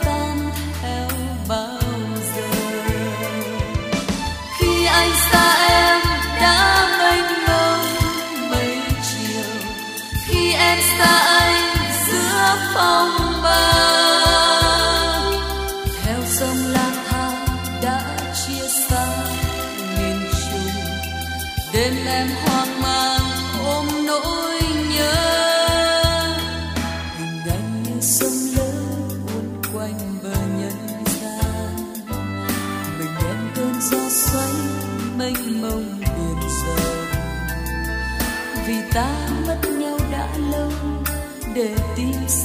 [42.10, 42.41] this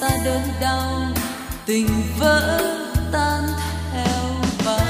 [0.00, 1.06] xa đớn đau,
[1.66, 1.86] tình
[2.18, 2.60] vỡ
[3.12, 3.44] tan
[3.92, 4.34] theo
[4.64, 4.86] bao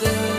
[0.00, 0.38] giờ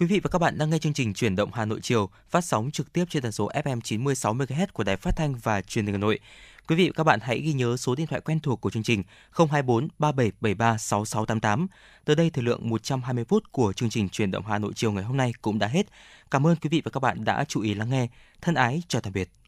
[0.00, 2.44] Quý vị và các bạn đang nghe chương trình Chuyển động Hà Nội chiều, phát
[2.44, 5.86] sóng trực tiếp trên tần số FM 96 MHz của Đài Phát thanh và Truyền
[5.86, 6.18] hình Hà Nội.
[6.70, 8.82] Quý vị và các bạn hãy ghi nhớ số điện thoại quen thuộc của chương
[8.82, 9.02] trình
[9.32, 11.66] 024 3773 6688.
[12.04, 15.04] Tới đây thời lượng 120 phút của chương trình truyền động Hà Nội chiều ngày
[15.04, 15.86] hôm nay cũng đã hết.
[16.30, 18.08] Cảm ơn quý vị và các bạn đã chú ý lắng nghe.
[18.40, 19.39] Thân ái, chào tạm biệt.